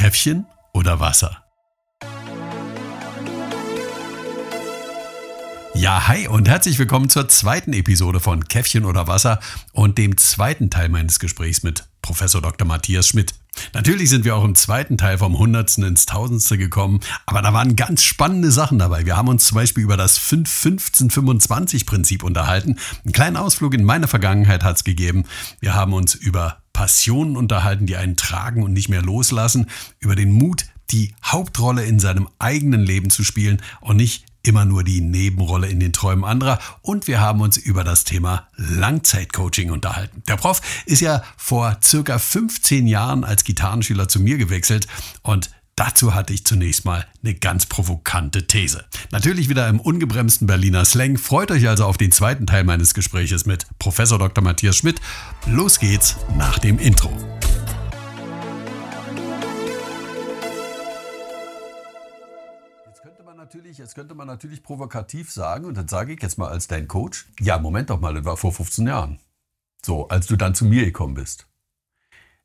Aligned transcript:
Käffchen 0.00 0.46
oder 0.72 0.98
Wasser? 0.98 1.44
Ja, 5.74 6.08
hi 6.08 6.26
und 6.26 6.48
herzlich 6.48 6.78
willkommen 6.78 7.10
zur 7.10 7.28
zweiten 7.28 7.74
Episode 7.74 8.18
von 8.18 8.48
Käffchen 8.48 8.86
oder 8.86 9.08
Wasser 9.08 9.40
und 9.74 9.98
dem 9.98 10.16
zweiten 10.16 10.70
Teil 10.70 10.88
meines 10.88 11.18
Gesprächs 11.18 11.62
mit 11.62 11.86
Professor 12.00 12.40
Dr. 12.40 12.66
Matthias 12.66 13.08
Schmidt. 13.08 13.34
Natürlich 13.74 14.08
sind 14.08 14.24
wir 14.24 14.36
auch 14.36 14.44
im 14.44 14.54
zweiten 14.54 14.96
Teil 14.96 15.18
vom 15.18 15.38
Hundertsten 15.38 15.84
ins 15.84 16.06
Tausendste 16.06 16.56
gekommen, 16.56 17.00
aber 17.26 17.42
da 17.42 17.52
waren 17.52 17.76
ganz 17.76 18.02
spannende 18.02 18.50
Sachen 18.50 18.78
dabei. 18.78 19.04
Wir 19.04 19.18
haben 19.18 19.28
uns 19.28 19.44
zum 19.44 19.56
Beispiel 19.56 19.84
über 19.84 19.98
das 19.98 20.18
5-15-25-Prinzip 20.18 22.24
unterhalten. 22.24 22.78
Einen 23.04 23.12
kleinen 23.12 23.36
Ausflug 23.36 23.74
in 23.74 23.84
meine 23.84 24.08
Vergangenheit 24.08 24.64
hat 24.64 24.76
es 24.76 24.84
gegeben. 24.84 25.26
Wir 25.60 25.74
haben 25.74 25.92
uns 25.92 26.14
über 26.14 26.59
Passionen 26.80 27.36
unterhalten, 27.36 27.84
die 27.84 27.96
einen 27.96 28.16
tragen 28.16 28.62
und 28.62 28.72
nicht 28.72 28.88
mehr 28.88 29.02
loslassen, 29.02 29.66
über 29.98 30.16
den 30.16 30.32
Mut, 30.32 30.64
die 30.90 31.14
Hauptrolle 31.22 31.84
in 31.84 31.98
seinem 31.98 32.26
eigenen 32.38 32.80
Leben 32.80 33.10
zu 33.10 33.22
spielen 33.22 33.60
und 33.82 33.98
nicht 33.98 34.24
immer 34.42 34.64
nur 34.64 34.82
die 34.82 35.02
Nebenrolle 35.02 35.68
in 35.68 35.78
den 35.78 35.92
Träumen 35.92 36.24
anderer 36.24 36.58
und 36.80 37.06
wir 37.06 37.20
haben 37.20 37.42
uns 37.42 37.58
über 37.58 37.84
das 37.84 38.04
Thema 38.04 38.48
Langzeitcoaching 38.56 39.70
unterhalten. 39.70 40.22
Der 40.26 40.36
Prof 40.36 40.62
ist 40.86 41.00
ja 41.00 41.22
vor 41.36 41.76
circa 41.82 42.18
15 42.18 42.86
Jahren 42.86 43.24
als 43.24 43.44
Gitarrenschüler 43.44 44.08
zu 44.08 44.18
mir 44.18 44.38
gewechselt 44.38 44.86
und 45.20 45.50
Dazu 45.80 46.14
hatte 46.14 46.34
ich 46.34 46.44
zunächst 46.44 46.84
mal 46.84 47.06
eine 47.22 47.32
ganz 47.32 47.64
provokante 47.64 48.46
These. 48.46 48.84
Natürlich 49.12 49.48
wieder 49.48 49.66
im 49.66 49.80
ungebremsten 49.80 50.46
Berliner 50.46 50.84
Slang. 50.84 51.16
Freut 51.16 51.50
euch 51.50 51.66
also 51.66 51.86
auf 51.86 51.96
den 51.96 52.12
zweiten 52.12 52.46
Teil 52.46 52.64
meines 52.64 52.92
Gespräches 52.92 53.46
mit 53.46 53.66
Professor 53.78 54.18
Dr. 54.18 54.44
Matthias 54.44 54.76
Schmidt. 54.76 55.00
Los 55.46 55.78
geht's 55.78 56.16
nach 56.36 56.58
dem 56.58 56.78
Intro. 56.78 57.10
jetzt 63.78 63.94
könnte 63.94 64.14
man 64.14 64.26
natürlich 64.26 64.62
provokativ 64.62 65.32
sagen, 65.32 65.64
und 65.64 65.78
dann 65.78 65.88
sage 65.88 66.12
ich 66.12 66.20
jetzt 66.20 66.36
mal 66.36 66.48
als 66.48 66.66
dein 66.66 66.88
Coach, 66.88 67.26
ja, 67.40 67.58
Moment 67.58 67.88
doch 67.88 67.98
mal, 67.98 68.12
das 68.12 68.26
war 68.26 68.36
vor 68.36 68.52
15 68.52 68.86
Jahren. 68.86 69.18
So, 69.82 70.08
als 70.08 70.26
du 70.26 70.36
dann 70.36 70.54
zu 70.54 70.66
mir 70.66 70.84
gekommen 70.84 71.14
bist. 71.14 71.49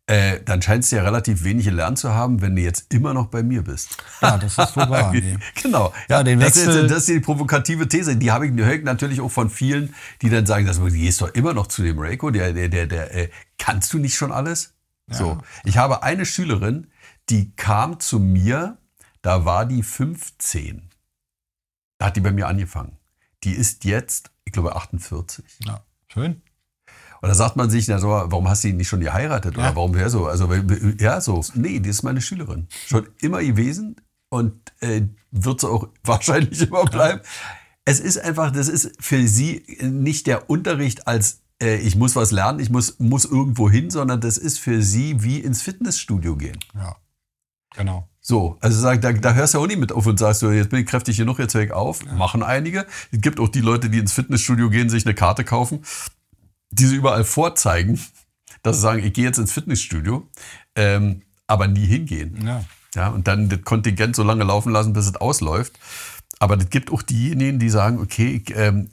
Äh, 0.07 0.41
dann 0.43 0.61
scheinst 0.61 0.91
du 0.91 0.97
ja 0.97 1.03
relativ 1.03 1.43
wenig 1.43 1.65
gelernt 1.65 1.97
zu 1.97 2.13
haben, 2.13 2.39
wenn 2.41 2.55
du 2.55 2.61
jetzt 2.61 2.93
immer 2.93 3.15
noch 3.15 3.27
bei 3.27 3.41
mir 3.41 3.63
bist. 3.63 3.97
Ja, 4.21 4.37
das 4.37 4.55
ist 4.55 4.77
wohl 4.77 4.87
wahr. 4.87 5.11
nee. 5.13 5.37
Genau. 5.63 5.93
Ja, 6.07 6.21
den 6.21 6.39
Wechsel 6.39 6.67
das, 6.67 6.75
ist, 6.75 6.91
das 6.91 6.97
ist 6.99 7.09
die 7.09 7.19
provokative 7.21 7.87
These. 7.87 8.15
Die 8.15 8.31
habe 8.31 8.45
ich, 8.45 8.53
höre 8.53 8.73
ich 8.73 8.83
natürlich 8.83 9.19
auch 9.19 9.31
von 9.31 9.49
vielen, 9.49 9.95
die 10.21 10.29
dann 10.29 10.45
sagen, 10.45 10.67
dass, 10.67 10.77
du 10.77 10.85
gehst 10.91 11.21
doch 11.21 11.33
immer 11.33 11.55
noch 11.55 11.65
zu 11.67 11.81
dem 11.81 11.97
Reiko, 11.97 12.29
der, 12.29 12.53
der, 12.53 12.69
der, 12.69 12.85
der 12.85 13.15
äh, 13.15 13.29
kannst 13.57 13.93
du 13.93 13.97
nicht 13.97 14.15
schon 14.15 14.31
alles? 14.31 14.75
Ja. 15.09 15.15
So. 15.15 15.37
Ich 15.63 15.77
habe 15.77 16.03
eine 16.03 16.27
Schülerin, 16.27 16.91
die 17.29 17.55
kam 17.55 17.99
zu 17.99 18.19
mir, 18.19 18.77
da 19.23 19.43
war 19.43 19.65
die 19.65 19.81
15. 19.81 20.87
Da 21.97 22.05
hat 22.05 22.15
die 22.15 22.21
bei 22.21 22.31
mir 22.31 22.47
angefangen. 22.47 22.99
Die 23.43 23.53
ist 23.53 23.85
jetzt, 23.85 24.29
ich 24.43 24.53
glaube, 24.53 24.75
48. 24.75 25.43
Ja, 25.65 25.83
schön. 26.09 26.43
Und 27.25 27.29
da 27.29 27.33
sagt 27.35 27.55
man 27.55 27.71
sich, 27.71 27.87
na 27.87 27.97
so, 27.97 28.09
warum 28.09 28.47
hast 28.47 28.63
du 28.63 28.67
ihn 28.67 28.77
nicht 28.77 28.87
schon 28.87 28.99
geheiratet? 28.99 29.57
Ja. 29.57 29.63
Oder 29.63 29.75
warum 29.75 29.95
wäre 29.95 30.11
so? 30.11 30.27
Also, 30.27 30.47
ja, 30.99 31.19
so. 31.19 31.43
Nee, 31.55 31.79
die 31.79 31.89
ist 31.89 32.03
meine 32.03 32.21
Schülerin. 32.21 32.67
Schon 32.85 33.07
immer 33.19 33.41
gewesen 33.41 33.95
und 34.29 34.53
äh, 34.79 35.01
wird 35.31 35.61
sie 35.61 35.67
auch 35.67 35.87
wahrscheinlich 36.03 36.61
immer 36.61 36.85
bleiben. 36.85 37.21
Ja. 37.23 37.29
Es 37.83 37.99
ist 37.99 38.19
einfach, 38.19 38.51
das 38.51 38.67
ist 38.67 38.91
für 38.99 39.27
sie 39.27 39.65
nicht 39.81 40.27
der 40.27 40.51
Unterricht 40.51 41.07
als 41.07 41.41
äh, 41.59 41.77
ich 41.77 41.95
muss 41.95 42.15
was 42.15 42.29
lernen, 42.29 42.59
ich 42.59 42.69
muss, 42.69 42.99
muss 42.99 43.25
irgendwo 43.25 43.71
hin, 43.71 43.89
sondern 43.89 44.21
das 44.21 44.37
ist 44.37 44.59
für 44.59 44.83
sie 44.83 45.23
wie 45.23 45.39
ins 45.39 45.63
Fitnessstudio 45.63 46.35
gehen. 46.35 46.59
Ja, 46.75 46.95
genau. 47.75 48.07
So, 48.21 48.57
also 48.61 48.79
sag, 48.79 49.01
da, 49.01 49.13
da 49.13 49.33
hörst 49.33 49.55
du 49.55 49.59
auch 49.59 49.67
nicht 49.67 49.79
mit 49.79 49.91
auf 49.91 50.05
und 50.05 50.19
sagst 50.19 50.43
du, 50.43 50.51
jetzt 50.51 50.69
bin 50.69 50.81
ich 50.81 50.85
kräftig 50.85 51.17
genug, 51.17 51.39
jetzt 51.39 51.55
höre 51.55 51.63
ich 51.63 51.71
auf. 51.71 52.05
Ja. 52.05 52.13
Machen 52.13 52.43
einige. 52.43 52.85
Es 53.11 53.19
gibt 53.19 53.39
auch 53.39 53.49
die 53.49 53.61
Leute, 53.61 53.89
die 53.89 53.97
ins 53.97 54.13
Fitnessstudio 54.13 54.69
gehen, 54.69 54.89
sich 54.91 55.07
eine 55.07 55.15
Karte 55.15 55.43
kaufen, 55.43 55.81
die 56.75 56.85
sie 56.85 56.95
überall 56.95 57.23
vorzeigen, 57.23 57.99
dass 58.63 58.77
sie 58.77 58.81
sagen, 58.81 59.03
ich 59.03 59.13
gehe 59.13 59.25
jetzt 59.25 59.37
ins 59.37 59.51
Fitnessstudio, 59.51 60.27
ähm, 60.75 61.21
aber 61.47 61.67
nie 61.67 61.85
hingehen. 61.85 62.45
Ja. 62.45 62.65
ja. 62.95 63.09
Und 63.09 63.27
dann 63.27 63.49
das 63.49 63.61
Kontingent 63.63 64.15
so 64.15 64.23
lange 64.23 64.43
laufen 64.43 64.71
lassen, 64.71 64.93
bis 64.93 65.07
es 65.07 65.15
ausläuft. 65.15 65.79
Aber 66.39 66.57
es 66.57 66.69
gibt 66.69 66.91
auch 66.91 67.01
diejenigen, 67.01 67.59
die 67.59 67.69
sagen, 67.69 67.99
okay, 67.99 68.41
ich, 68.43 68.55
ähm, 68.55 68.89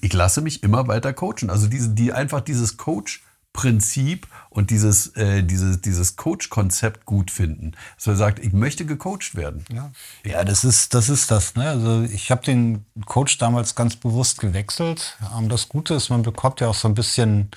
ich 0.00 0.12
lasse 0.12 0.40
mich 0.40 0.62
immer 0.62 0.88
weiter 0.88 1.12
coachen. 1.12 1.48
Also 1.48 1.68
diese, 1.68 1.90
die 1.90 2.12
einfach 2.12 2.40
dieses 2.40 2.76
Coach 2.76 3.22
Prinzip 3.52 4.26
und 4.48 4.70
dieses, 4.70 5.08
äh, 5.16 5.42
dieses, 5.42 5.80
dieses 5.80 6.16
Coach-Konzept 6.16 7.04
gut 7.04 7.30
finden. 7.30 7.72
Dass 7.96 8.06
man 8.06 8.16
sagt, 8.16 8.38
ich 8.38 8.52
möchte 8.52 8.86
gecoacht 8.86 9.34
werden. 9.34 9.64
Ja, 9.70 9.92
ja 10.24 10.44
das, 10.44 10.64
ist, 10.64 10.94
das 10.94 11.08
ist 11.08 11.30
das. 11.30 11.54
Ne? 11.54 11.68
Also 11.68 12.02
ich 12.02 12.30
habe 12.30 12.42
den 12.42 12.86
Coach 13.04 13.38
damals 13.38 13.74
ganz 13.74 13.96
bewusst 13.96 14.40
gewechselt. 14.40 15.18
Ähm, 15.36 15.48
das 15.48 15.68
Gute 15.68 15.94
ist, 15.94 16.08
man 16.08 16.22
bekommt 16.22 16.60
ja 16.60 16.68
auch 16.68 16.74
so 16.74 16.88
ein 16.88 16.94
bisschen 16.94 17.50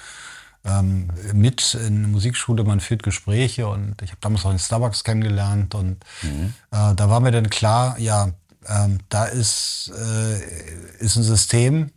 ähm, 0.65 1.09
mit 1.33 1.75
in 1.75 2.01
der 2.01 2.09
Musikschule, 2.09 2.63
man 2.63 2.81
führt 2.81 3.03
Gespräche 3.03 3.67
und 3.67 4.01
ich 4.01 4.11
habe 4.11 4.19
damals 4.21 4.45
auch 4.45 4.49
den 4.49 4.59
Starbucks 4.59 5.03
kennengelernt 5.03 5.75
und 5.75 6.03
mhm. 6.23 6.53
äh, 6.71 6.93
da 6.95 7.09
war 7.09 7.19
mir 7.19 7.31
dann 7.31 7.49
klar, 7.49 7.97
ja, 7.99 8.31
ähm, 8.67 8.97
da 9.09 9.25
ist, 9.25 9.91
äh, 9.95 10.99
ist 10.99 11.15
ein 11.15 11.23
System, 11.23 11.91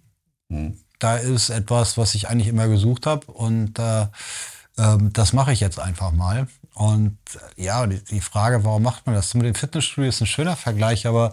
mhm 0.49 0.79
da 0.99 1.17
ist 1.17 1.51
etwas, 1.51 1.97
was 1.97 2.15
ich 2.15 2.29
eigentlich 2.29 2.49
immer 2.49 2.69
gesucht 2.69 3.07
habe 3.07 3.27
und 3.33 3.79
äh, 3.79 4.03
äh, 4.03 4.97
das 5.13 5.33
mache 5.33 5.53
ich 5.53 5.61
jetzt 5.61 5.79
einfach 5.79 6.13
mal. 6.13 6.47
Und 6.75 7.19
äh, 7.57 7.65
ja, 7.65 7.87
die, 7.87 8.03
die, 8.05 8.21
Frage, 8.21 8.65
warum 8.65 8.83
macht 8.83 9.07
man 9.07 9.15
das? 9.15 9.35
Mit 9.35 9.47
dem 9.47 9.55
Fitnessstudio 9.55 10.09
ist 10.09 10.21
ein 10.21 10.27
schöner 10.27 10.57
Vergleich, 10.57 11.07
aber 11.07 11.33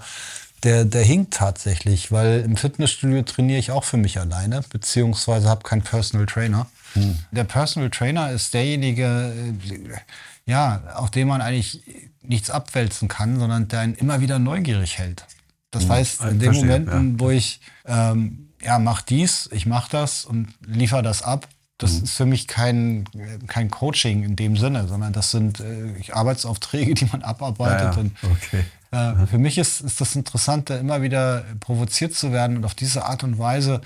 der, 0.63 0.85
der 0.85 1.03
hinkt 1.03 1.35
tatsächlich, 1.35 2.11
weil 2.11 2.41
im 2.41 2.57
Fitnessstudio 2.57 3.21
trainiere 3.21 3.59
ich 3.59 3.71
auch 3.71 3.83
für 3.83 3.97
mich 3.97 4.19
alleine, 4.19 4.61
beziehungsweise 4.69 5.47
habe 5.47 5.63
keinen 5.63 5.83
Personal 5.83 6.25
Trainer. 6.25 6.67
Hm. 6.93 7.19
Der 7.31 7.43
Personal 7.43 7.91
Trainer 7.91 8.31
ist 8.31 8.53
derjenige, 8.53 9.33
äh, 9.35 10.51
ja, 10.51 10.81
auf 10.95 11.11
den 11.11 11.27
man 11.27 11.41
eigentlich 11.41 11.81
nichts 12.23 12.49
abwälzen 12.49 13.07
kann, 13.07 13.39
sondern 13.39 13.67
der 13.67 13.81
einen 13.81 13.95
immer 13.95 14.21
wieder 14.21 14.39
neugierig 14.39 14.97
hält. 14.97 15.25
Das 15.69 15.83
hm. 15.83 15.89
heißt, 15.89 16.21
in 16.23 16.39
den 16.39 16.53
Momenten, 16.53 17.13
ja. 17.13 17.19
wo 17.19 17.29
ich 17.29 17.59
ähm, 17.85 18.49
ja, 18.65 18.79
mach 18.79 19.01
dies, 19.01 19.49
ich 19.51 19.65
mach 19.65 19.87
das 19.87 20.25
und 20.25 20.53
liefer 20.65 21.01
das 21.01 21.21
ab. 21.21 21.47
Das 21.77 21.93
mhm. 21.93 22.03
ist 22.05 22.13
für 22.13 22.25
mich 22.25 22.47
kein, 22.47 23.05
kein 23.47 23.69
Coaching 23.69 24.23
in 24.23 24.35
dem 24.35 24.55
Sinne, 24.57 24.87
sondern 24.87 25.13
das 25.13 25.31
sind 25.31 25.59
äh, 25.59 25.93
Arbeitsaufträge, 26.11 26.93
die 26.95 27.05
man 27.05 27.21
abarbeitet. 27.21 27.79
Ja, 27.79 27.91
ja. 27.91 27.97
Und, 27.97 28.15
okay. 28.23 28.65
äh, 28.91 29.27
für 29.27 29.37
mich 29.37 29.57
ist, 29.57 29.81
ist 29.81 30.01
das 30.01 30.15
Interessante, 30.15 30.75
immer 30.75 31.01
wieder 31.01 31.43
provoziert 31.59 32.15
zu 32.15 32.31
werden 32.31 32.57
und 32.57 32.65
auf 32.65 32.75
diese 32.75 33.05
Art 33.05 33.23
und 33.23 33.37
Weise 33.37 33.81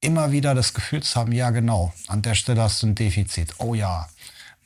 immer 0.00 0.30
wieder 0.30 0.54
das 0.54 0.74
Gefühl 0.74 1.02
zu 1.02 1.18
haben, 1.18 1.32
ja 1.32 1.50
genau, 1.50 1.92
an 2.06 2.22
der 2.22 2.34
Stelle 2.34 2.62
hast 2.62 2.82
du 2.82 2.86
ein 2.86 2.94
Defizit. 2.94 3.54
Oh 3.58 3.74
ja. 3.74 4.08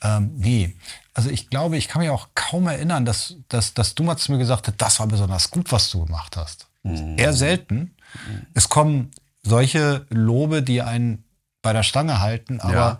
Ähm, 0.01 0.31
wie? 0.35 0.77
Also 1.13 1.29
ich 1.29 1.49
glaube, 1.49 1.77
ich 1.77 1.87
kann 1.87 2.01
mich 2.01 2.11
auch 2.11 2.29
kaum 2.35 2.67
erinnern, 2.67 3.03
dass, 3.03 3.35
dass, 3.49 3.73
dass 3.73 3.95
du 3.95 4.03
mal 4.03 4.17
zu 4.17 4.31
mir 4.31 4.37
gesagt 4.37 4.67
hast, 4.67 4.79
das 4.79 4.99
war 4.99 5.07
besonders 5.07 5.49
gut, 5.49 5.71
was 5.71 5.89
du 5.89 6.05
gemacht 6.05 6.37
hast. 6.37 6.67
Mhm. 6.83 7.17
Eher 7.17 7.33
selten. 7.33 7.95
Mhm. 8.27 8.47
Es 8.53 8.69
kommen 8.69 9.11
solche 9.45 10.05
Lobe, 10.09 10.63
die 10.63 10.81
einen 10.81 11.23
bei 11.61 11.73
der 11.73 11.83
Stange 11.83 12.19
halten, 12.19 12.59
aber 12.59 12.73
ja. 12.73 12.99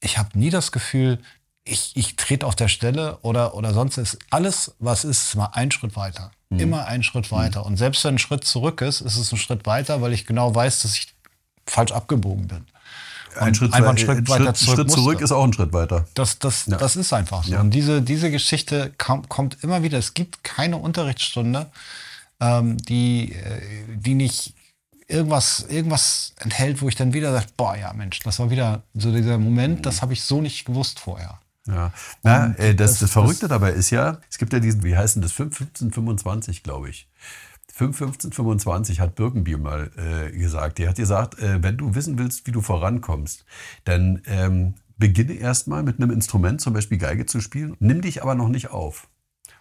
ich 0.00 0.18
habe 0.18 0.38
nie 0.38 0.50
das 0.50 0.72
Gefühl, 0.72 1.18
ich, 1.64 1.92
ich 1.94 2.16
trete 2.16 2.46
auf 2.46 2.56
der 2.56 2.68
Stelle 2.68 3.18
oder, 3.22 3.54
oder 3.54 3.72
sonst 3.72 3.98
ist 3.98 4.18
alles, 4.30 4.74
was 4.78 5.04
ist, 5.04 5.34
mal 5.36 5.50
ein 5.52 5.70
Schritt 5.70 5.96
weiter. 5.96 6.32
Mhm. 6.48 6.60
Immer 6.60 6.86
ein 6.86 7.02
Schritt 7.02 7.30
weiter. 7.30 7.60
Mhm. 7.60 7.66
Und 7.66 7.76
selbst 7.76 8.04
wenn 8.04 8.16
ein 8.16 8.18
Schritt 8.18 8.44
zurück 8.44 8.80
ist, 8.80 9.00
ist 9.00 9.16
es 9.16 9.32
ein 9.32 9.38
Schritt 9.38 9.66
weiter, 9.66 10.00
weil 10.02 10.12
ich 10.12 10.26
genau 10.26 10.54
weiß, 10.54 10.82
dass 10.82 10.94
ich 10.94 11.14
falsch 11.66 11.92
abgebogen 11.92 12.48
bin. 12.48 12.66
Ein 13.38 13.54
Schritt, 13.54 13.72
einfach 13.72 13.90
einen 13.90 13.98
Schritt, 13.98 14.28
weiter 14.28 14.54
zurück, 14.54 14.76
Schritt 14.76 14.90
zurück 14.90 15.20
ist 15.20 15.30
auch 15.30 15.44
ein 15.44 15.52
Schritt 15.52 15.72
weiter. 15.72 16.06
Das, 16.14 16.40
das, 16.40 16.66
ja. 16.66 16.76
das 16.76 16.96
ist 16.96 17.12
einfach 17.12 17.44
so. 17.44 17.52
Ja. 17.52 17.60
Und 17.60 17.70
diese, 17.70 18.02
diese 18.02 18.30
Geschichte 18.30 18.92
kommt, 18.98 19.28
kommt 19.28 19.62
immer 19.62 19.84
wieder. 19.84 19.98
Es 19.98 20.14
gibt 20.14 20.42
keine 20.42 20.78
Unterrichtsstunde, 20.78 21.70
ähm, 22.40 22.76
die, 22.78 23.32
äh, 23.32 23.60
die 23.88 24.14
nicht 24.14 24.54
irgendwas, 25.10 25.66
irgendwas 25.68 26.34
enthält, 26.38 26.80
wo 26.80 26.88
ich 26.88 26.96
dann 26.96 27.12
wieder 27.12 27.32
sage, 27.32 27.46
boah, 27.56 27.76
ja 27.76 27.92
Mensch, 27.92 28.20
das 28.20 28.38
war 28.38 28.50
wieder 28.50 28.82
so 28.94 29.12
dieser 29.12 29.38
Moment, 29.38 29.84
das 29.86 30.02
habe 30.02 30.12
ich 30.12 30.22
so 30.22 30.40
nicht 30.40 30.64
gewusst 30.64 31.00
vorher. 31.00 31.40
Ja, 31.66 31.92
Na, 32.22 32.54
äh, 32.56 32.74
das, 32.74 32.92
das, 32.92 33.00
das, 33.00 33.10
Verrückte 33.12 33.40
das, 33.42 33.50
dabei 33.50 33.72
ist 33.72 33.90
ja, 33.90 34.18
es 34.30 34.38
gibt 34.38 34.52
ja 34.52 34.60
diesen, 34.60 34.82
wie 34.82 34.96
heißt 34.96 35.16
denn 35.16 35.22
das, 35.22 35.32
1525, 35.32 36.62
glaube 36.62 36.88
ich. 36.88 37.08
51525 37.72 39.00
hat 39.00 39.14
Birkenbier 39.14 39.58
mal 39.58 39.90
äh, 39.96 40.36
gesagt. 40.36 40.78
Der 40.78 40.88
hat 40.90 40.96
gesagt, 40.96 41.38
äh, 41.38 41.62
wenn 41.62 41.76
du 41.76 41.94
wissen 41.94 42.18
willst, 42.18 42.46
wie 42.46 42.52
du 42.52 42.60
vorankommst, 42.60 43.44
dann 43.84 44.22
ähm, 44.26 44.74
beginne 44.98 45.34
erstmal 45.34 45.82
mit 45.82 45.98
einem 46.00 46.10
Instrument, 46.10 46.60
zum 46.60 46.74
Beispiel 46.74 46.98
Geige 46.98 47.26
zu 47.26 47.40
spielen, 47.40 47.76
nimm 47.78 48.02
dich 48.02 48.22
aber 48.22 48.34
noch 48.34 48.48
nicht 48.48 48.70
auf. 48.70 49.08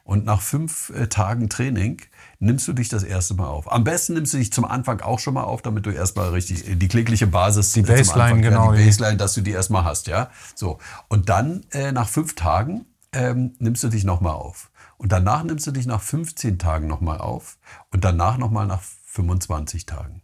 Und 0.10 0.26
nach 0.26 0.42
fünf 0.42 0.90
äh, 0.90 1.06
Tagen 1.06 1.50
Training 1.50 2.02
nimmst 2.40 2.68
du 2.68 2.74
dich 2.74 2.90
das 2.90 3.04
erste 3.04 3.36
Mal 3.36 3.46
auf. 3.46 3.72
Am 3.72 3.84
besten 3.84 4.16
nimmst 4.16 4.34
du 4.34 4.40
dich 4.40 4.52
zum 4.52 4.66
Anfang 4.66 5.02
auch 5.02 5.20
schon 5.20 5.36
mal 5.36 5.44
auf, 5.44 5.62
damit 5.62 5.86
du 5.86 5.92
erstmal 5.92 6.30
richtig 6.30 6.68
äh, 6.68 6.74
die 6.74 6.88
klägliche 6.88 7.28
Basis 7.28 7.74
die 7.74 7.84
Baseline, 7.84 8.24
Anfang, 8.24 8.42
genau, 8.42 8.74
ja, 8.74 8.80
die 8.80 8.86
Baseline, 8.86 9.18
dass 9.18 9.36
du 9.36 9.42
die 9.42 9.52
erstmal 9.52 9.84
hast, 9.84 10.08
ja. 10.08 10.32
So 10.56 10.80
und 11.10 11.30
dann 11.30 11.64
äh, 11.74 11.92
nach 11.92 12.10
fünf 12.10 12.34
Tagen 12.34 12.88
ähm, 13.12 13.54
nimmst 13.60 13.84
du 13.84 13.90
dich 13.90 14.04
nochmal 14.04 14.34
auf. 14.34 14.72
Und 14.98 15.12
danach 15.12 15.44
nimmst 15.44 15.68
du 15.68 15.72
dich 15.72 15.86
nach 15.86 16.02
15 16.02 16.58
Tagen 16.58 16.88
nochmal 16.88 17.20
auf 17.20 17.60
und 17.92 18.04
danach 18.04 18.40
nochmal 18.40 18.66
nach 18.66 18.82
25 18.82 19.86
Tagen. 19.86 20.24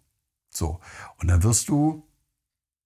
So. 0.50 0.80
Und 1.18 1.28
dann 1.28 1.44
wirst 1.44 1.70
du 1.70 2.08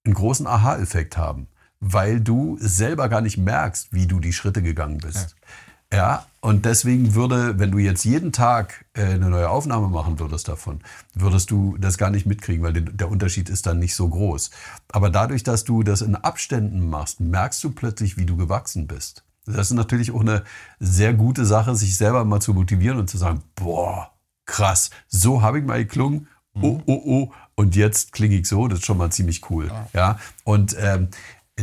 einen 0.04 0.12
großen 0.12 0.46
Aha-Effekt 0.46 1.16
haben, 1.16 1.48
weil 1.80 2.20
du 2.20 2.58
selber 2.60 3.08
gar 3.08 3.22
nicht 3.22 3.38
merkst, 3.38 3.94
wie 3.94 4.06
du 4.06 4.20
die 4.20 4.34
Schritte 4.34 4.62
gegangen 4.62 4.98
bist. 4.98 5.30
Ja. 5.40 5.46
Ja, 5.92 6.26
und 6.40 6.64
deswegen 6.64 7.14
würde, 7.14 7.58
wenn 7.58 7.70
du 7.70 7.78
jetzt 7.78 8.04
jeden 8.04 8.32
Tag 8.32 8.86
äh, 8.94 9.02
eine 9.02 9.28
neue 9.28 9.50
Aufnahme 9.50 9.88
machen 9.88 10.18
würdest 10.18 10.48
davon, 10.48 10.80
würdest 11.14 11.50
du 11.50 11.76
das 11.78 11.98
gar 11.98 12.10
nicht 12.10 12.26
mitkriegen, 12.26 12.62
weil 12.62 12.72
der 12.72 13.10
Unterschied 13.10 13.50
ist 13.50 13.66
dann 13.66 13.78
nicht 13.78 13.94
so 13.94 14.08
groß. 14.08 14.50
Aber 14.88 15.10
dadurch, 15.10 15.42
dass 15.42 15.64
du 15.64 15.82
das 15.82 16.00
in 16.00 16.14
Abständen 16.14 16.88
machst, 16.88 17.20
merkst 17.20 17.62
du 17.62 17.70
plötzlich, 17.70 18.16
wie 18.16 18.24
du 18.24 18.36
gewachsen 18.36 18.86
bist. 18.86 19.24
Das 19.44 19.70
ist 19.70 19.76
natürlich 19.76 20.12
auch 20.12 20.20
eine 20.20 20.44
sehr 20.78 21.12
gute 21.12 21.44
Sache, 21.44 21.74
sich 21.74 21.96
selber 21.96 22.24
mal 22.24 22.40
zu 22.40 22.54
motivieren 22.54 22.98
und 22.98 23.10
zu 23.10 23.18
sagen, 23.18 23.42
boah, 23.54 24.12
krass, 24.46 24.90
so 25.08 25.42
habe 25.42 25.58
ich 25.58 25.64
mal 25.64 25.78
geklungen, 25.78 26.28
oh, 26.54 26.74
mhm. 26.74 26.82
oh, 26.86 27.02
oh, 27.04 27.32
und 27.54 27.76
jetzt 27.76 28.12
klinge 28.12 28.36
ich 28.36 28.46
so, 28.46 28.68
das 28.68 28.78
ist 28.78 28.86
schon 28.86 28.98
mal 28.98 29.10
ziemlich 29.10 29.50
cool. 29.50 29.68
Ja, 29.68 29.88
ja? 29.92 30.18
und 30.44 30.76
ähm, 30.78 31.08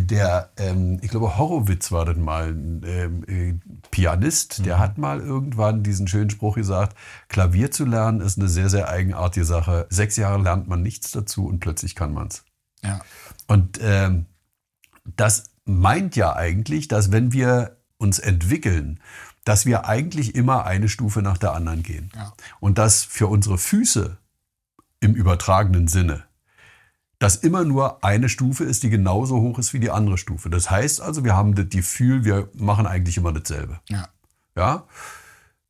der, 0.01 0.51
ähm, 0.57 0.99
ich 1.01 1.09
glaube, 1.09 1.37
Horowitz 1.37 1.91
war 1.91 2.05
dann 2.05 2.21
mal 2.21 2.49
ein 2.49 2.83
ähm, 2.85 3.23
äh, 3.27 3.53
Pianist, 3.91 4.65
der 4.65 4.77
mhm. 4.77 4.79
hat 4.79 4.97
mal 4.97 5.19
irgendwann 5.19 5.83
diesen 5.83 6.07
schönen 6.07 6.29
Spruch 6.29 6.55
gesagt, 6.55 6.97
Klavier 7.29 7.71
zu 7.71 7.85
lernen 7.85 8.21
ist 8.21 8.37
eine 8.37 8.47
sehr, 8.47 8.69
sehr 8.69 8.89
eigenartige 8.89 9.45
Sache. 9.45 9.87
Sechs 9.89 10.15
Jahre 10.17 10.41
lernt 10.41 10.67
man 10.67 10.81
nichts 10.81 11.11
dazu 11.11 11.47
und 11.47 11.59
plötzlich 11.59 11.95
kann 11.95 12.13
man 12.13 12.27
es. 12.27 12.43
Ja. 12.83 13.01
Und 13.47 13.79
ähm, 13.81 14.25
das 15.15 15.45
meint 15.65 16.15
ja 16.15 16.35
eigentlich, 16.35 16.87
dass 16.87 17.11
wenn 17.11 17.33
wir 17.33 17.77
uns 17.97 18.19
entwickeln, 18.19 18.99
dass 19.43 19.65
wir 19.65 19.85
eigentlich 19.85 20.35
immer 20.35 20.65
eine 20.65 20.89
Stufe 20.89 21.21
nach 21.21 21.37
der 21.37 21.53
anderen 21.53 21.83
gehen. 21.83 22.11
Ja. 22.15 22.33
Und 22.59 22.77
dass 22.77 23.03
für 23.03 23.27
unsere 23.27 23.57
Füße 23.57 24.17
im 24.99 25.13
übertragenen 25.13 25.87
Sinne 25.87 26.23
dass 27.19 27.35
immer 27.35 27.63
nur 27.63 28.03
eine 28.03 28.29
Stufe 28.29 28.63
ist, 28.63 28.83
die 28.83 28.89
genauso 28.89 29.41
hoch 29.41 29.57
ist 29.57 29.73
wie 29.73 29.79
die 29.79 29.89
andere 29.89 30.17
Stufe. 30.17 30.49
Das 30.49 30.69
heißt 30.69 31.01
also, 31.01 31.23
wir 31.23 31.35
haben 31.35 31.55
das 31.55 31.69
Gefühl, 31.69 32.25
wir 32.25 32.49
machen 32.53 32.85
eigentlich 32.85 33.17
immer 33.17 33.33
dasselbe. 33.33 33.79
Ja. 33.89 34.07
ja? 34.55 34.83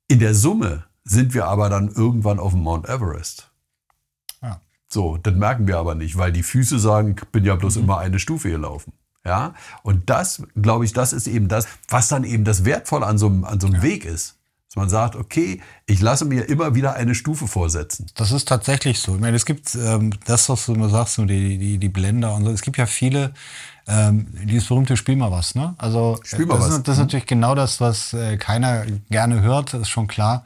In 0.07 0.19
der 0.19 0.35
Summe 0.35 0.85
sind 1.03 1.33
wir 1.33 1.45
aber 1.45 1.69
dann 1.69 1.89
irgendwann 1.89 2.39
auf 2.39 2.51
dem 2.51 2.63
Mount 2.63 2.87
Everest. 2.89 3.49
Ja. 4.41 4.61
So, 4.89 5.17
das 5.17 5.35
merken 5.35 5.67
wir 5.67 5.77
aber 5.77 5.95
nicht, 5.95 6.17
weil 6.17 6.33
die 6.33 6.43
Füße 6.43 6.79
sagen, 6.79 7.15
ich 7.17 7.27
bin 7.29 7.45
ja 7.45 7.55
bloß 7.55 7.77
mhm. 7.77 7.83
immer 7.83 7.97
eine 7.99 8.19
Stufe 8.19 8.49
gelaufen. 8.49 8.93
Ja, 9.25 9.55
und 9.83 10.09
das, 10.09 10.41
glaube 10.55 10.85
ich, 10.85 10.93
das 10.93 11.11
ist 11.11 11.27
eben 11.27 11.49
das, 11.49 11.67
was 11.89 12.07
dann 12.07 12.23
eben 12.23 12.45
das 12.45 12.63
Wertvolle 12.63 13.05
an 13.05 13.17
so 13.17 13.27
einem, 13.27 13.43
an 13.43 13.59
so 13.59 13.67
einem 13.67 13.77
ja. 13.77 13.81
Weg 13.83 14.05
ist. 14.05 14.36
Man 14.77 14.89
sagt, 14.89 15.15
okay, 15.15 15.59
ich 15.87 16.01
lasse 16.01 16.23
mir 16.23 16.47
immer 16.47 16.75
wieder 16.75 16.93
eine 16.93 17.15
Stufe 17.15 17.47
vorsetzen. 17.47 18.05
Das 18.13 18.31
ist 18.31 18.47
tatsächlich 18.47 18.99
so. 18.99 19.15
Ich 19.15 19.21
meine, 19.21 19.35
es 19.35 19.45
gibt 19.45 19.73
ähm, 19.73 20.11
das, 20.25 20.47
was 20.49 20.67
du 20.67 20.75
immer 20.75 20.89
sagst, 20.89 21.17
die, 21.17 21.57
die, 21.57 21.77
die 21.79 21.89
Blender 21.89 22.35
und 22.35 22.45
so. 22.45 22.51
Es 22.51 22.61
gibt 22.61 22.77
ja 22.77 22.85
viele, 22.85 23.33
ähm, 23.87 24.27
dieses 24.43 24.67
berühmte 24.67 24.95
Spiel 24.95 25.15
mal 25.15 25.31
was, 25.31 25.55
ne? 25.55 25.73
Also, 25.79 26.19
Spiel 26.23 26.45
mal 26.45 26.55
das, 26.55 26.65
was. 26.65 26.77
Ist, 26.77 26.87
das 26.87 26.93
ist 26.97 26.99
natürlich 26.99 27.25
genau 27.25 27.55
das, 27.55 27.81
was 27.81 28.13
äh, 28.13 28.37
keiner 28.37 28.85
gerne 29.09 29.41
hört, 29.41 29.73
ist 29.73 29.89
schon 29.89 30.05
klar. 30.05 30.45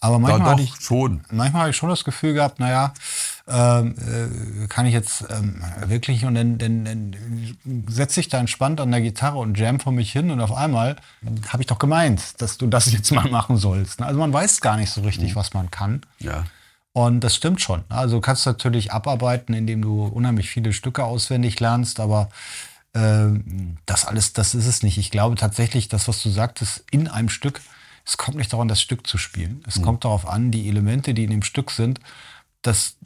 Aber 0.00 0.18
manchmal, 0.18 0.52
hatte 0.52 0.62
ich, 0.62 0.74
schon. 0.76 1.20
manchmal 1.30 1.62
habe 1.62 1.70
ich 1.70 1.76
schon 1.76 1.90
das 1.90 2.04
Gefühl 2.04 2.32
gehabt, 2.32 2.58
naja, 2.58 2.94
äh, 2.94 3.35
kann 3.46 4.86
ich 4.86 4.92
jetzt 4.92 5.24
ähm, 5.30 5.62
wirklich 5.86 6.24
und 6.24 6.34
dann, 6.34 6.58
dann, 6.58 6.84
dann 6.84 7.16
setze 7.88 8.18
ich 8.18 8.28
da 8.28 8.38
entspannt 8.38 8.80
an 8.80 8.90
der 8.90 9.00
Gitarre 9.00 9.38
und 9.38 9.56
jam 9.56 9.78
vor 9.78 9.92
mich 9.92 10.10
hin 10.10 10.32
und 10.32 10.40
auf 10.40 10.52
einmal 10.52 10.96
habe 11.48 11.62
ich 11.62 11.68
doch 11.68 11.78
gemeint, 11.78 12.40
dass 12.42 12.58
du 12.58 12.66
das 12.66 12.92
jetzt 12.92 13.12
mal 13.12 13.30
machen 13.30 13.56
sollst. 13.56 14.02
Also 14.02 14.18
man 14.18 14.32
weiß 14.32 14.60
gar 14.60 14.76
nicht 14.76 14.90
so 14.90 15.02
richtig, 15.02 15.30
mhm. 15.30 15.36
was 15.36 15.54
man 15.54 15.70
kann. 15.70 16.02
Ja. 16.18 16.44
Und 16.92 17.20
das 17.20 17.36
stimmt 17.36 17.60
schon. 17.60 17.84
Also 17.88 18.16
du 18.16 18.20
kannst 18.20 18.46
natürlich 18.46 18.92
abarbeiten, 18.92 19.54
indem 19.54 19.82
du 19.82 20.06
unheimlich 20.06 20.50
viele 20.50 20.72
Stücke 20.72 21.04
auswendig 21.04 21.60
lernst, 21.60 22.00
aber 22.00 22.30
äh, 22.94 23.26
das 23.84 24.06
alles, 24.06 24.32
das 24.32 24.56
ist 24.56 24.66
es 24.66 24.82
nicht. 24.82 24.98
Ich 24.98 25.12
glaube 25.12 25.36
tatsächlich, 25.36 25.86
das, 25.88 26.08
was 26.08 26.20
du 26.20 26.30
sagtest, 26.30 26.84
in 26.90 27.06
einem 27.06 27.28
Stück 27.28 27.60
es 28.06 28.16
kommt 28.16 28.36
nicht 28.36 28.52
daran, 28.52 28.68
das 28.68 28.80
Stück 28.80 29.06
zu 29.06 29.18
spielen. 29.18 29.62
Es 29.66 29.78
mhm. 29.78 29.82
kommt 29.82 30.04
darauf 30.04 30.28
an, 30.28 30.52
die 30.52 30.68
Elemente, 30.68 31.12
die 31.12 31.24
in 31.24 31.30
dem 31.30 31.42
Stück 31.42 31.72
sind, 31.72 31.98
dass 32.62 32.96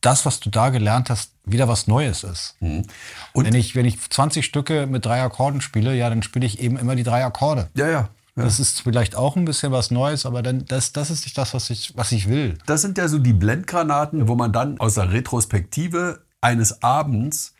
das, 0.00 0.24
was 0.24 0.40
du 0.40 0.50
da 0.50 0.70
gelernt 0.70 1.10
hast, 1.10 1.32
wieder 1.44 1.68
was 1.68 1.86
Neues 1.86 2.24
ist. 2.24 2.56
Mhm. 2.60 2.84
Und 3.32 3.44
wenn 3.44 3.54
ich, 3.54 3.74
wenn 3.74 3.84
ich 3.84 4.00
20 4.00 4.44
Stücke 4.44 4.86
mit 4.86 5.04
drei 5.04 5.22
Akkorden 5.22 5.60
spiele, 5.60 5.94
ja, 5.94 6.08
dann 6.08 6.22
spiele 6.22 6.46
ich 6.46 6.60
eben 6.60 6.76
immer 6.76 6.96
die 6.96 7.02
drei 7.02 7.24
Akkorde. 7.24 7.68
Ja, 7.74 7.88
ja. 7.88 8.08
Ja. 8.36 8.44
Das 8.44 8.60
ist 8.60 8.82
vielleicht 8.82 9.16
auch 9.16 9.36
ein 9.36 9.44
bisschen 9.44 9.72
was 9.72 9.90
Neues, 9.90 10.24
aber 10.24 10.42
dann, 10.42 10.64
das, 10.64 10.92
das 10.92 11.10
ist 11.10 11.24
nicht 11.24 11.36
das, 11.36 11.52
was 11.52 11.68
ich, 11.68 11.96
was 11.96 12.12
ich 12.12 12.28
will. 12.28 12.56
Das 12.66 12.80
sind 12.80 12.96
ja 12.96 13.08
so 13.08 13.18
die 13.18 13.32
Blendgranaten, 13.32 14.28
wo 14.28 14.36
man 14.36 14.52
dann 14.52 14.78
aus 14.78 14.94
der 14.94 15.12
Retrospektive 15.12 16.20
eines 16.40 16.82
Abends 16.82 17.54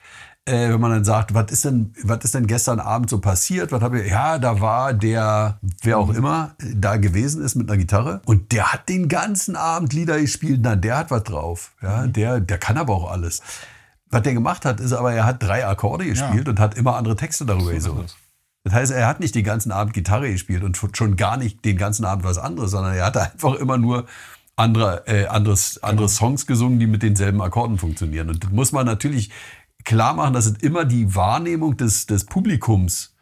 äh, 0.50 0.73
wenn 0.73 0.81
man 0.81 0.91
dann 0.91 1.05
sagt, 1.05 1.32
was 1.32 1.50
ist 1.52 1.64
denn, 1.64 1.94
was 2.02 2.25
ist 2.25 2.35
denn 2.35 2.47
gestern 2.47 2.81
Abend 2.81 3.08
so 3.08 3.20
passiert? 3.20 3.70
Was 3.73 3.82
habe 3.82 4.00
ich? 4.00 4.11
Ja, 4.11 4.38
da 4.38 4.61
war 4.61 4.93
der, 4.93 5.58
wer 5.82 5.99
auch 5.99 6.11
immer, 6.11 6.55
da 6.58 6.97
gewesen 6.97 7.43
ist 7.43 7.55
mit 7.55 7.70
einer 7.70 7.79
Gitarre 7.79 8.20
und 8.25 8.52
der 8.52 8.73
hat 8.73 8.88
den 8.88 9.08
ganzen 9.08 9.55
Abend 9.55 9.93
Lieder 9.93 10.20
gespielt. 10.20 10.61
Na, 10.62 10.76
der 10.76 10.99
hat 10.99 11.11
was 11.11 11.23
drauf. 11.23 11.73
Ja, 11.82 12.02
mhm. 12.02 12.12
der, 12.12 12.41
der 12.41 12.58
kann 12.58 12.76
aber 12.76 12.94
auch 12.94 13.11
alles. 13.11 13.43
Was 14.11 14.23
der 14.23 14.35
gemacht 14.35 14.64
hat, 14.64 14.81
ist 14.81 14.93
aber, 14.93 15.12
er 15.12 15.25
hat 15.25 15.41
drei 15.41 15.64
Akkorde 15.64 16.05
gespielt 16.05 16.47
ja. 16.47 16.50
und 16.50 16.58
hat 16.58 16.76
immer 16.76 16.97
andere 16.97 17.14
Texte 17.14 17.47
darüber 17.47 17.73
gesungen. 17.73 18.06
Das 18.64 18.75
heißt, 18.75 18.93
er 18.93 19.06
hat 19.06 19.20
nicht 19.20 19.35
den 19.35 19.44
ganzen 19.44 19.70
Abend 19.70 19.94
Gitarre 19.94 20.31
gespielt 20.31 20.64
und 20.64 20.76
schon 20.94 21.17
gar 21.17 21.37
nicht 21.37 21.64
den 21.64 21.76
ganzen 21.79 22.05
Abend 22.05 22.25
was 22.25 22.37
anderes, 22.37 22.73
sondern 22.73 22.94
er 22.94 23.06
hat 23.06 23.17
einfach 23.17 23.55
immer 23.55 23.79
nur 23.79 24.06
andere, 24.56 25.06
äh, 25.06 25.26
anderes, 25.26 25.82
andere 25.82 26.06
genau. 26.06 26.19
Songs 26.19 26.47
gesungen, 26.47 26.79
die 26.79 26.87
mit 26.87 27.02
denselben 27.02 27.41
Akkorden 27.41 27.79
funktionieren. 27.79 28.29
Und 28.29 28.44
das 28.44 28.50
muss 28.50 28.73
man 28.73 28.85
natürlich 28.85 29.31
klar 29.91 30.15
machen, 30.15 30.35
dass 30.35 30.47
es 30.47 30.59
immer 30.59 30.85
die 30.85 31.17
Wahrnehmung 31.17 31.77
des, 31.77 32.07
des 32.07 32.25
Publikums 32.25 33.17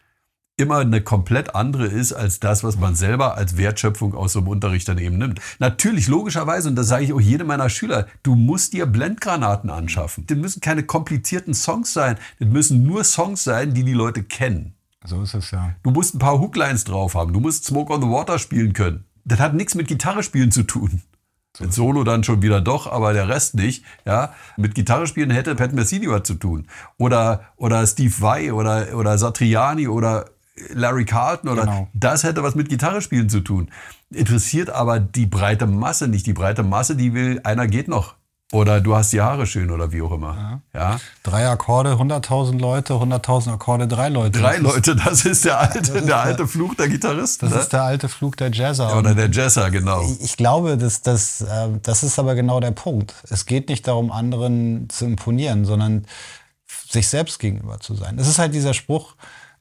immer 0.59 0.81
eine 0.81 1.01
komplett 1.01 1.55
andere 1.55 1.87
ist 1.87 2.13
als 2.13 2.41
das, 2.41 2.63
was 2.63 2.77
man 2.77 2.95
selber 2.95 3.39
als 3.39 3.57
Wertschöpfung 3.57 4.15
aus 4.15 4.35
so 4.35 4.41
einem 4.41 4.49
Unterricht 4.49 4.87
dann 4.87 4.99
eben 4.99 5.17
nimmt. 5.17 5.41
Natürlich, 5.61 6.09
logischerweise, 6.09 6.69
und 6.69 6.77
das 6.77 6.89
sage 6.89 7.05
ich 7.05 7.15
auch 7.15 7.21
jedem 7.23 7.47
meiner 7.47 7.71
Schüler, 7.71 8.07
du 8.23 8.35
musst 8.35 8.75
dir 8.75 8.85
Blendgranaten 8.85 9.71
anschaffen. 9.71 10.27
Das 10.27 10.37
müssen 10.37 10.61
keine 10.61 10.83
komplizierten 10.83 11.55
Songs 11.55 11.95
sein, 11.95 12.19
das 12.39 12.49
müssen 12.49 12.83
nur 12.83 13.03
Songs 13.03 13.45
sein, 13.45 13.73
die 13.73 13.85
die 13.85 13.95
Leute 13.95 14.23
kennen. 14.23 14.75
So 15.07 15.23
ist 15.23 15.33
es 15.33 15.51
ja. 15.53 15.75
Du 15.83 15.91
musst 15.91 16.17
ein 16.17 16.19
paar 16.19 16.39
Hooklines 16.39 16.85
drauf 16.85 17.15
haben, 17.15 17.33
du 17.33 17.41
musst 17.41 17.65
Smoke 17.65 17.95
on 17.95 18.03
the 18.03 18.09
Water 18.09 18.39
spielen 18.39 18.75
können. 18.75 19.07
Das 19.25 19.39
hat 19.39 19.55
nichts 19.55 19.75
mit 19.75 19.89
Gitarre 19.89 20.23
spielen 20.23 20.53
zu 20.53 20.65
tun. 20.65 21.01
Mit 21.61 21.73
Solo 21.73 22.05
dann 22.05 22.25
schon 22.25 22.43
wieder 22.43 22.61
doch, 22.61 22.91
aber 22.91 23.13
der 23.13 23.29
Rest 23.29 23.55
nicht. 23.55 23.85
Ja, 24.05 24.35
mit 24.57 24.75
Gitarre 24.75 25.07
spielen 25.07 25.31
hätte 25.31 25.55
Pat 25.55 25.73
Messini 25.73 26.09
was 26.09 26.23
zu 26.23 26.35
tun. 26.35 26.67
Oder, 26.99 27.43
oder 27.57 27.87
Steve 27.87 28.15
Vai 28.21 28.53
oder, 28.53 28.95
oder 28.95 29.19
Satriani 29.19 29.89
oder 29.89 30.27
Larry 30.73 31.05
Carlton 31.05 31.51
oder 31.51 31.63
genau. 31.63 31.89
das 31.95 32.25
hätte 32.25 32.43
was 32.43 32.55
mit 32.55 32.69
Gitarre 32.69 33.01
spielen 33.01 33.29
zu 33.29 33.41
tun. 33.41 33.71
Interessiert 34.11 34.71
aber 34.71 35.01
die 35.01 35.27
breite 35.27 35.67
Masse 35.67 36.09
nicht. 36.09 36.27
Die 36.27 36.33
breite 36.33 36.63
Masse, 36.63 36.97
die 36.97 37.15
will, 37.15 37.41
einer 37.45 37.67
geht 37.67 37.89
noch. 37.89 38.15
Oder 38.51 38.81
du 38.81 38.97
hast 38.97 39.13
die 39.13 39.21
Haare 39.21 39.47
schön 39.47 39.71
oder 39.71 39.93
wie 39.93 40.01
auch 40.01 40.13
immer. 40.13 40.63
Ja. 40.73 40.81
ja? 40.93 41.01
Drei 41.23 41.47
Akkorde, 41.47 41.93
100.000 41.93 42.59
Leute, 42.59 42.95
100.000 42.95 43.53
Akkorde, 43.53 43.87
drei 43.87 44.09
Leute. 44.09 44.41
Drei 44.41 44.57
Leute, 44.57 44.97
das 44.97 45.27
ist 45.27 45.45
der 45.45 45.59
alte, 45.59 45.81
ist 45.81 45.93
der, 45.93 46.01
der 46.01 46.17
alte 46.17 46.49
Flug 46.49 46.75
der 46.79 46.89
Gitarristen. 46.89 47.47
Das 47.47 47.55
ne? 47.55 47.61
ist 47.61 47.73
der 47.75 47.83
alte 47.83 48.09
Flug 48.09 48.39
der 48.39 48.51
Jazzer. 48.51 48.97
Oder 48.97 49.15
der 49.15 49.31
Jazzer, 49.31 49.71
genau. 49.71 50.01
Ich, 50.01 50.23
ich 50.23 50.37
glaube, 50.39 50.79
das, 50.79 51.03
das, 51.03 51.43
äh, 51.43 51.69
das 51.83 52.03
ist 52.03 52.19
aber 52.19 52.35
genau 52.35 52.59
der 52.59 52.71
Punkt. 52.71 53.15
Es 53.29 53.45
geht 53.45 53.69
nicht 53.69 53.87
darum, 53.87 54.11
anderen 54.11 54.89
zu 54.89 55.05
imponieren, 55.05 55.67
sondern 55.67 56.07
sich 56.89 57.07
selbst 57.07 57.39
gegenüber 57.41 57.81
zu 57.81 57.95
sein. 57.95 58.19
Es 58.19 58.29
ist 58.29 58.39
halt 58.39 58.55
dieser 58.55 58.73
Spruch, 58.73 59.15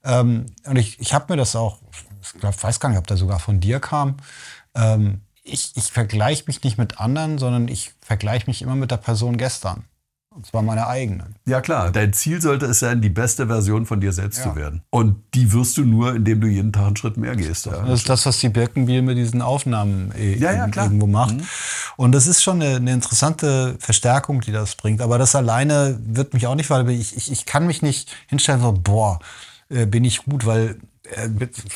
ähm, 0.05 0.45
und 0.65 0.77
ich, 0.77 0.97
ich 1.01 1.13
habe 1.13 1.25
mir 1.33 1.37
das 1.37 1.57
auch, 1.57 1.79
ich 2.21 2.63
weiß 2.63 2.79
gar 2.79 2.87
nicht, 2.87 2.99
ob 2.99 3.07
der 3.07 3.17
sogar 3.17 3.39
von 3.39 3.59
dir 3.59 3.81
kam, 3.81 4.15
ähm, 4.75 5.21
ich, 5.47 5.71
ich 5.75 5.91
vergleiche 5.91 6.43
mich 6.47 6.63
nicht 6.63 6.77
mit 6.77 6.99
anderen, 6.99 7.37
sondern 7.37 7.67
ich 7.67 7.93
vergleiche 8.01 8.47
mich 8.47 8.61
immer 8.61 8.75
mit 8.75 8.91
der 8.91 8.97
Person 8.97 9.37
gestern. 9.37 9.85
Und 10.37 10.45
zwar 10.45 10.61
meine 10.61 10.85
eigene. 10.85 11.25
Ja 11.47 11.61
klar, 11.61 11.91
dein 11.91 12.13
Ziel 12.13 12.39
sollte 12.39 12.67
es 12.67 12.77
sein, 12.77 13.01
die 13.01 13.09
beste 13.09 13.47
Version 13.47 13.87
von 13.87 13.99
dir 13.99 14.13
selbst 14.13 14.37
ja. 14.37 14.43
zu 14.43 14.55
werden. 14.55 14.83
Und 14.91 15.15
die 15.33 15.51
wirst 15.51 15.77
du 15.77 15.83
nur, 15.83 16.13
indem 16.13 16.41
du 16.41 16.47
jeden 16.47 16.71
Tag 16.71 16.85
einen 16.85 16.95
Schritt 16.95 17.17
mehr 17.17 17.35
gehst. 17.35 17.65
Ja. 17.65 17.81
Das 17.81 18.01
ist 18.01 18.07
das, 18.07 18.23
was 18.27 18.37
die 18.37 18.49
Birkenbiel 18.49 19.01
mit 19.01 19.17
diesen 19.17 19.41
Aufnahmen 19.41 20.11
äh, 20.11 20.35
ja, 20.35 20.67
irgendwo 20.67 21.07
macht. 21.07 21.37
Mhm. 21.37 21.47
Und 21.95 22.11
das 22.11 22.27
ist 22.27 22.43
schon 22.43 22.61
eine, 22.61 22.75
eine, 22.75 22.93
interessante 22.93 23.77
Verstärkung, 23.79 24.41
die 24.41 24.51
das 24.51 24.75
bringt. 24.75 25.01
Aber 25.01 25.17
das 25.17 25.33
alleine 25.33 25.99
wird 26.05 26.35
mich 26.35 26.45
auch 26.45 26.53
nicht, 26.53 26.69
weil 26.69 26.87
ich, 26.91 27.17
ich, 27.17 27.31
ich 27.31 27.47
kann 27.47 27.65
mich 27.65 27.81
nicht 27.81 28.15
hinstellen 28.27 28.61
so, 28.61 28.73
boah, 28.73 29.17
äh, 29.69 29.87
bin 29.87 30.05
ich 30.05 30.23
gut, 30.23 30.45
weil 30.45 30.77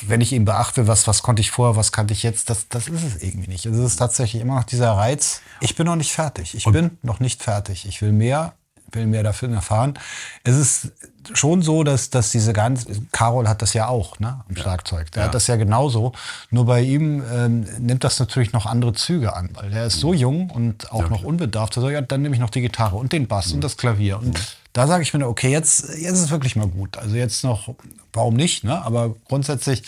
wenn 0.08 0.22
ich 0.22 0.34
eben 0.34 0.46
beachte, 0.46 0.88
was, 0.88 1.08
was 1.08 1.24
konnte 1.24 1.42
ich 1.42 1.52
vorher, 1.52 1.76
was 1.76 1.92
kannte 1.92 2.14
ich 2.14 2.24
jetzt, 2.24 2.50
das, 2.50 2.68
das 2.70 2.88
ist 2.88 3.04
es 3.04 3.22
irgendwie 3.24 3.50
nicht. 3.50 3.66
Es 3.66 3.78
ist 3.78 3.96
tatsächlich 3.98 4.42
immer 4.42 4.56
noch 4.56 4.64
dieser 4.66 4.92
Reiz, 4.92 5.42
ich 5.60 5.76
bin 5.76 5.86
noch 5.86 5.96
nicht 5.96 6.12
fertig. 6.12 6.56
Ich 6.56 6.66
und 6.66 6.74
bin 6.74 6.98
noch 7.02 7.20
nicht 7.20 7.42
fertig. 7.42 7.86
Ich 7.88 8.02
will 8.02 8.12
mehr, 8.12 8.54
will 8.92 9.06
mehr 9.06 9.24
dafür 9.24 9.50
erfahren. 9.54 9.98
Es 10.44 10.56
ist 10.58 10.92
schon 11.34 11.62
so, 11.62 11.84
dass, 11.84 12.10
dass 12.10 12.32
diese 12.32 12.52
ganz, 12.52 12.86
Carol 13.12 13.48
hat 13.48 13.62
das 13.62 13.74
ja 13.74 13.88
auch, 13.88 14.20
ne, 14.20 14.44
am 14.50 14.56
Schlagzeug. 14.56 15.12
Der 15.12 15.22
Ja. 15.22 15.28
hat 15.28 15.36
das 15.36 15.48
ja 15.48 15.56
genauso. 15.56 16.14
Nur 16.50 16.66
bei 16.66 16.82
ihm 16.82 17.24
ähm, 17.32 17.66
nimmt 17.80 18.04
das 18.04 18.20
natürlich 18.20 18.54
noch 18.54 18.66
andere 18.66 18.94
Züge 18.94 19.34
an, 19.36 19.50
weil 19.54 19.70
der 19.70 19.86
ist 19.86 20.00
so 20.00 20.14
jung 20.14 20.50
und 20.50 20.92
auch 20.92 21.10
noch 21.10 21.24
unbedarft. 21.24 21.78
Also, 21.78 21.90
ja, 21.90 22.02
dann 22.02 22.22
nehme 22.24 22.36
ich 22.36 22.42
noch 22.42 22.50
die 22.50 22.62
Gitarre 22.62 22.96
und 22.98 23.14
den 23.14 23.28
Bass 23.28 23.54
und 23.54 23.64
das 23.64 23.78
Klavier. 23.78 24.18
Und 24.20 24.58
da 24.74 24.88
sage 24.88 25.04
ich 25.04 25.14
mir, 25.14 25.28
okay, 25.28 25.52
jetzt, 25.52 25.90
jetzt 25.90 26.14
ist 26.14 26.22
es 26.22 26.32
wirklich 26.32 26.56
mal 26.56 26.68
gut. 26.68 26.98
Also 26.98 27.16
jetzt 27.16 27.44
noch, 27.44 27.74
warum 28.14 28.36
nicht, 28.36 28.64
ne? 28.64 28.82
Aber 28.84 29.16
grundsätzlich, 29.28 29.84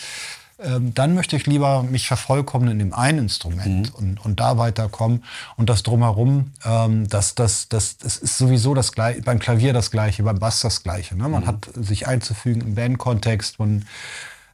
ähm, 0.58 0.94
dann 0.94 1.14
möchte 1.14 1.36
ich 1.36 1.46
lieber 1.46 1.82
mich 1.82 2.06
vervollkommnen 2.06 2.72
in 2.72 2.78
dem 2.78 2.94
einen 2.94 3.18
Instrument 3.18 3.94
und, 3.94 4.24
und 4.24 4.40
da 4.40 4.56
weiterkommen. 4.56 5.24
Und 5.56 5.68
das 5.68 5.82
drumherum, 5.82 6.52
ähm, 6.64 7.08
das, 7.08 7.34
das, 7.34 7.68
das, 7.68 7.98
das 7.98 8.18
ist 8.18 8.38
sowieso 8.38 8.74
das 8.74 8.92
gleiche, 8.92 9.22
beim 9.22 9.38
Klavier 9.38 9.72
das 9.72 9.90
gleiche, 9.90 10.22
beim 10.22 10.38
Bass 10.38 10.60
das 10.60 10.82
gleiche. 10.82 11.16
Ne? 11.16 11.28
Man 11.28 11.46
hat 11.46 11.68
sich 11.74 12.06
einzufügen 12.06 12.60
im 12.62 12.74
Bandkontext. 12.76 13.58
Man, 13.58 13.86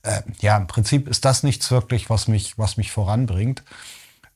äh, 0.03 0.23
ja, 0.41 0.57
im 0.57 0.67
Prinzip 0.67 1.07
ist 1.07 1.25
das 1.25 1.43
nichts 1.43 1.71
wirklich, 1.71 2.09
was 2.09 2.29
mich, 2.29 2.57
was 2.59 2.77
mich 2.77 2.91
voranbringt. 2.93 3.63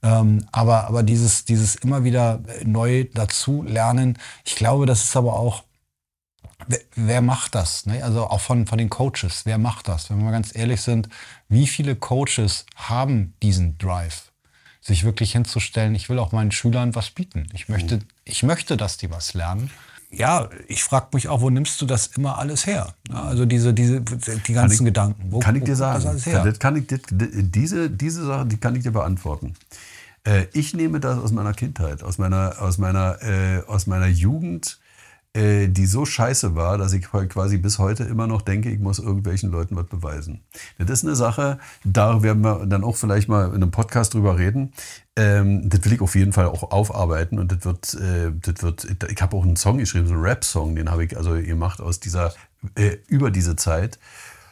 Ähm, 0.02 0.46
aber, 0.52 0.86
aber 0.86 1.02
dieses, 1.02 1.46
dieses 1.46 1.76
immer 1.76 2.04
wieder 2.04 2.40
neu 2.62 3.06
dazu 3.14 3.62
lernen, 3.62 4.18
ich 4.44 4.54
glaube, 4.54 4.84
das 4.84 5.04
ist 5.04 5.16
aber 5.16 5.32
auch, 5.32 5.62
wer, 6.66 6.80
wer 6.94 7.22
macht 7.22 7.54
das? 7.54 7.86
Ne? 7.86 8.02
Also 8.02 8.26
auch 8.26 8.40
von, 8.40 8.66
von 8.66 8.78
den 8.78 8.90
Coaches, 8.90 9.42
wer 9.44 9.58
macht 9.58 9.88
das? 9.88 10.10
Wenn 10.10 10.18
wir 10.18 10.24
mal 10.24 10.30
ganz 10.32 10.54
ehrlich 10.54 10.80
sind, 10.82 11.08
wie 11.48 11.66
viele 11.66 11.96
Coaches 11.96 12.66
haben 12.76 13.34
diesen 13.42 13.78
Drive? 13.78 14.32
Sich 14.80 15.04
wirklich 15.04 15.32
hinzustellen, 15.32 15.94
ich 15.94 16.10
will 16.10 16.18
auch 16.18 16.32
meinen 16.32 16.52
Schülern 16.52 16.94
was 16.94 17.10
bieten. 17.10 17.46
Ich 17.54 17.68
möchte, 17.68 18.00
ich 18.24 18.42
möchte, 18.42 18.76
dass 18.76 18.98
die 18.98 19.10
was 19.10 19.32
lernen. 19.32 19.70
Ja, 20.10 20.48
ich 20.68 20.84
frage 20.84 21.08
mich 21.14 21.28
auch, 21.28 21.40
wo 21.40 21.50
nimmst 21.50 21.80
du 21.80 21.86
das 21.86 22.08
immer 22.08 22.38
alles 22.38 22.66
her? 22.66 22.94
Also 23.10 23.46
diese, 23.46 23.74
diese, 23.74 24.00
die 24.00 24.52
ganzen 24.52 24.84
Gedanken. 24.84 25.32
Wo, 25.32 25.38
Kann 25.40 25.56
ich 25.56 25.64
dir 25.64 25.72
kommt 25.74 25.80
das 25.80 26.02
sagen. 26.02 26.06
alles 26.06 26.26
her? 26.26 26.44
Das 26.44 26.58
kann 26.58 26.76
ich 26.76 26.86
dir, 26.86 27.00
diese, 27.10 27.90
diese 27.90 28.26
Sache, 28.26 28.46
die 28.46 28.58
kann 28.58 28.76
ich 28.76 28.82
dir 28.82 28.92
beantworten. 28.92 29.54
Äh, 30.24 30.46
ich 30.52 30.74
nehme 30.74 31.00
das 31.00 31.18
aus 31.18 31.32
meiner 31.32 31.52
Kindheit, 31.52 32.02
aus 32.02 32.18
meiner, 32.18 32.60
aus 32.60 32.78
meiner, 32.78 33.22
äh, 33.22 33.62
aus 33.66 33.86
meiner 33.86 34.06
Jugend, 34.06 34.78
die 35.36 35.86
so 35.86 36.04
scheiße 36.06 36.54
war, 36.54 36.78
dass 36.78 36.92
ich 36.92 37.02
quasi 37.02 37.58
bis 37.58 37.80
heute 37.80 38.04
immer 38.04 38.28
noch 38.28 38.40
denke, 38.40 38.70
ich 38.70 38.78
muss 38.78 39.00
irgendwelchen 39.00 39.50
Leuten 39.50 39.74
was 39.74 39.86
beweisen. 39.86 40.44
Das 40.78 40.88
ist 40.90 41.04
eine 41.04 41.16
Sache, 41.16 41.58
da 41.84 42.22
werden 42.22 42.42
wir 42.44 42.66
dann 42.66 42.84
auch 42.84 42.96
vielleicht 42.96 43.28
mal 43.28 43.48
in 43.48 43.54
einem 43.54 43.72
Podcast 43.72 44.14
drüber 44.14 44.38
reden. 44.38 44.72
Ähm, 45.16 45.68
das 45.68 45.84
will 45.84 45.92
ich 45.92 46.00
auf 46.00 46.14
jeden 46.14 46.32
Fall 46.32 46.46
auch 46.46 46.70
aufarbeiten 46.70 47.40
und 47.40 47.50
das 47.50 47.64
wird, 47.64 47.94
äh, 47.94 48.32
das 48.40 48.62
wird 48.62 49.10
ich 49.10 49.22
habe 49.22 49.36
auch 49.36 49.44
einen 49.44 49.56
Song 49.56 49.78
geschrieben, 49.78 50.06
so 50.06 50.14
einen 50.14 50.22
Rap-Song, 50.22 50.76
den 50.76 50.90
habe 50.90 51.04
ich 51.04 51.16
also 51.16 51.32
gemacht 51.34 51.80
aus 51.80 52.00
dieser, 52.00 52.32
äh, 52.76 52.96
über 53.08 53.30
diese 53.30 53.56
Zeit. 53.56 53.98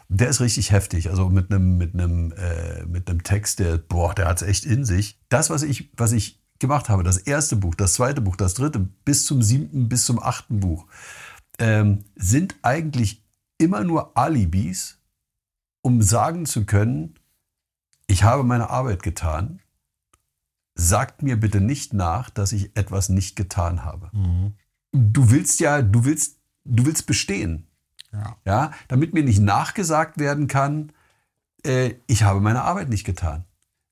Der 0.09 0.29
ist 0.29 0.41
richtig 0.41 0.73
heftig, 0.73 1.11
also 1.11 1.29
mit 1.31 1.51
einem 1.51 1.79
mit 1.79 1.95
einem 1.95 2.33
äh, 2.33 2.85
mit 2.87 3.09
einem 3.09 3.23
Text, 3.23 3.61
der 3.61 3.79
boah, 3.79 4.15
der 4.15 4.27
hat's 4.27 4.43
echt 4.43 4.67
in 4.67 4.85
sich. 4.85 5.19
Das, 5.31 5.49
was 5.49 5.63
ich 5.63 5.91
was 5.97 6.13
ich 6.13 6.42
gemacht 6.63 6.89
habe, 6.89 7.03
das 7.03 7.19
erste 7.19 7.57
Buch, 7.57 7.75
das 7.75 7.93
zweite 7.93 8.23
Buch, 8.23 8.37
das 8.37 8.55
dritte, 8.55 8.79
bis 9.05 9.27
zum 9.27 9.43
siebten, 9.43 9.91
bis 9.91 10.07
zum 10.07 10.19
achten 10.19 10.61
Buch, 10.61 10.87
ähm, 11.59 12.05
sind 12.17 12.57
eigentlich 12.63 13.23
immer 13.59 13.85
nur 13.85 14.17
Alibis, 14.17 14.99
um 15.83 16.01
sagen 16.01 16.47
zu 16.47 16.65
können, 16.65 17.15
ich 18.07 18.23
habe 18.23 18.45
meine 18.45 18.71
Arbeit 18.71 19.03
getan. 19.03 19.61
Sagt 20.75 21.23
mir 21.23 21.39
bitte 21.39 21.61
nicht 21.61 21.93
nach, 21.93 22.31
dass 22.31 22.53
ich 22.53 22.77
etwas 22.77 23.11
nicht 23.11 23.37
getan 23.37 23.85
habe. 23.85 24.11
Du 24.93 25.31
willst 25.31 25.61
ja, 25.61 25.83
du 25.83 26.05
willst, 26.05 26.39
du 26.65 26.87
willst 26.87 27.07
bestehen. 27.07 27.67
Ja. 28.13 28.37
Ja, 28.45 28.71
damit 28.89 29.15
mir 29.15 29.23
nicht 29.23 29.41
nachgesagt 29.41 30.19
werden 30.19 30.47
kann, 30.47 30.93
äh, 31.65 31.95
ich 32.07 32.23
habe 32.23 32.41
meine 32.41 32.63
Arbeit 32.63 32.89
nicht 32.89 33.05
getan. 33.05 33.45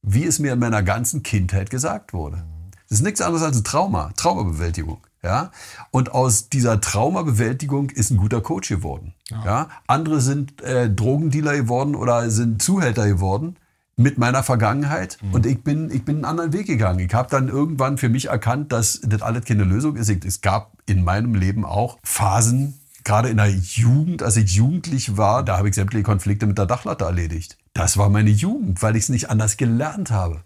Wie 0.03 0.25
es 0.25 0.39
mir 0.39 0.53
in 0.53 0.59
meiner 0.59 0.83
ganzen 0.83 1.23
Kindheit 1.23 1.71
gesagt 1.71 2.13
wurde. 2.13 2.45
Das 2.91 2.99
ist 2.99 3.05
nichts 3.05 3.21
anderes 3.21 3.43
als 3.45 3.57
ein 3.57 3.65
Trauma, 3.65 4.11
Traumabewältigung. 4.17 4.99
Ja? 5.23 5.53
Und 5.93 6.13
aus 6.13 6.49
dieser 6.49 6.81
Traumabewältigung 6.81 7.91
ist 7.91 8.11
ein 8.11 8.17
guter 8.17 8.41
Coach 8.41 8.69
geworden. 8.69 9.15
Ja. 9.31 9.69
Andere 9.87 10.21
sind 10.21 10.61
äh, 10.61 10.91
Drogendealer 10.91 11.57
geworden 11.57 11.95
oder 11.95 12.31
sind 12.31 12.61
Zuhälter 12.61 13.07
geworden 13.07 13.57
mit 13.97 14.19
meiner 14.19 14.43
Vergangenheit 14.43 15.19
und 15.33 15.45
ich 15.45 15.63
bin, 15.63 15.91
ich 15.91 16.05
bin 16.05 16.17
einen 16.17 16.25
anderen 16.25 16.53
Weg 16.53 16.67
gegangen. 16.67 17.01
Ich 17.01 17.13
habe 17.13 17.29
dann 17.31 17.49
irgendwann 17.49 17.99
für 17.99 18.09
mich 18.09 18.29
erkannt, 18.29 18.73
dass 18.73 19.01
das 19.05 19.21
alles 19.21 19.45
keine 19.45 19.65
Lösung 19.65 19.97
ist. 19.97 20.09
Es 20.25 20.41
gab 20.41 20.73
in 20.87 21.05
meinem 21.05 21.35
Leben 21.35 21.67
auch 21.67 21.99
Phasen, 22.03 22.81
gerade 23.05 23.29
in 23.29 23.37
der 23.37 23.51
Jugend, 23.51 24.23
als 24.23 24.37
ich 24.37 24.53
jugendlich 24.53 25.17
war, 25.17 25.45
da 25.45 25.59
habe 25.59 25.69
ich 25.69 25.75
sämtliche 25.75 26.03
Konflikte 26.03 26.47
mit 26.47 26.57
der 26.57 26.67
Dachlatte 26.67 27.05
erledigt. 27.05 27.59
Das 27.75 27.99
war 27.99 28.09
meine 28.09 28.31
Jugend, 28.31 28.83
weil 28.83 28.97
ich 28.97 29.05
es 29.05 29.09
nicht 29.11 29.29
anders 29.29 29.59
gelernt 29.59 30.11
habe. 30.11 30.43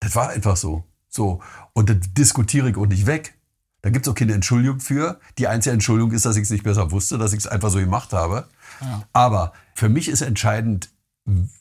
Das 0.00 0.14
war 0.14 0.30
einfach 0.30 0.56
so. 0.56 0.84
So. 1.08 1.40
Und 1.72 1.90
das 1.90 1.98
diskutiere 2.16 2.70
ich 2.70 2.76
auch 2.76 2.86
nicht 2.86 3.06
weg. 3.06 3.34
Da 3.82 3.90
gibt 3.90 4.06
es 4.06 4.10
auch 4.10 4.16
keine 4.16 4.34
Entschuldigung 4.34 4.80
für. 4.80 5.20
Die 5.38 5.46
einzige 5.46 5.72
Entschuldigung 5.72 6.12
ist, 6.12 6.26
dass 6.26 6.36
ich 6.36 6.42
es 6.42 6.50
nicht 6.50 6.64
besser 6.64 6.90
wusste, 6.90 7.16
dass 7.16 7.32
ich 7.32 7.40
es 7.40 7.46
einfach 7.46 7.70
so 7.70 7.78
gemacht 7.78 8.12
habe. 8.12 8.48
Aber 9.12 9.52
für 9.74 9.88
mich 9.88 10.08
ist 10.08 10.20
entscheidend, 10.20 10.90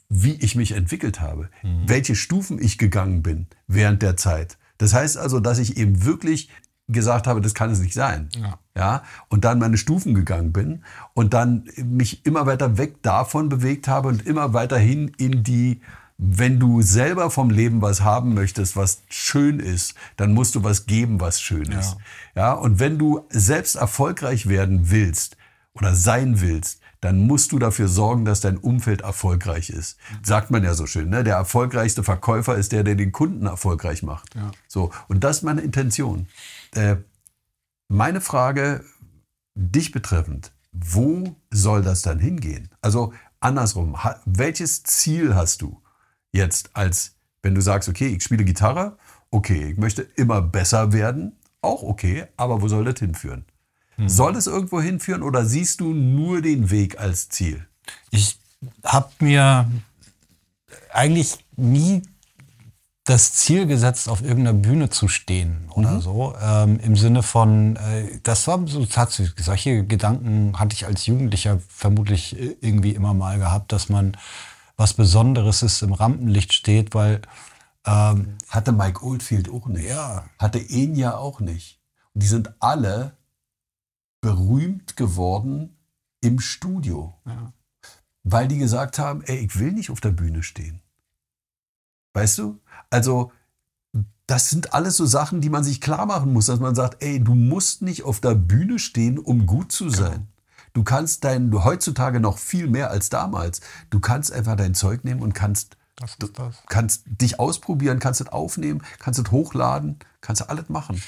wie 0.10 0.34
ich 0.34 0.56
mich 0.56 0.72
entwickelt 0.72 1.20
habe, 1.22 1.50
welche 1.86 2.16
Stufen 2.16 2.62
ich 2.62 2.78
gegangen 2.78 3.22
bin 3.22 3.48
während 3.68 4.02
der 4.02 4.18
Zeit. 4.18 4.58
Das 4.78 4.94
heißt 4.94 5.18
also, 5.18 5.40
dass 5.40 5.60
ich 5.60 5.78
eben 5.78 6.06
wirklich 6.06 6.50
gesagt 6.88 7.28
habe, 7.28 7.42
das 7.42 7.54
kann 7.54 7.70
es 7.70 7.80
nicht 7.80 7.94
sein. 7.94 8.30
Ja. 8.36 8.60
Ja, 8.76 9.04
und 9.30 9.44
dann 9.44 9.60
meine 9.60 9.78
Stufen 9.78 10.14
gegangen 10.14 10.54
bin 10.54 10.84
und 11.14 11.34
dann 11.34 11.68
mich 11.84 12.26
immer 12.26 12.46
weiter 12.46 12.78
weg 12.78 13.02
davon 13.02 13.50
bewegt 13.50 13.88
habe 13.88 14.08
und 14.08 14.26
immer 14.26 14.54
weiter 14.54 14.78
hin 14.78 15.12
in 15.18 15.44
die, 15.44 15.82
wenn 16.18 16.60
du 16.60 16.82
selber 16.82 17.30
vom 17.30 17.52
Leben 17.52 17.82
was 17.82 18.02
haben 18.02 18.34
möchtest, 18.34 18.76
was 18.76 19.04
schön 19.08 19.60
ist, 19.60 19.94
dann 20.16 20.34
musst 20.34 20.56
du 20.56 20.64
was 20.64 20.88
geben, 20.88 21.20
was 21.20 21.40
schön 21.40 21.72
ist. 21.72 21.98
Ja, 22.36 22.54
und 22.54 22.80
wenn 22.80 22.98
du 22.98 23.26
selbst 23.30 23.76
erfolgreich 23.76 24.48
werden 24.48 24.90
willst 24.90 25.38
oder 25.74 25.94
sein 25.94 26.42
willst, 26.42 26.82
dann 27.02 27.28
musst 27.28 27.52
du 27.52 27.60
dafür 27.60 27.88
sorgen, 27.88 28.26
dass 28.26 28.42
dein 28.42 28.58
Umfeld 28.58 29.02
erfolgreich 29.02 29.70
ist. 29.70 29.98
Sagt 30.24 30.50
man 30.50 30.64
ja 30.64 30.74
so 30.74 30.88
schön, 30.88 31.10
ne? 31.10 31.24
Der 31.24 31.36
erfolgreichste 31.36 32.04
Verkäufer 32.04 32.56
ist 32.56 32.72
der, 32.72 32.84
der 32.84 32.96
den 32.96 33.12
Kunden 33.12 33.46
erfolgreich 33.46 34.02
macht. 34.02 34.34
Ja. 34.34 34.52
So, 34.68 34.92
und 35.08 35.24
das 35.24 35.38
ist 35.38 35.44
meine 35.44 35.62
Intention. 35.62 36.28
Äh, 36.74 36.96
meine 37.88 38.22
Frage, 38.22 38.84
dich 39.54 39.92
betreffend, 39.92 40.52
wo 40.72 41.36
soll 41.52 41.84
das 41.84 42.02
dann 42.02 42.18
hingehen? 42.18 42.70
Also 42.82 43.14
andersrum, 43.40 43.96
welches 44.26 44.82
Ziel 44.84 45.36
hast 45.36 45.62
du 45.62 45.80
jetzt 46.38 46.70
als, 46.74 47.16
wenn 47.42 47.54
du 47.56 47.62
sagst, 47.62 47.90
okay, 47.90 48.08
ich 48.08 48.24
spiele 48.24 48.46
Gitarre, 48.46 48.98
okay, 49.30 49.72
ich 49.72 49.78
möchte 49.78 50.04
immer 50.16 50.42
besser 50.42 50.94
werden, 50.94 51.38
auch 51.62 51.84
okay, 51.84 52.28
aber 52.38 52.62
wo 52.62 52.68
soll 52.68 52.86
das 52.86 53.00
hinführen? 53.00 53.46
Soll 54.06 54.36
es 54.36 54.46
irgendwo 54.46 54.80
hinführen 54.80 55.24
oder 55.24 55.44
siehst 55.44 55.82
du 55.82 55.92
nur 55.92 56.42
den 56.42 56.70
Weg 56.70 57.00
als 57.00 57.30
Ziel? 57.30 57.66
Ich 58.12 58.38
habe 58.84 59.10
mir 59.20 59.70
eigentlich 60.94 61.44
nie 61.56 62.04
das 63.06 63.34
Ziel 63.34 63.66
gesetzt, 63.66 64.10
auf 64.10 64.22
irgendeiner 64.22 64.54
Bühne 64.54 64.90
zu 64.90 65.08
stehen 65.08 65.70
oder 65.74 66.02
so. 66.02 66.36
Ähm, 66.42 66.80
Im 66.82 66.96
Sinne 66.96 67.24
von, 67.24 67.78
äh, 67.78 68.20
das 68.22 68.48
war 68.48 68.68
so 68.68 68.86
tatsächlich, 68.86 69.34
solche 69.44 69.86
Gedanken 69.86 70.60
hatte 70.60 70.76
ich 70.76 70.86
als 70.86 71.06
Jugendlicher 71.06 71.60
vermutlich 71.70 72.38
äh, 72.38 72.58
irgendwie 72.60 72.92
immer 72.92 73.14
mal 73.14 73.40
gehabt, 73.40 73.72
dass 73.72 73.88
man 73.88 74.18
was 74.78 74.94
Besonderes 74.94 75.64
ist, 75.64 75.82
im 75.82 75.94
Rampenlicht 75.94 76.54
steht, 76.54 76.94
weil 76.94 77.22
ähm, 77.86 78.38
Hatte 78.50 78.72
Mike 78.72 79.04
Oldfield 79.04 79.50
auch 79.50 79.68
nicht. 79.68 79.90
Ja. 79.90 80.30
Hatte 80.38 80.60
Enya 80.60 81.16
auch 81.16 81.40
nicht. 81.40 81.82
Und 82.14 82.24
die 82.24 82.28
sind 82.28 82.54
alle 82.62 83.18
berühmt 84.22 84.96
geworden 84.96 85.78
im 86.22 86.40
Studio. 86.40 87.16
Ja. 87.26 87.54
Weil 88.24 88.48
die 88.48 88.58
gesagt 88.58 89.00
haben, 89.00 89.22
ey, 89.24 89.38
ich 89.38 89.58
will 89.58 89.72
nicht 89.72 89.90
auf 89.90 90.02
der 90.02 90.12
Bühne 90.12 90.44
stehen. 90.44 90.82
Weißt 92.14 92.38
du? 92.40 92.60
Also, 92.90 93.32
das 94.26 94.50
sind 94.50 94.74
alles 94.74 94.98
so 94.98 95.06
Sachen, 95.06 95.40
die 95.40 95.50
man 95.50 95.64
sich 95.64 95.80
klar 95.80 96.06
machen 96.06 96.34
muss, 96.34 96.48
dass 96.48 96.60
man 96.60 96.76
sagt, 96.76 97.02
ey, 97.02 97.24
du 97.24 97.36
musst 97.36 97.82
nicht 97.82 98.04
auf 98.04 98.20
der 98.20 98.36
Bühne 98.36 98.80
stehen, 98.80 99.18
um 99.18 99.46
gut 99.46 99.72
zu 99.72 99.90
sein. 99.90 100.28
Du 100.78 100.84
kannst 100.84 101.24
dein, 101.24 101.50
du 101.50 101.64
heutzutage 101.64 102.20
noch 102.20 102.38
viel 102.38 102.68
mehr 102.68 102.92
als 102.92 103.10
damals. 103.10 103.62
Du 103.90 104.00
kannst 104.00 104.32
einfach 104.32 104.56
dein 104.56 104.76
Zeug 104.76 105.04
nehmen 105.06 105.24
und 105.24 105.34
kannst, 105.34 105.76
das 105.96 106.18
ist 106.20 106.38
das. 106.38 106.58
kannst 106.68 107.02
dich 107.08 107.40
ausprobieren, 107.40 107.98
kannst 107.98 108.22
es 108.22 108.28
aufnehmen, 108.28 108.84
kannst 109.00 109.20
es 109.20 109.32
hochladen, 109.32 109.98
kannst 110.22 110.44
du 110.44 110.50
alles 110.50 110.70
machen. 110.70 111.02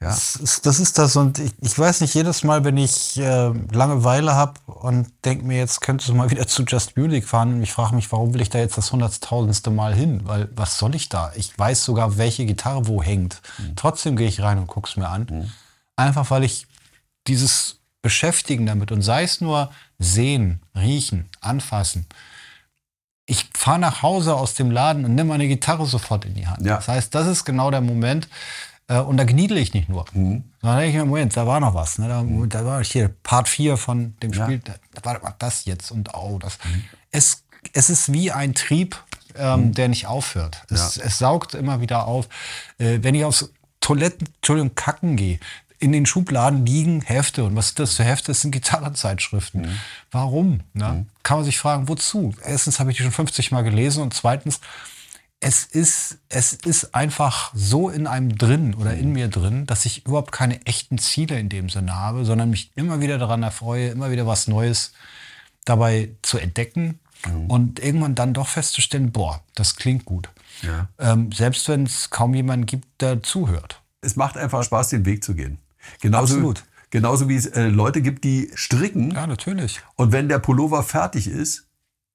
Ja. 0.00 0.08
Das 0.08 0.34
ist, 0.34 0.66
das 0.66 0.80
ist 0.80 0.98
das 0.98 1.14
und 1.14 1.38
ich, 1.38 1.52
ich 1.60 1.78
weiß 1.78 2.00
nicht, 2.00 2.14
jedes 2.14 2.42
Mal, 2.42 2.64
wenn 2.64 2.76
ich 2.76 3.16
äh, 3.16 3.52
Langeweile 3.70 4.34
habe 4.34 4.54
und 4.66 5.06
denke 5.24 5.44
mir, 5.44 5.58
jetzt 5.58 5.82
könntest 5.82 6.08
du 6.08 6.14
mal 6.14 6.30
wieder 6.32 6.48
zu 6.48 6.64
Just 6.64 6.96
Music 6.96 7.24
fahren 7.24 7.54
und 7.54 7.62
ich 7.62 7.72
frage 7.72 7.94
mich, 7.94 8.10
warum 8.10 8.34
will 8.34 8.40
ich 8.40 8.50
da 8.50 8.58
jetzt 8.58 8.76
das 8.76 8.90
hunderttausendste 8.90 9.70
Mal 9.70 9.94
hin? 9.94 10.22
Weil 10.24 10.48
was 10.56 10.78
soll 10.78 10.96
ich 10.96 11.08
da? 11.10 11.30
Ich 11.36 11.56
weiß 11.56 11.84
sogar, 11.84 12.18
welche 12.18 12.44
Gitarre 12.44 12.88
wo 12.88 13.00
hängt. 13.04 13.40
Trotzdem 13.76 14.16
gehe 14.16 14.26
ich 14.26 14.42
rein 14.42 14.58
und 14.58 14.66
gucke 14.66 14.90
es 14.90 14.96
mir 14.96 15.08
an. 15.08 15.52
Einfach 15.94 16.28
weil 16.32 16.42
ich 16.42 16.66
dieses 17.28 17.81
Beschäftigen 18.02 18.66
damit 18.66 18.92
und 18.92 19.02
sei 19.02 19.22
es 19.22 19.40
nur 19.40 19.70
sehen, 19.98 20.60
riechen, 20.76 21.28
anfassen. 21.40 22.06
Ich 23.26 23.48
fahre 23.56 23.78
nach 23.78 24.02
Hause 24.02 24.34
aus 24.34 24.54
dem 24.54 24.70
Laden 24.70 25.04
und 25.04 25.14
nehme 25.14 25.30
meine 25.30 25.46
Gitarre 25.46 25.86
sofort 25.86 26.24
in 26.24 26.34
die 26.34 26.46
Hand. 26.46 26.66
Ja. 26.66 26.76
Das 26.76 26.88
heißt, 26.88 27.14
das 27.14 27.28
ist 27.28 27.44
genau 27.44 27.70
der 27.70 27.80
Moment, 27.80 28.28
äh, 28.88 28.98
und 28.98 29.16
da 29.16 29.24
gniedle 29.24 29.58
ich 29.58 29.74
nicht 29.74 29.88
nur. 29.88 30.04
Mhm. 30.12 30.44
Sondern 30.60 30.78
denke 30.80 30.90
ich 30.90 31.02
mir, 31.02 31.06
Moment, 31.06 31.36
da 31.36 31.46
war 31.46 31.60
noch 31.60 31.74
was. 31.74 31.98
Ne? 31.98 32.08
Da, 32.08 32.24
da 32.48 32.64
war 32.64 32.84
hier 32.84 33.08
Part 33.22 33.48
4 33.48 33.76
von 33.76 34.16
dem 34.22 34.32
Ja. 34.32 34.44
Spiel. 34.44 34.60
Da, 34.60 34.74
da 35.00 35.22
war 35.22 35.34
das 35.38 35.64
jetzt 35.64 35.90
und 35.90 36.14
oh, 36.14 36.38
das. 36.38 36.58
Mhm. 36.64 36.84
Es, 37.10 37.44
es 37.72 37.90
ist 37.90 38.12
wie 38.12 38.32
ein 38.32 38.54
Trieb, 38.54 38.96
ähm, 39.36 39.72
der 39.72 39.88
nicht 39.88 40.06
aufhört. 40.06 40.62
Es, 40.68 40.96
es 40.96 41.18
saugt 41.18 41.54
immer 41.54 41.80
wieder 41.80 42.06
auf. 42.06 42.28
Äh, 42.78 42.98
wenn 43.02 43.14
ich 43.14 43.24
aufs 43.24 43.50
Toiletten, 43.80 44.28
Entschuldigung, 44.36 44.74
kacken 44.74 45.16
gehe, 45.16 45.40
in 45.82 45.90
den 45.90 46.06
Schubladen 46.06 46.64
liegen 46.64 47.02
Hefte. 47.02 47.42
Und 47.42 47.56
was 47.56 47.68
sind 47.68 47.80
das 47.80 47.94
für 47.94 48.04
Hefte? 48.04 48.28
Das 48.28 48.40
sind 48.40 48.52
Gitarrenzeitschriften. 48.52 49.62
Mhm. 49.62 49.78
Warum? 50.12 50.60
Ne? 50.74 51.06
Kann 51.24 51.38
man 51.38 51.44
sich 51.44 51.58
fragen, 51.58 51.88
wozu? 51.88 52.34
Erstens 52.44 52.78
habe 52.78 52.92
ich 52.92 52.98
die 52.98 53.02
schon 53.02 53.10
50 53.10 53.50
Mal 53.50 53.62
gelesen 53.62 54.00
und 54.00 54.14
zweitens, 54.14 54.60
es 55.40 55.64
ist, 55.64 56.18
es 56.28 56.52
ist 56.52 56.94
einfach 56.94 57.50
so 57.52 57.90
in 57.90 58.06
einem 58.06 58.38
drin 58.38 58.74
oder 58.74 58.94
in 58.94 59.12
mir 59.12 59.26
drin, 59.26 59.66
dass 59.66 59.84
ich 59.84 60.06
überhaupt 60.06 60.30
keine 60.30 60.64
echten 60.66 60.98
Ziele 60.98 61.36
in 61.36 61.48
dem 61.48 61.68
Sinne 61.68 61.96
habe, 61.96 62.24
sondern 62.24 62.50
mich 62.50 62.70
immer 62.76 63.00
wieder 63.00 63.18
daran 63.18 63.42
erfreue, 63.42 63.88
immer 63.88 64.12
wieder 64.12 64.24
was 64.24 64.46
Neues 64.46 64.92
dabei 65.64 66.10
zu 66.22 66.38
entdecken 66.38 67.00
und 67.48 67.80
irgendwann 67.80 68.14
dann 68.14 68.34
doch 68.34 68.46
festzustellen, 68.46 69.10
boah, 69.10 69.42
das 69.56 69.74
klingt 69.74 70.04
gut. 70.04 70.28
Ja. 70.62 70.88
Ähm, 70.98 71.32
selbst 71.32 71.68
wenn 71.68 71.84
es 71.84 72.10
kaum 72.10 72.34
jemanden 72.34 72.66
gibt, 72.66 72.86
der 73.00 73.22
zuhört. 73.22 73.80
Es 74.00 74.14
macht 74.14 74.36
einfach 74.36 74.62
Spaß, 74.62 74.90
den 74.90 75.04
Weg 75.06 75.24
zu 75.24 75.34
gehen. 75.34 75.58
Genauso, 76.00 76.34
Absolut. 76.34 76.64
Genauso 76.90 77.28
wie 77.28 77.36
es 77.36 77.46
äh, 77.46 77.68
Leute 77.68 78.02
gibt, 78.02 78.22
die 78.24 78.50
stricken 78.54 79.12
Ja, 79.12 79.26
natürlich. 79.26 79.80
und 79.96 80.12
wenn 80.12 80.28
der 80.28 80.38
Pullover 80.38 80.82
fertig 80.82 81.26
ist, 81.26 81.66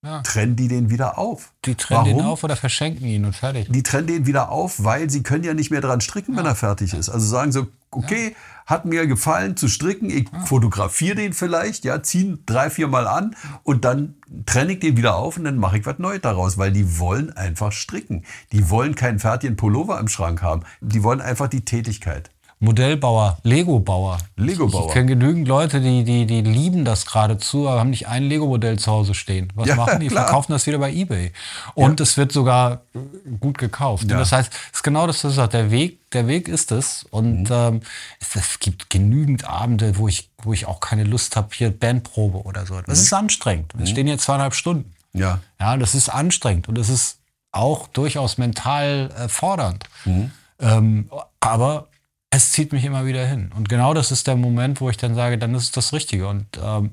Ja. 0.03 0.21
trennen 0.21 0.55
die 0.55 0.67
den 0.67 0.91
wieder 0.91 1.17
auf. 1.17 1.51
Die 1.65 1.73
trennen 1.73 2.05
den 2.05 2.17
Warum? 2.17 2.29
auf 2.31 2.43
oder 2.43 2.55
verschenken 2.55 3.07
ihn 3.07 3.25
und 3.25 3.35
fertig. 3.35 3.67
Die 3.71 3.81
trennen 3.81 4.05
den 4.07 4.25
wieder 4.27 4.51
auf, 4.51 4.83
weil 4.83 5.09
sie 5.09 5.23
können 5.23 5.43
ja 5.43 5.55
nicht 5.55 5.71
mehr 5.71 5.81
dran 5.81 5.99
stricken, 6.01 6.35
wenn 6.37 6.45
er 6.45 6.53
fertig 6.55 6.93
ist. 6.93 7.09
Also 7.09 7.25
sagen 7.25 7.51
so, 7.51 7.65
okay, 7.89 8.35
hat 8.67 8.85
mir 8.85 9.07
gefallen 9.07 9.57
zu 9.57 9.67
stricken, 9.67 10.09
ich 10.11 10.27
fotografiere 10.45 11.15
den 11.15 11.33
vielleicht, 11.33 11.83
ja, 11.85 12.03
ziehen 12.03 12.43
drei, 12.45 12.69
vier 12.69 12.87
Mal 12.87 13.07
an 13.07 13.35
und 13.63 13.83
dann 13.85 14.15
trenne 14.45 14.73
ich 14.73 14.79
den 14.79 14.97
wieder 14.97 15.15
auf 15.15 15.37
und 15.37 15.45
dann 15.45 15.57
mache 15.57 15.79
ich 15.79 15.85
was 15.87 15.97
Neues 15.97 16.21
daraus, 16.21 16.57
weil 16.59 16.71
die 16.71 16.99
wollen 16.99 17.31
einfach 17.35 17.71
stricken. 17.71 18.23
Die 18.51 18.69
wollen 18.69 18.93
keinen 18.93 19.17
fertigen 19.19 19.55
Pullover 19.55 19.99
im 19.99 20.07
Schrank 20.09 20.41
haben. 20.43 20.61
Die 20.81 21.01
wollen 21.01 21.21
einfach 21.21 21.47
die 21.47 21.65
Tätigkeit. 21.65 22.29
Modellbauer, 22.59 23.37
Lego-Bauer. 23.43 24.17
Lego-Bauer. 24.35 24.87
Ich 24.87 24.93
kenne 24.93 25.05
genügend 25.05 25.47
Leute, 25.47 25.79
die, 25.79 26.03
die, 26.03 26.25
die 26.25 26.41
lieben 26.41 26.85
das 26.85 27.05
geradezu, 27.05 27.69
aber 27.69 27.79
haben 27.79 27.91
nicht 27.91 28.07
ein 28.07 28.23
Lego-Modell 28.23 28.79
zu 28.79 28.91
Hause 28.91 29.13
stehen. 29.13 29.53
Was 29.53 29.67
Ja, 29.67 29.75
machen 29.75 29.99
die? 29.99 30.07
klar. 30.07 30.25
Verkaufen 30.25 30.53
das 30.53 30.65
wieder 30.65 30.79
bei 30.79 30.91
Ebay. 30.91 31.31
Und 31.75 31.99
es 32.01 32.17
wird 32.17 32.31
sogar 32.31 32.81
äh, 32.95 32.99
gut 33.39 33.59
gekauft. 33.59 34.09
Ja. 34.09 34.17
Das 34.17 34.31
heißt, 34.31 34.51
es 34.71 34.77
ist 34.77 34.83
genau 34.83 35.05
das, 35.05 35.17
was 35.23 35.31
du 35.33 35.35
sagst. 35.35 35.53
Der 35.53 35.69
Weg, 35.69 36.09
der 36.11 36.25
Weg 36.27 36.47
ist 36.47 36.71
es. 36.71 37.05
Und 37.11 37.43
Mhm. 37.43 37.47
ähm, 37.51 37.81
es, 38.19 38.35
es 38.35 38.59
gibt 38.59 38.89
genügend 38.89 39.47
Abende, 39.47 39.97
wo 39.99 40.07
ich, 40.07 40.31
wo 40.41 40.51
ich 40.51 40.65
auch 40.65 40.79
keine 40.79 41.03
Lust 41.03 41.35
habe, 41.35 41.49
hier 41.53 41.69
Bandprobe 41.69 42.39
oder 42.43 42.65
so. 42.65 42.73
Mhm. 42.73 42.83
Das 42.87 42.99
ist 42.99 43.13
anstrengend. 43.13 43.71
Wir 43.77 43.85
stehen 43.85 44.07
hier 44.07 44.17
zweieinhalb 44.17 44.55
Stunden. 44.55 44.93
Ja. 45.13 45.41
Ja, 45.59 45.77
das 45.77 45.93
ist 45.93 46.09
anstrengend 46.09 46.67
und 46.67 46.77
es 46.79 46.89
ist 46.89 47.19
auch 47.51 47.87
durchaus 47.87 48.37
mental 48.39 49.09
äh, 49.15 49.29
fordernd. 49.29 49.83
Mhm. 50.05 50.31
Ähm, 50.59 51.09
aber 51.39 51.87
es 52.29 52.51
zieht 52.51 52.73
mich 52.73 52.83
immer 52.83 53.05
wieder 53.05 53.25
hin. 53.25 53.51
Und 53.55 53.69
genau 53.69 53.93
das 53.93 54.11
ist 54.11 54.27
der 54.27 54.35
Moment, 54.35 54.81
wo 54.81 54.89
ich 54.89 54.97
dann 54.97 55.15
sage, 55.15 55.37
dann 55.37 55.55
ist 55.55 55.63
es 55.63 55.71
das 55.71 55.93
Richtige. 55.93 56.27
Und 56.27 56.45
ähm, 56.61 56.91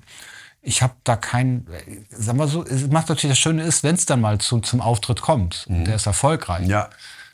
ich 0.62 0.82
habe 0.82 0.94
da 1.04 1.16
kein, 1.16 1.66
sagen 2.10 2.38
wir 2.38 2.48
so, 2.48 2.64
es 2.64 2.86
macht 2.88 3.08
natürlich 3.08 3.32
das 3.32 3.38
Schöne 3.38 3.62
ist, 3.64 3.82
wenn 3.82 3.96
es 3.96 4.06
dann 4.06 4.20
mal 4.20 4.38
zu, 4.38 4.60
zum 4.60 4.80
Auftritt 4.80 5.20
kommt, 5.20 5.66
und 5.68 5.84
der 5.84 5.96
ist 5.96 6.06
erfolgreich. 6.06 6.64
Mhm. 6.64 6.70
Ja. 6.70 6.88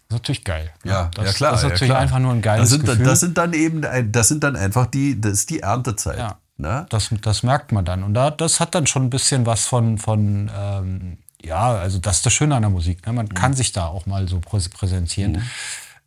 Das 0.09 0.17
ist 0.17 0.23
natürlich 0.23 0.45
geil. 0.45 0.73
Ja, 0.83 1.11
das, 1.15 1.27
ja 1.27 1.33
klar. 1.35 1.51
Das 1.53 1.61
ist 1.61 1.65
ja, 1.65 1.69
natürlich 1.69 1.91
klar. 1.91 2.01
einfach 2.01 2.19
nur 2.19 2.33
ein 2.33 2.43
geiles 2.43 2.63
das 2.63 2.71
sind, 2.71 2.87
Gefühl. 2.87 3.05
Das 3.05 3.21
sind 3.21 3.39
dann 3.39 3.53
eben, 3.53 4.13
das 4.13 4.27
sind 4.27 4.43
dann 4.43 4.57
einfach 4.57 4.87
die, 4.87 5.21
das 5.21 5.33
ist 5.35 5.51
die 5.51 5.61
Erntezeit. 5.61 6.19
Ja. 6.19 6.39
Ne? 6.57 6.87
Das, 6.91 7.11
das 7.23 7.43
merkt 7.45 7.71
man 7.71 7.85
dann. 7.85 8.03
Und 8.03 8.15
da, 8.15 8.31
das 8.33 8.59
hat 8.59 8.75
dann 8.75 8.89
schon 8.89 9.05
ein 9.05 9.11
bisschen 9.11 9.47
was 9.47 9.67
von, 9.67 9.99
von 9.99 10.51
ähm, 10.55 11.19
ja, 11.43 11.71
also 11.75 11.99
das 11.99 12.17
ist 12.17 12.27
das 12.27 12.33
Schöne 12.33 12.57
an 12.57 12.63
der 12.63 12.71
Musik. 12.71 13.07
Ne? 13.07 13.13
Man 13.13 13.27
Mhm. 13.27 13.35
kann 13.35 13.55
sich 13.55 13.71
da 13.73 13.87
auch 13.87 14.07
mal 14.07 14.27
so 14.29 14.41
prä 14.41 14.59
präsentieren. 14.73 15.43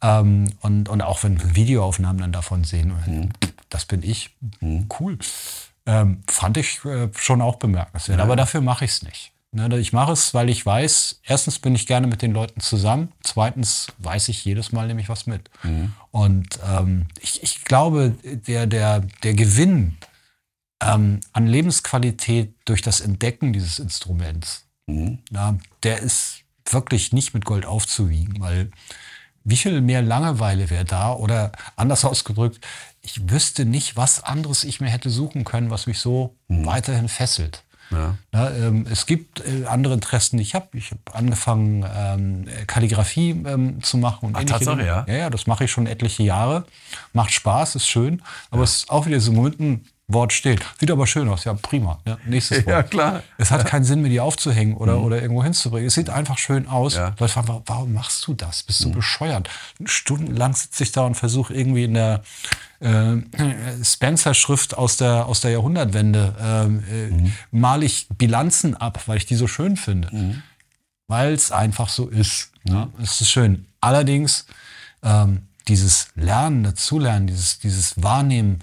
Ähm, 0.03 0.51
und, 0.61 0.89
und 0.89 1.01
auch 1.01 1.23
wenn 1.23 1.55
Videoaufnahmen 1.55 2.19
dann 2.21 2.31
davon 2.31 2.63
sehen, 2.63 2.93
Mhm. 3.07 3.29
das 3.69 3.85
bin 3.85 4.03
ich, 4.03 4.35
cool. 4.99 5.17
Ähm, 5.85 6.21
fand 6.29 6.57
ich 6.57 6.83
äh, 6.85 7.09
schon 7.17 7.41
auch 7.41 7.55
bemerkenswert. 7.55 8.19
Aber 8.19 8.35
dafür 8.35 8.61
mache 8.61 8.85
ich 8.85 8.91
es 8.91 9.01
nicht. 9.03 9.31
Ne, 9.55 9.77
ich 9.77 9.93
mache 9.93 10.11
es, 10.13 10.33
weil 10.33 10.49
ich 10.49 10.65
weiß, 10.65 11.19
erstens 11.23 11.59
bin 11.59 11.75
ich 11.75 11.85
gerne 11.85 12.07
mit 12.07 12.23
den 12.23 12.31
Leuten 12.31 12.59
zusammen, 12.59 13.11
zweitens 13.21 13.87
weiß 13.99 14.29
ich 14.29 14.43
jedes 14.45 14.71
Mal 14.71 14.87
nämlich 14.87 15.09
was 15.09 15.27
mit. 15.27 15.51
Und 16.09 16.59
ähm, 16.67 17.05
ich, 17.21 17.43
ich 17.43 17.63
glaube, 17.63 18.15
der, 18.23 18.65
der, 18.65 19.01
der 19.21 19.33
Gewinn 19.35 19.97
ähm, 20.81 21.19
an 21.33 21.45
Lebensqualität 21.45 22.55
durch 22.65 22.81
das 22.81 22.99
Entdecken 22.99 23.53
dieses 23.53 23.77
Instruments, 23.77 24.65
ja, 24.87 25.55
der 25.83 25.99
ist 25.99 26.39
wirklich 26.69 27.13
nicht 27.13 27.35
mit 27.35 27.45
Gold 27.45 27.65
aufzuwiegen, 27.67 28.39
weil 28.41 28.71
wie 29.43 29.57
viel 29.57 29.81
mehr 29.81 30.01
Langeweile 30.01 30.69
wäre 30.69 30.85
da 30.85 31.13
oder 31.13 31.51
anders 31.75 32.05
ausgedrückt, 32.05 32.59
ich 33.01 33.29
wüsste 33.29 33.65
nicht, 33.65 33.97
was 33.97 34.23
anderes 34.23 34.63
ich 34.63 34.79
mir 34.79 34.89
hätte 34.89 35.09
suchen 35.09 35.43
können, 35.43 35.69
was 35.69 35.87
mich 35.87 35.99
so 35.99 36.35
weiterhin 36.47 37.09
fesselt. 37.09 37.63
Ja. 37.91 38.17
Ja, 38.33 38.49
ähm, 38.51 38.87
es 38.89 39.05
gibt 39.05 39.41
äh, 39.41 39.65
andere 39.65 39.93
Interessen, 39.93 40.37
die 40.37 40.43
ich 40.43 40.55
habe. 40.55 40.67
Ich 40.73 40.91
habe 40.91 41.01
angefangen, 41.11 41.85
ähm, 41.95 42.45
Kalligrafie 42.65 43.31
ähm, 43.45 43.83
zu 43.83 43.97
machen. 43.97 44.27
Und 44.27 44.35
Ach, 44.37 44.43
Tatsache, 44.43 44.77
Dinge. 44.77 44.87
ja? 44.87 45.05
ja? 45.07 45.15
Ja, 45.15 45.29
das 45.29 45.47
mache 45.47 45.65
ich 45.65 45.71
schon 45.71 45.85
etliche 45.85 46.23
Jahre. 46.23 46.65
Macht 47.13 47.31
Spaß, 47.31 47.75
ist 47.75 47.87
schön. 47.87 48.21
Aber 48.49 48.63
es 48.63 48.77
ist 48.77 48.89
auch 48.89 49.05
wieder 49.05 49.19
so 49.19 49.31
im 49.31 49.37
Moment 49.37 49.59
ein 49.59 49.85
Wort 50.13 50.31
steht. 50.33 50.61
Sieht 50.79 50.89
aber 50.91 51.05
schön 51.07 51.27
aus. 51.29 51.43
Ja, 51.43 51.53
prima. 51.55 51.99
Ja, 52.05 52.17
nächstes 52.25 52.59
Wort. 52.59 52.67
Ja, 52.67 52.83
klar. 52.83 53.23
Es 53.37 53.51
hat 53.51 53.65
keinen 53.65 53.83
Sinn, 53.83 54.01
mir 54.01 54.09
die 54.09 54.19
aufzuhängen 54.19 54.75
oder, 54.77 55.01
oder 55.01 55.21
irgendwo 55.21 55.43
hinzubringen. 55.43 55.87
Es 55.87 55.95
sieht 55.95 56.09
einfach 56.09 56.37
schön 56.37 56.67
aus. 56.67 56.95
Ja. 56.95 57.13
Leute 57.19 57.27
fragen, 57.33 57.47
wa- 57.49 57.61
warum 57.65 57.93
machst 57.93 58.25
du 58.27 58.33
das? 58.33 58.63
Bist 58.63 58.83
du 58.83 58.91
bescheuert? 58.91 59.49
Stundenlang 59.85 60.53
sitze 60.53 60.83
ich 60.83 60.91
da 60.91 61.01
und 61.01 61.15
versuche 61.15 61.53
irgendwie 61.53 61.83
in 61.85 61.93
der 61.95 62.23
äh, 62.79 63.17
Spencer-Schrift 63.83 64.77
aus 64.77 64.97
der, 64.97 65.25
aus 65.25 65.41
der 65.41 65.51
Jahrhundertwende, 65.51 66.35
ähm, 66.41 66.83
äh, 66.91 67.31
male 67.51 67.85
ich 67.85 68.07
Bilanzen 68.09 68.75
ab, 68.75 69.01
weil 69.07 69.17
ich 69.17 69.25
die 69.25 69.35
so 69.35 69.47
schön 69.47 69.77
finde. 69.77 70.41
Weil 71.07 71.33
es 71.33 71.51
einfach 71.51 71.89
so 71.89 72.07
ist. 72.07 72.51
Ja, 72.67 72.89
es 73.01 73.19
ist 73.21 73.29
schön. 73.29 73.65
Allerdings 73.81 74.45
ähm, 75.03 75.47
dieses 75.67 76.07
Lernen, 76.15 76.63
dazulernen, 76.63 77.27
dieses, 77.27 77.59
dieses 77.59 78.01
Wahrnehmen, 78.01 78.59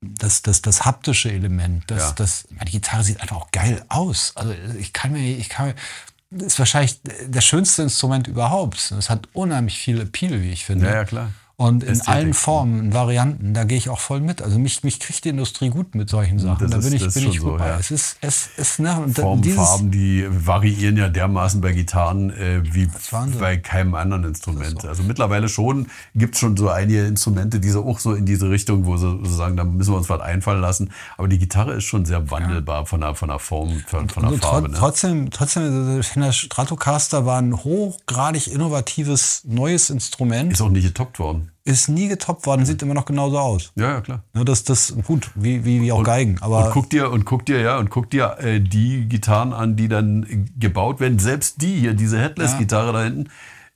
das, 0.00 0.42
das, 0.42 0.62
das 0.62 0.84
haptische 0.84 1.30
Element, 1.32 1.84
das, 1.90 2.02
Ja. 2.02 2.12
das, 2.12 2.44
die 2.66 2.70
Gitarre 2.72 3.02
sieht 3.04 3.20
einfach 3.20 3.36
auch 3.36 3.50
geil 3.50 3.84
aus. 3.88 4.32
Also 4.36 4.54
ich 4.78 4.92
kann 4.92 5.12
mir, 5.12 5.36
ich 5.36 5.48
kann 5.48 5.68
mir, 5.68 5.74
das 6.30 6.48
ist 6.48 6.58
wahrscheinlich 6.58 7.00
das 7.28 7.44
schönste 7.44 7.82
Instrument 7.82 8.26
überhaupt. 8.28 8.92
Es 8.92 9.08
hat 9.10 9.28
unheimlich 9.32 9.78
viel 9.78 10.00
Appeal, 10.00 10.42
wie 10.42 10.50
ich 10.50 10.64
finde. 10.64 10.86
Ja, 10.86 10.94
ja, 10.96 11.04
klar. 11.04 11.30
Und 11.58 11.84
in 11.84 11.98
allen? 12.02 12.34
Formen, 12.34 12.92
Varianten, 12.92 13.54
da 13.54 13.64
gehe 13.64 13.78
ich 13.78 13.88
auch 13.88 13.98
voll 13.98 14.20
mit. 14.20 14.42
Also 14.42 14.58
mich, 14.58 14.84
mich 14.84 15.00
kriegt 15.00 15.24
die 15.24 15.30
Industrie 15.30 15.70
gut 15.70 15.94
mit 15.94 16.10
solchen 16.10 16.38
Sachen. 16.38 16.58
Das 16.60 16.70
da 16.70 16.76
ist- 16.76 16.84
bin 16.84 16.92
ich, 16.94 17.02
ist 17.02 17.14
bin 17.14 17.22
ich 17.30 17.38
gut 17.38 17.52
so, 17.52 17.56
bei. 17.56 17.68
ja. 17.68 17.78
Es 17.78 17.90
ist, 17.90 18.18
es 18.20 18.50
ist, 18.58 18.78
ne, 18.78 19.06
Formen, 19.14 19.42
Farben, 19.42 19.90
die 19.90 20.26
variieren 20.28 20.98
ja 20.98 21.08
dermaßen 21.08 21.62
bei 21.62 21.72
Gitarren 21.72 22.28
äh, 22.28 22.60
wie 22.74 22.90
bei 23.40 23.56
keinem 23.56 23.94
anderen 23.94 24.24
Instrument. 24.24 24.84
Also 24.84 25.02
mittlerweile 25.02 25.48
schon 25.48 25.86
gibt 26.14 26.34
es 26.34 26.40
schon 26.42 26.58
so 26.58 26.68
einige 26.68 27.06
Instrumente, 27.06 27.58
die 27.58 27.70
so 27.70 27.86
auch 27.88 28.00
so 28.00 28.12
in 28.12 28.26
diese 28.26 28.50
Richtung, 28.50 28.84
wo 28.84 28.98
sie 28.98 29.08
so 29.08 29.24
sagen, 29.24 29.56
da 29.56 29.64
müssen 29.64 29.92
wir 29.94 29.96
uns 29.96 30.10
was 30.10 30.20
einfallen 30.20 30.60
lassen. 30.60 30.90
Aber 31.16 31.26
die 31.26 31.38
Gitarre 31.38 31.72
ist 31.72 31.84
schon 31.84 32.04
sehr 32.04 32.30
wandelbar 32.30 32.84
von 32.84 33.00
der, 33.00 33.14
von 33.14 33.30
der 33.30 33.38
Form, 33.38 33.82
von, 33.86 34.10
von 34.10 34.24
der 34.24 34.32
Also 34.32 34.42
Farbe. 34.46 34.66
tro- 34.68 34.72
Ne? 34.72 34.78
Trotzdem, 34.78 35.30
trotzdem, 35.30 36.00
ich 36.00 36.06
finde, 36.06 36.28
der 36.28 36.32
Stratocaster 36.32 37.24
war 37.24 37.38
ein 37.40 37.54
hochgradig 37.56 38.52
innovatives 38.52 39.40
neues 39.44 39.88
Instrument. 39.88 40.52
Ist 40.52 40.60
auch 40.60 40.68
nicht 40.68 40.84
getoppt 40.86 41.18
worden. 41.18 41.45
Ist 41.64 41.88
nie 41.88 42.08
getoppt 42.08 42.46
worden, 42.46 42.64
sieht 42.64 42.80
immer 42.82 42.94
noch 42.94 43.06
genauso 43.06 43.38
aus. 43.38 43.72
Ja, 43.74 43.90
ja, 43.94 44.00
klar. 44.00 44.22
Ne, 44.34 44.44
das, 44.44 44.62
das, 44.64 44.94
gut, 45.04 45.30
wie, 45.34 45.64
wie, 45.64 45.82
wie 45.82 45.90
auch 45.92 46.02
Geigen. 46.04 46.36
Aber 46.40 46.66
und 46.66 46.72
guck 46.72 46.90
dir 46.90 47.10
und 47.10 47.24
guck 47.24 47.44
dir 47.44 47.60
ja 47.60 47.78
und 47.78 47.90
guck 47.90 48.10
dir 48.10 48.36
äh, 48.38 48.60
die 48.60 49.06
Gitarren 49.08 49.52
an, 49.52 49.76
die 49.76 49.88
dann 49.88 50.48
gebaut 50.58 51.00
werden. 51.00 51.18
Selbst 51.18 51.60
die 51.62 51.74
hier, 51.74 51.94
diese 51.94 52.18
Headless-Gitarre 52.20 52.92
da 52.92 53.02
hinten. 53.02 53.28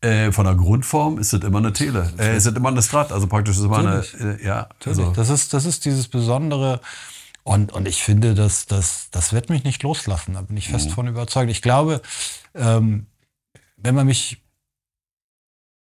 Äh, 0.02 0.32
von 0.32 0.46
der 0.46 0.54
Grundform 0.54 1.18
ist 1.18 1.32
das 1.34 1.42
immer 1.42 1.58
eine 1.58 1.72
Tele. 1.74 2.10
Äh, 2.18 2.36
ist 2.36 2.46
das 2.46 2.54
immer 2.54 2.70
eine 2.70 2.80
Strat. 2.80 3.12
Also 3.12 3.26
praktisch 3.26 3.56
ist 3.56 3.60
es 3.60 3.66
immer 3.66 3.78
eine. 3.78 4.04
Äh, 4.18 4.44
ja, 4.44 4.68
also, 4.86 5.10
das, 5.10 5.28
ist, 5.28 5.52
das 5.52 5.66
ist 5.66 5.84
dieses 5.84 6.08
Besondere. 6.08 6.80
Und, 7.42 7.72
und 7.72 7.88
ich 7.88 8.02
finde, 8.02 8.34
das, 8.34 8.66
das, 8.66 9.08
das 9.10 9.32
wird 9.32 9.50
mich 9.50 9.64
nicht 9.64 9.82
loslassen. 9.82 10.34
Da 10.34 10.42
bin 10.42 10.56
ich 10.56 10.68
Mhm. 10.68 10.72
fest 10.72 10.90
von 10.92 11.06
überzeugt. 11.06 11.50
Ich 11.50 11.60
glaube, 11.60 12.00
ähm, 12.54 13.06
wenn 13.76 13.94
man 13.94 14.06
mich, 14.06 14.42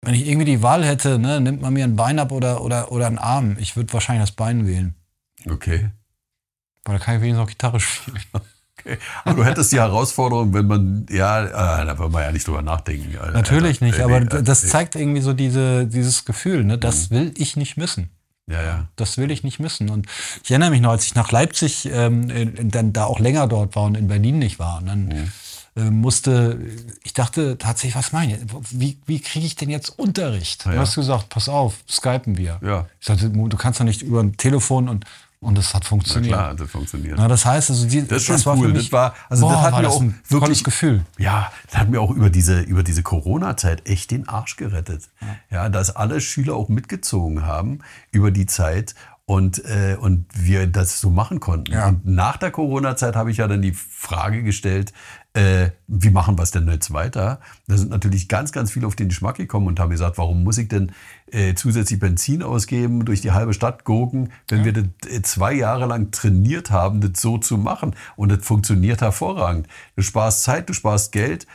wenn 0.02 0.14
ich 0.16 0.28
irgendwie 0.28 0.46
die 0.46 0.62
Wahl 0.64 0.84
hätte, 0.84 1.20
ne, 1.20 1.40
nimmt 1.42 1.62
man 1.62 1.74
mir 1.74 1.84
ein 1.84 1.96
Bein 1.96 2.18
ab 2.20 2.32
oder, 2.32 2.62
oder, 2.62 2.92
oder 2.92 3.08
einen 3.08 3.20
Arm, 3.20 3.56
ich 3.60 3.76
würde 3.76 3.94
wahrscheinlich 3.94 4.24
das 4.24 4.36
Bein 4.36 4.66
wählen. 4.68 4.96
Okay. 5.50 5.90
Weil 6.86 6.98
da 6.98 7.04
kann 7.04 7.16
ich 7.16 7.22
wenigstens 7.22 7.44
auch 7.46 7.50
Gitarre 7.50 7.80
spielen. 7.80 8.18
okay. 8.80 8.98
Aber 9.24 9.36
du 9.36 9.46
hättest 9.46 9.72
die 9.72 9.80
Herausforderung, 9.80 10.54
wenn 10.54 10.66
man, 10.66 11.06
ja, 11.10 11.46
äh, 11.82 11.86
da 11.86 11.98
wollen 12.00 12.12
wir 12.14 12.24
ja 12.24 12.32
nicht 12.32 12.48
drüber 12.48 12.64
nachdenken. 12.64 13.16
Alter. 13.18 13.34
Natürlich 13.34 13.82
nicht, 13.82 14.00
aber 14.00 14.22
das 14.22 14.68
zeigt 14.68 14.96
irgendwie 14.96 15.22
so 15.22 15.34
diese, 15.34 15.86
dieses 15.86 16.26
Gefühl, 16.26 16.64
ne? 16.64 16.78
das 16.80 17.10
Mhm. 17.12 17.16
will 17.16 17.34
ich 17.38 17.56
nicht 17.56 17.78
missen. 17.78 18.10
Ja, 18.48 18.62
ja. 18.64 18.88
Das 18.96 19.18
will 19.20 19.30
ich 19.30 19.44
nicht 19.44 19.60
missen. 19.60 19.90
Und 19.90 20.08
ich 20.44 20.50
erinnere 20.50 20.72
mich 20.72 20.82
noch, 20.82 20.90
als 20.90 21.06
ich 21.06 21.14
nach 21.14 21.32
Leipzig 21.32 21.88
ähm, 21.92 22.72
dann 22.72 22.92
da 22.92 23.06
auch 23.06 23.20
länger 23.20 23.48
dort 23.48 23.76
war 23.76 23.84
und 23.84 23.96
in 23.96 24.08
Berlin 24.08 24.40
nicht 24.40 24.58
war. 24.58 24.80
Und 24.80 24.88
dann 24.88 25.06
Mhm. 25.06 25.32
Äh, 25.76 25.90
musste, 25.90 26.60
ich 27.04 27.14
dachte 27.14 27.58
tatsächlich, 27.58 27.96
was 27.96 28.12
meine 28.12 28.36
ich? 28.36 28.40
Wie, 28.72 28.98
wie 29.06 29.20
kriege 29.22 29.46
ich 29.46 29.56
denn 29.56 29.70
jetzt 29.70 29.90
Unterricht? 29.98 30.66
Ja. 30.66 30.72
Du 30.74 30.80
hast 30.80 30.96
gesagt, 30.96 31.30
pass 31.30 31.48
auf, 31.50 31.76
skypen 31.90 32.38
wir. 32.38 32.60
Ja. 32.62 32.88
Ich 33.00 33.08
sagte, 33.08 33.30
du 33.30 33.58
kannst 33.58 33.80
doch 33.80 33.86
nicht 33.86 34.02
über 34.02 34.22
ein 34.22 34.36
Telefon 34.38 34.90
und, 34.90 35.06
und 35.40 35.58
es 35.58 35.74
hat 35.74 35.84
Na 35.84 35.88
funktioniert. 35.90 36.34
klar, 36.34 36.54
das 36.56 36.70
funktioniert. 36.70 37.16
Na, 37.18 37.28
das 37.28 37.46
heißt, 37.46 37.70
also 37.70 37.88
die, 37.88 38.06
Das 38.06 38.22
schon 38.22 38.36
war 38.46 38.56
für 38.58 38.64
cool. 38.64 38.74
mich- 38.74 38.84
das 38.84 38.92
war, 38.92 39.16
also 39.30 39.46
boah, 39.48 39.54
das 39.54 39.62
hat 39.62 39.76
mir 39.78 39.82
das 39.84 39.94
auch 39.96 40.02
ein 40.02 40.20
wirklich 40.28 40.40
tolles 40.42 40.64
Gefühl. 40.66 41.06
Ja, 41.18 41.52
das 41.70 41.80
hat 41.80 41.90
mir 41.90 42.02
auch 42.02 42.12
über 42.12 42.30
diese, 42.30 42.60
über 42.62 42.84
diese 42.84 43.02
Corona-Zeit 43.02 43.88
echt 43.88 44.12
den 44.12 44.28
Arsch 44.28 44.58
gerettet. 44.58 45.10
Ja. 45.50 45.70
dass 45.70 45.96
alle 45.96 46.20
Schüler 46.22 46.54
auch 46.56 46.68
mitgezogen 46.70 47.46
haben 47.46 47.80
über 48.12 48.30
die 48.32 48.46
Zeit 48.46 48.94
und, 49.32 49.64
äh, 49.64 49.96
und 49.98 50.26
wir 50.34 50.68
das 50.68 51.00
so 51.00 51.10
machen 51.10 51.40
konnten. 51.40 51.72
Ja. 51.72 51.88
Und 51.88 52.06
nach 52.06 52.36
der 52.36 52.52
Corona-Zeit 52.52 53.16
habe 53.16 53.32
ich 53.32 53.38
ja 53.38 53.48
dann 53.48 53.62
die 53.62 53.72
Frage 53.72 54.44
gestellt, 54.44 54.92
äh, 55.34 55.70
wie 55.88 56.10
machen 56.10 56.38
wir 56.38 56.44
es 56.44 56.52
denn 56.52 56.68
jetzt 56.68 56.92
weiter? 56.92 57.40
Da 57.66 57.78
sind 57.78 57.92
natürlich 57.92 58.28
ganz, 58.28 58.52
ganz 58.52 58.72
viele 58.72 58.88
auf 58.88 58.98
den 58.98 59.08
Geschmack 59.08 59.38
gekommen 59.38 59.68
und 59.68 59.80
haben 59.80 59.90
gesagt, 59.90 60.18
warum 60.18 60.44
muss 60.44 60.58
ich 60.58 60.68
denn 60.68 60.92
äh, 61.32 61.54
zusätzlich 61.54 61.98
Benzin 61.98 62.44
ausgeben, 62.44 63.06
durch 63.06 63.22
die 63.22 63.32
halbe 63.32 63.54
Stadt 63.54 63.86
gurken, 63.86 64.34
wenn 64.50 64.66
wir 64.66 64.74
das 64.74 64.84
äh, 65.08 65.22
zwei 65.22 65.54
Jahre 65.54 65.86
lang 65.86 66.12
trainiert 66.12 66.70
haben, 66.70 67.00
das 67.00 67.22
so 67.22 67.38
zu 67.38 67.58
machen. 67.58 67.96
Und 68.18 68.34
das 68.34 68.46
funktioniert 68.46 69.00
hervorragend. 69.00 69.66
Du 69.96 70.02
sparst 70.02 70.44
Zeit, 70.44 70.68
du 70.68 70.74
sparst 70.74 71.14
Geld, 71.14 71.48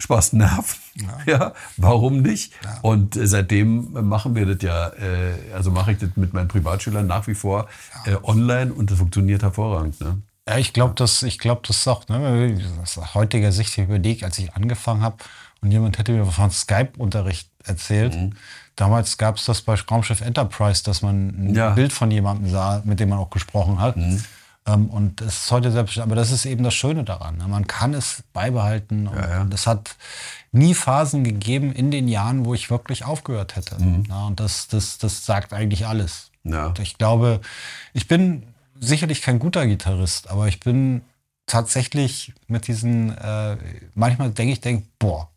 sparst 0.00 0.32
Nerven. 0.34 0.78
Ja. 1.26 1.52
warum 1.76 2.22
nicht? 2.22 2.52
Und 2.82 3.16
äh, 3.16 3.26
seitdem 3.26 3.92
machen 4.08 4.34
wir 4.34 4.46
das 4.46 4.62
ja, 4.62 4.88
äh, 4.88 5.54
also 5.54 5.70
mache 5.70 5.92
ich 5.92 5.98
das 5.98 6.10
mit 6.16 6.32
meinen 6.32 6.48
Privatschülern 6.48 7.06
nach 7.06 7.26
wie 7.26 7.34
vor 7.34 7.68
äh, 8.06 8.16
online 8.22 8.72
und 8.72 8.90
das 8.90 8.98
funktioniert 8.98 9.42
hervorragend. 9.42 10.00
Ne? 10.00 10.18
Ja, 10.48 10.58
ich 10.58 10.72
glaube, 10.72 10.94
das, 10.96 11.22
ich 11.22 11.38
glaube, 11.38 11.62
das 11.66 11.76
ist 11.76 11.88
auch, 11.88 12.08
ne, 12.08 12.46
ich 12.52 12.64
aus 12.82 13.14
heutiger 13.14 13.52
Sicht 13.52 13.76
überlegt, 13.78 14.24
als 14.24 14.38
ich 14.38 14.52
angefangen 14.54 15.02
habe 15.02 15.16
und 15.60 15.70
jemand 15.70 15.98
hätte 15.98 16.12
mir 16.12 16.24
von 16.26 16.50
Skype-Unterricht 16.50 17.50
erzählt. 17.64 18.14
Mhm. 18.14 18.32
Damals 18.76 19.18
gab 19.18 19.36
es 19.36 19.44
das 19.44 19.62
bei 19.62 19.74
Raumschiff 19.74 20.22
Enterprise, 20.22 20.82
dass 20.82 21.02
man 21.02 21.28
ein 21.28 21.54
Ja. 21.54 21.70
Mhm. 21.70 21.74
Bild 21.74 21.92
von 21.92 22.10
jemandem 22.10 22.50
sah, 22.50 22.82
mit 22.84 22.98
dem 22.98 23.10
man 23.10 23.18
auch 23.18 23.30
gesprochen 23.30 23.78
hat. 23.78 23.96
Ähm, 23.96 24.22
und 24.66 25.20
das 25.20 25.44
ist 25.44 25.50
heute 25.50 25.72
selbst, 25.72 25.98
aber 25.98 26.14
das 26.14 26.30
ist 26.30 26.44
eben 26.44 26.62
das 26.62 26.74
Schöne 26.74 27.02
daran. 27.02 27.38
Ne? 27.38 27.48
Man 27.48 27.66
kann 27.66 27.92
es 27.94 28.22
beibehalten. 28.32 29.08
Und, 29.08 29.16
Ja, 29.16 29.28
ja. 29.28 29.46
es 29.52 29.66
hat 29.66 29.96
nie 30.52 30.74
Phasen 30.74 31.24
gegeben 31.24 31.72
in 31.72 31.90
den 31.90 32.06
Jahren, 32.08 32.44
wo 32.44 32.54
ich 32.54 32.70
wirklich 32.70 33.04
aufgehört 33.04 33.56
hätte. 33.56 33.82
Mhm. 33.82 34.04
Ja, 34.08 34.26
und 34.26 34.38
das, 34.38 34.68
das, 34.68 34.98
das 34.98 35.24
sagt 35.26 35.52
eigentlich 35.52 35.86
alles. 35.86 36.30
Ja. 36.44 36.66
Und 36.66 36.78
ich 36.78 36.98
glaube, 36.98 37.40
ich 37.94 38.06
bin 38.06 38.44
sicherlich 38.78 39.22
kein 39.22 39.38
guter 39.38 39.66
Gitarrist, 39.66 40.30
aber 40.30 40.46
ich 40.46 40.60
bin 40.60 41.02
tatsächlich 41.46 42.32
mit 42.46 42.68
diesen, 42.68 43.16
äh, 43.18 43.56
manchmal 43.94 44.30
denke 44.30 44.52
ich, 44.52 44.60
denk, 44.60 44.86
boah, 44.98 45.28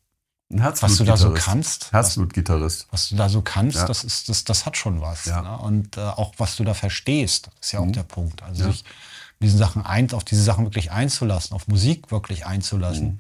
was 0.50 0.98
du 0.98 1.04
da 1.04 1.18
so 1.18 1.34
kannst, 1.34 1.86
was, 1.86 1.92
Herzblutgitarrist. 1.94 2.88
was 2.92 3.10
du 3.10 3.16
da 3.16 3.28
so 3.28 3.42
kannst, 3.42 3.78
Ja. 3.78 3.86
das 3.88 4.04
ist, 4.04 4.30
das, 4.30 4.44
das 4.44 4.68
hat 4.68 4.78
schon 4.78 5.02
was. 5.02 5.26
Ja. 5.26 5.42
Ne? 5.42 5.58
Und 5.58 5.98
äh, 5.98 6.02
auch 6.02 6.34
was 6.38 6.56
du 6.58 6.64
da 6.64 6.76
verstehst, 6.76 7.50
ist 7.60 7.72
ja 7.72 7.80
auch 7.80 7.92
der 7.92 8.04
Punkt. 8.04 8.44
Also 8.44 8.64
Ja. 8.64 8.68
mit 8.70 8.84
diesen 9.44 9.60
Sachen 9.60 9.86
ein, 9.86 10.12
auf 10.14 10.24
diese 10.24 10.44
Sachen 10.44 10.66
wirklich 10.66 10.92
einzulassen, 10.92 11.54
auf 11.54 11.68
Musik 11.68 12.12
wirklich 12.12 12.46
einzulassen 12.46 13.20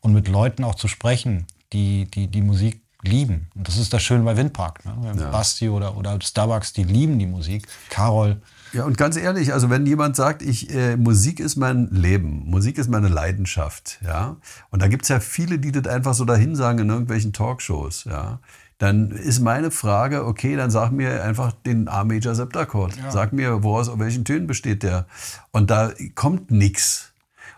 und 0.00 0.12
mit 0.12 0.28
Leuten 0.28 0.64
auch 0.64 0.74
zu 0.74 0.88
sprechen, 0.88 1.46
die, 1.72 2.04
die, 2.06 2.26
die 2.28 2.42
Musik 2.42 2.82
lieben. 3.02 3.48
Und 3.54 3.66
das 3.66 3.78
ist 3.78 3.92
das 3.92 4.02
Schöne 4.02 4.22
bei 4.24 4.36
Windpark. 4.36 4.84
Ne? 4.84 5.14
Ja. 5.16 5.30
Basti 5.30 5.68
oder, 5.68 5.96
oder 5.96 6.18
Starbucks, 6.20 6.72
die 6.72 6.84
lieben 6.84 7.18
die 7.18 7.26
Musik. 7.26 7.66
Carol, 7.88 8.40
Ja, 8.72 8.84
und 8.84 8.96
ganz 8.96 9.16
ehrlich, 9.16 9.52
also 9.52 9.70
wenn 9.70 9.84
jemand 9.86 10.16
sagt, 10.16 10.42
ich, 10.42 10.72
äh, 10.72 10.96
Musik 10.96 11.40
ist 11.40 11.56
mein 11.56 11.88
Leben, 11.90 12.48
Musik 12.48 12.78
ist 12.78 12.88
meine 12.88 13.08
Leidenschaft, 13.08 13.98
ja, 14.04 14.36
und 14.70 14.80
da 14.80 14.88
gibt's 14.88 15.08
ja 15.08 15.20
viele, 15.20 15.58
die 15.58 15.72
das 15.72 15.86
einfach 15.86 16.14
so 16.14 16.24
dahin 16.24 16.54
sagen 16.54 16.78
in 16.78 16.88
irgendwelchen 16.88 17.32
Talkshows, 17.32 18.04
ja, 18.04 18.38
dann 18.82 19.12
ist 19.12 19.38
meine 19.38 19.70
Frage, 19.70 20.26
okay, 20.26 20.56
dann 20.56 20.72
sag 20.72 20.90
mir 20.90 21.22
einfach 21.22 21.52
den 21.52 21.86
A-Major 21.86 22.34
Septakkord. 22.34 22.92
Sag 23.10 23.32
mir, 23.32 23.62
woraus, 23.62 23.88
aus 23.88 24.00
welchen 24.00 24.24
Tönen 24.24 24.48
besteht 24.48 24.82
der? 24.82 25.06
Und 25.52 25.70
da 25.70 25.92
kommt 26.16 26.50
nix. 26.50 27.12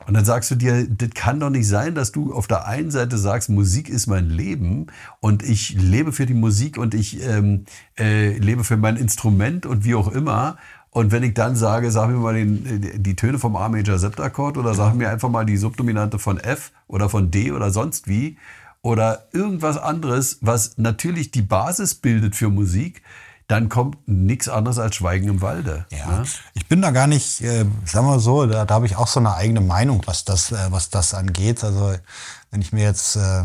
Und 0.06 0.12
dann 0.12 0.26
sagst 0.26 0.50
du 0.50 0.54
dir, 0.54 0.86
das 0.86 1.08
kann 1.14 1.40
doch 1.40 1.48
nicht 1.48 1.66
sein, 1.66 1.94
dass 1.94 2.12
du 2.12 2.34
auf 2.34 2.46
der 2.46 2.66
einen 2.66 2.90
Seite 2.90 3.16
sagst, 3.16 3.48
Musik 3.48 3.88
ist 3.88 4.06
mein 4.06 4.28
Leben 4.28 4.88
und 5.20 5.42
ich 5.42 5.74
lebe 5.80 6.12
für 6.12 6.26
die 6.26 6.34
Musik 6.34 6.76
und 6.76 6.92
ich 6.92 7.22
ähm, 7.26 7.64
äh, 7.98 8.36
lebe 8.36 8.62
für 8.62 8.76
mein 8.76 8.98
Instrument 8.98 9.64
und 9.64 9.86
wie 9.86 9.94
auch 9.94 10.08
immer. 10.12 10.58
Und 10.90 11.10
wenn 11.10 11.22
ich 11.22 11.32
dann 11.32 11.56
sage, 11.56 11.90
sag 11.90 12.10
mir 12.10 12.16
mal 12.16 12.34
den, 12.34 13.02
die 13.02 13.16
Töne 13.16 13.38
vom 13.38 13.56
A-Major 13.56 13.98
Septakkord 13.98 14.58
oder 14.58 14.74
sag 14.74 14.94
mir 14.94 15.08
einfach 15.08 15.30
mal 15.30 15.46
die 15.46 15.56
Subdominante 15.56 16.18
von 16.18 16.38
F 16.38 16.70
oder 16.86 17.08
von 17.08 17.30
D 17.30 17.50
oder 17.50 17.70
sonst 17.70 18.08
wie 18.08 18.36
oder 18.84 19.28
irgendwas 19.32 19.78
anderes, 19.78 20.38
was 20.42 20.76
natürlich 20.76 21.30
die 21.30 21.40
Basis 21.40 21.94
bildet 21.94 22.36
für 22.36 22.50
Musik, 22.50 23.02
dann 23.48 23.70
kommt 23.70 23.96
nichts 24.06 24.46
anderes 24.48 24.78
als 24.78 24.94
Schweigen 24.96 25.26
im 25.28 25.40
Walde. 25.40 25.86
Ja, 25.90 26.20
ne? 26.20 26.24
ich 26.52 26.66
bin 26.66 26.82
da 26.82 26.90
gar 26.90 27.06
nicht, 27.06 27.40
äh, 27.40 27.64
sagen 27.86 28.06
wir 28.06 28.20
so, 28.20 28.44
da, 28.44 28.66
da 28.66 28.74
habe 28.74 28.84
ich 28.84 28.96
auch 28.96 29.06
so 29.06 29.20
eine 29.20 29.34
eigene 29.34 29.62
Meinung, 29.62 30.02
was 30.04 30.26
das, 30.26 30.52
äh, 30.52 30.66
was 30.68 30.90
das 30.90 31.14
angeht. 31.14 31.64
Also 31.64 31.94
wenn 32.50 32.60
ich 32.60 32.74
mir 32.74 32.84
jetzt 32.84 33.16
äh, 33.16 33.44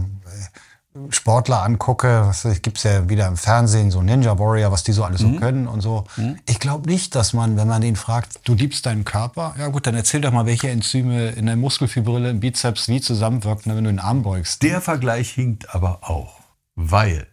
Sportler 1.09 1.63
angucke, 1.63 2.31
gibt 2.61 2.77
es 2.77 2.83
ja 2.83 3.09
wieder 3.09 3.27
im 3.27 3.37
Fernsehen, 3.37 3.91
so 3.91 4.01
Ninja 4.01 4.37
Warrior, 4.37 4.71
was 4.71 4.83
die 4.83 4.91
so 4.91 5.03
alles 5.03 5.21
so 5.21 5.31
können 5.33 5.67
und 5.67 5.81
so. 5.81 6.05
Ich 6.45 6.59
glaube 6.59 6.89
nicht, 6.89 7.15
dass 7.15 7.33
man, 7.33 7.57
wenn 7.57 7.67
man 7.67 7.81
den 7.81 7.95
fragt, 7.95 8.39
du 8.43 8.53
liebst 8.53 8.85
deinen 8.85 9.05
Körper, 9.05 9.55
ja 9.57 9.67
gut, 9.67 9.87
dann 9.87 9.95
erzähl 9.95 10.21
doch 10.21 10.31
mal, 10.31 10.45
welche 10.45 10.69
Enzyme 10.69 11.29
in 11.29 11.45
der 11.45 11.55
Muskelfibrille, 11.55 12.29
im 12.29 12.39
Bizeps 12.39 12.87
wie 12.87 13.01
zusammenwirken, 13.01 13.75
wenn 13.75 13.83
du 13.83 13.89
den 13.89 13.99
Arm 13.99 14.23
beugst. 14.23 14.61
Der 14.63 14.81
Vergleich 14.81 15.31
hinkt 15.31 15.73
aber 15.73 15.99
auch, 16.09 16.39
weil 16.75 17.27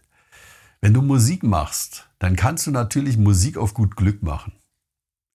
wenn 0.81 0.93
du 0.93 1.01
Musik 1.01 1.43
machst, 1.43 2.07
dann 2.19 2.35
kannst 2.35 2.67
du 2.67 2.71
natürlich 2.71 3.17
Musik 3.17 3.57
auf 3.57 3.73
gut 3.73 3.95
Glück 3.95 4.23
machen, 4.23 4.53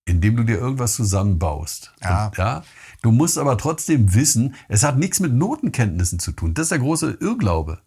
indem 0.05 0.37
du 0.37 0.45
dir 0.45 0.59
irgendwas 0.59 0.95
zusammenbaust. 0.95 1.93
Ja. 2.03 2.27
Und, 2.27 2.39
ja. 2.39 2.63
Du 3.03 3.11
musst 3.11 3.39
aber 3.39 3.59
trotzdem 3.59 4.15
wissen, 4.15 4.55
es 4.69 4.85
hat 4.85 4.99
nichts 4.99 5.21
mit 5.21 5.33
Notenkenntnissen 5.33 6.19
zu 6.19 6.33
tun. 6.33 6.55
Das 6.55 6.65
ist 6.65 6.73
der 6.73 6.79
große 6.79 7.19
Irrglaube. 7.21 7.81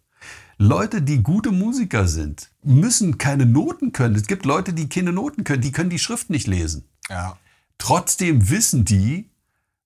Leute, 0.58 1.02
die 1.02 1.22
gute 1.22 1.52
Musiker 1.52 2.08
sind, 2.08 2.50
müssen 2.62 3.18
keine 3.18 3.44
Noten 3.44 3.92
können. 3.92 4.14
Es 4.14 4.26
gibt 4.26 4.46
Leute, 4.46 4.72
die 4.72 4.88
keine 4.88 5.12
Noten 5.12 5.44
können, 5.44 5.60
die 5.60 5.72
können 5.72 5.90
die 5.90 5.98
Schrift 5.98 6.30
nicht 6.30 6.46
lesen. 6.46 6.84
Ja. 7.10 7.36
Trotzdem 7.76 8.48
wissen 8.48 8.86
die, 8.86 9.28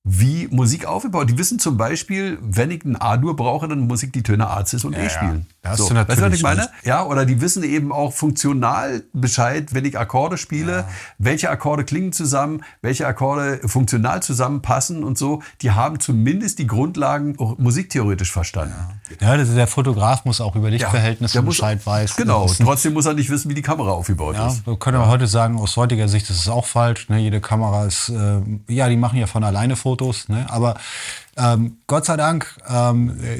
wie 0.02 0.48
Musik 0.50 0.86
aufgebaut. 0.86 1.28
Die 1.28 1.36
wissen 1.36 1.58
zum 1.58 1.76
Beispiel, 1.76 2.38
wenn 2.40 2.70
ich 2.70 2.84
ein 2.86 2.96
A-Dur 3.00 3.36
brauche, 3.36 3.68
dann 3.68 3.80
muss 3.80 4.02
ich 4.02 4.10
die 4.10 4.22
Töne 4.22 4.48
A, 4.48 4.64
Cis 4.64 4.84
und 4.84 4.94
Ja, 4.94 5.00
E 5.00 5.04
ja. 5.04 5.10
spielen. 5.10 5.46
Hast 5.62 5.76
so. 5.78 5.94
weißt 5.94 6.08
du, 6.18 6.22
was 6.22 6.32
ich 6.32 6.42
meine? 6.42 6.68
Ja, 6.84 7.04
oder 7.04 7.26
die 7.26 7.42
wissen 7.42 7.62
eben 7.62 7.92
auch 7.92 8.14
funktional 8.14 9.02
Bescheid, 9.12 9.74
wenn 9.74 9.84
ich 9.84 9.98
Akkorde 9.98 10.38
spiele, 10.38 10.86
welche 11.18 11.50
Akkorde 11.50 11.84
klingen 11.84 12.12
zusammen, 12.14 12.62
welche 12.80 13.06
Akkorde 13.06 13.60
funktional 13.68 14.22
zusammenpassen 14.22 15.04
und 15.04 15.18
so. 15.18 15.42
Die 15.60 15.72
haben 15.72 16.00
zumindest 16.00 16.58
die 16.60 16.66
Grundlagen 16.66 17.38
auch 17.38 17.58
musiktheoretisch 17.58 18.32
verstanden. 18.32 18.74
Ja, 19.20 19.36
das 19.36 19.50
ist, 19.50 19.56
der 19.56 19.66
Fotograf 19.66 20.24
muss 20.24 20.40
auch 20.40 20.56
über 20.56 20.70
Lichtverhältnisse 20.70 21.42
muss- 21.42 21.56
Bescheid 21.58 21.84
weiß. 21.84 22.16
Genau, 22.16 22.46
wissen. 22.48 22.64
trotzdem 22.64 22.94
muss 22.94 23.04
er 23.04 23.12
nicht 23.12 23.28
wissen, 23.28 23.50
wie 23.50 23.54
die 23.54 23.60
Kamera 23.62 23.90
aufgebaut 23.90 24.36
Ja, 24.36 24.46
ist. 24.48 24.66
wir 24.66 24.78
können 24.78 24.96
aber 24.96 25.08
heute 25.08 25.26
sagen, 25.26 25.58
aus 25.58 25.76
heutiger 25.76 26.08
Sicht 26.08 26.30
ist 26.30 26.38
es 26.40 26.48
auch 26.48 26.64
falsch. 26.64 27.10
Ne? 27.10 27.18
Jede 27.18 27.42
Kamera 27.42 27.84
ist, 27.84 28.08
äh, 28.08 28.40
ja, 28.68 28.88
die 28.88 28.96
machen 28.96 29.18
ja 29.18 29.26
von 29.26 29.44
alleine 29.44 29.76
Fotos. 29.76 29.89
Ne? 30.28 30.46
Aber 30.50 30.74
ähm, 31.36 31.78
Gott 31.86 32.04
sei 32.04 32.16
Dank, 32.16 32.54
ähm, 32.68 33.16
äh, 33.22 33.36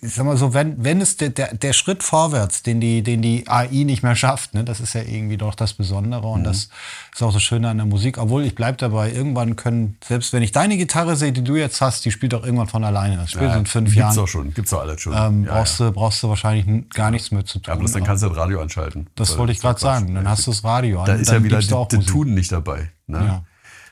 ich 0.00 0.14
sag 0.14 0.24
mal 0.24 0.36
so, 0.36 0.54
wenn, 0.54 0.82
wenn 0.82 1.00
es 1.00 1.16
der, 1.16 1.30
der, 1.30 1.54
der 1.54 1.72
Schritt 1.72 2.02
vorwärts, 2.02 2.62
den 2.62 2.80
die, 2.80 3.02
den 3.02 3.20
die 3.22 3.46
AI 3.48 3.84
nicht 3.84 4.02
mehr 4.02 4.16
schafft, 4.16 4.54
ne? 4.54 4.64
das 4.64 4.80
ist 4.80 4.94
ja 4.94 5.02
irgendwie 5.02 5.36
doch 5.36 5.54
das 5.54 5.74
Besondere 5.74 6.26
und 6.26 6.44
das 6.44 6.68
ist 7.12 7.22
auch 7.22 7.32
das 7.32 7.42
Schöne 7.42 7.68
an 7.68 7.76
der 7.76 7.86
Musik. 7.86 8.18
Obwohl 8.18 8.44
ich 8.44 8.54
bleib 8.54 8.78
dabei, 8.78 9.12
irgendwann 9.12 9.56
können, 9.56 9.98
selbst 10.02 10.32
wenn 10.32 10.42
ich 10.42 10.52
deine 10.52 10.76
Gitarre 10.76 11.16
sehe, 11.16 11.32
die 11.32 11.42
du 11.44 11.56
jetzt 11.56 11.80
hast, 11.80 12.04
die 12.04 12.12
spielt 12.12 12.32
doch 12.32 12.44
irgendwann 12.44 12.68
von 12.68 12.84
alleine. 12.84 13.16
Das 13.16 13.32
spielt 13.32 13.54
in 13.54 13.66
fünf 13.66 13.86
gibt's 13.86 13.96
Jahren. 13.98 14.16
doch 14.16 14.28
schon, 14.28 14.54
gibt's 14.54 14.70
doch 14.70 14.80
alles 14.80 15.00
schon. 15.00 15.12
Ähm, 15.14 15.44
Ja, 15.44 15.54
brauchst, 15.54 15.80
Du, 15.80 15.92
brauchst 15.92 16.22
du 16.22 16.28
wahrscheinlich 16.28 16.88
gar 16.90 17.10
nichts 17.10 17.30
mehr 17.30 17.44
zu 17.44 17.58
tun. 17.58 17.72
ja, 17.74 17.78
bloß 17.78 17.92
dann 17.92 18.04
kannst 18.04 18.22
du 18.22 18.28
das 18.28 18.38
Radio 18.38 18.60
anschalten. 18.62 19.08
Das 19.16 19.36
wollte 19.36 19.52
ich 19.52 19.60
gerade 19.60 19.80
sagen. 19.80 20.14
Dann 20.14 20.28
hast 20.28 20.46
du 20.46 20.50
das 20.50 20.64
Radio 20.64 21.00
an. 21.00 21.06
Da 21.06 21.14
ist 21.14 21.30
ja 21.30 21.42
wieder 21.42 21.58
auch 21.76 21.88
das 21.88 21.98
Musik. 21.98 22.12
Tun 22.12 22.34
nicht 22.34 22.52
dabei. 22.52 22.90
Ne? 23.06 23.42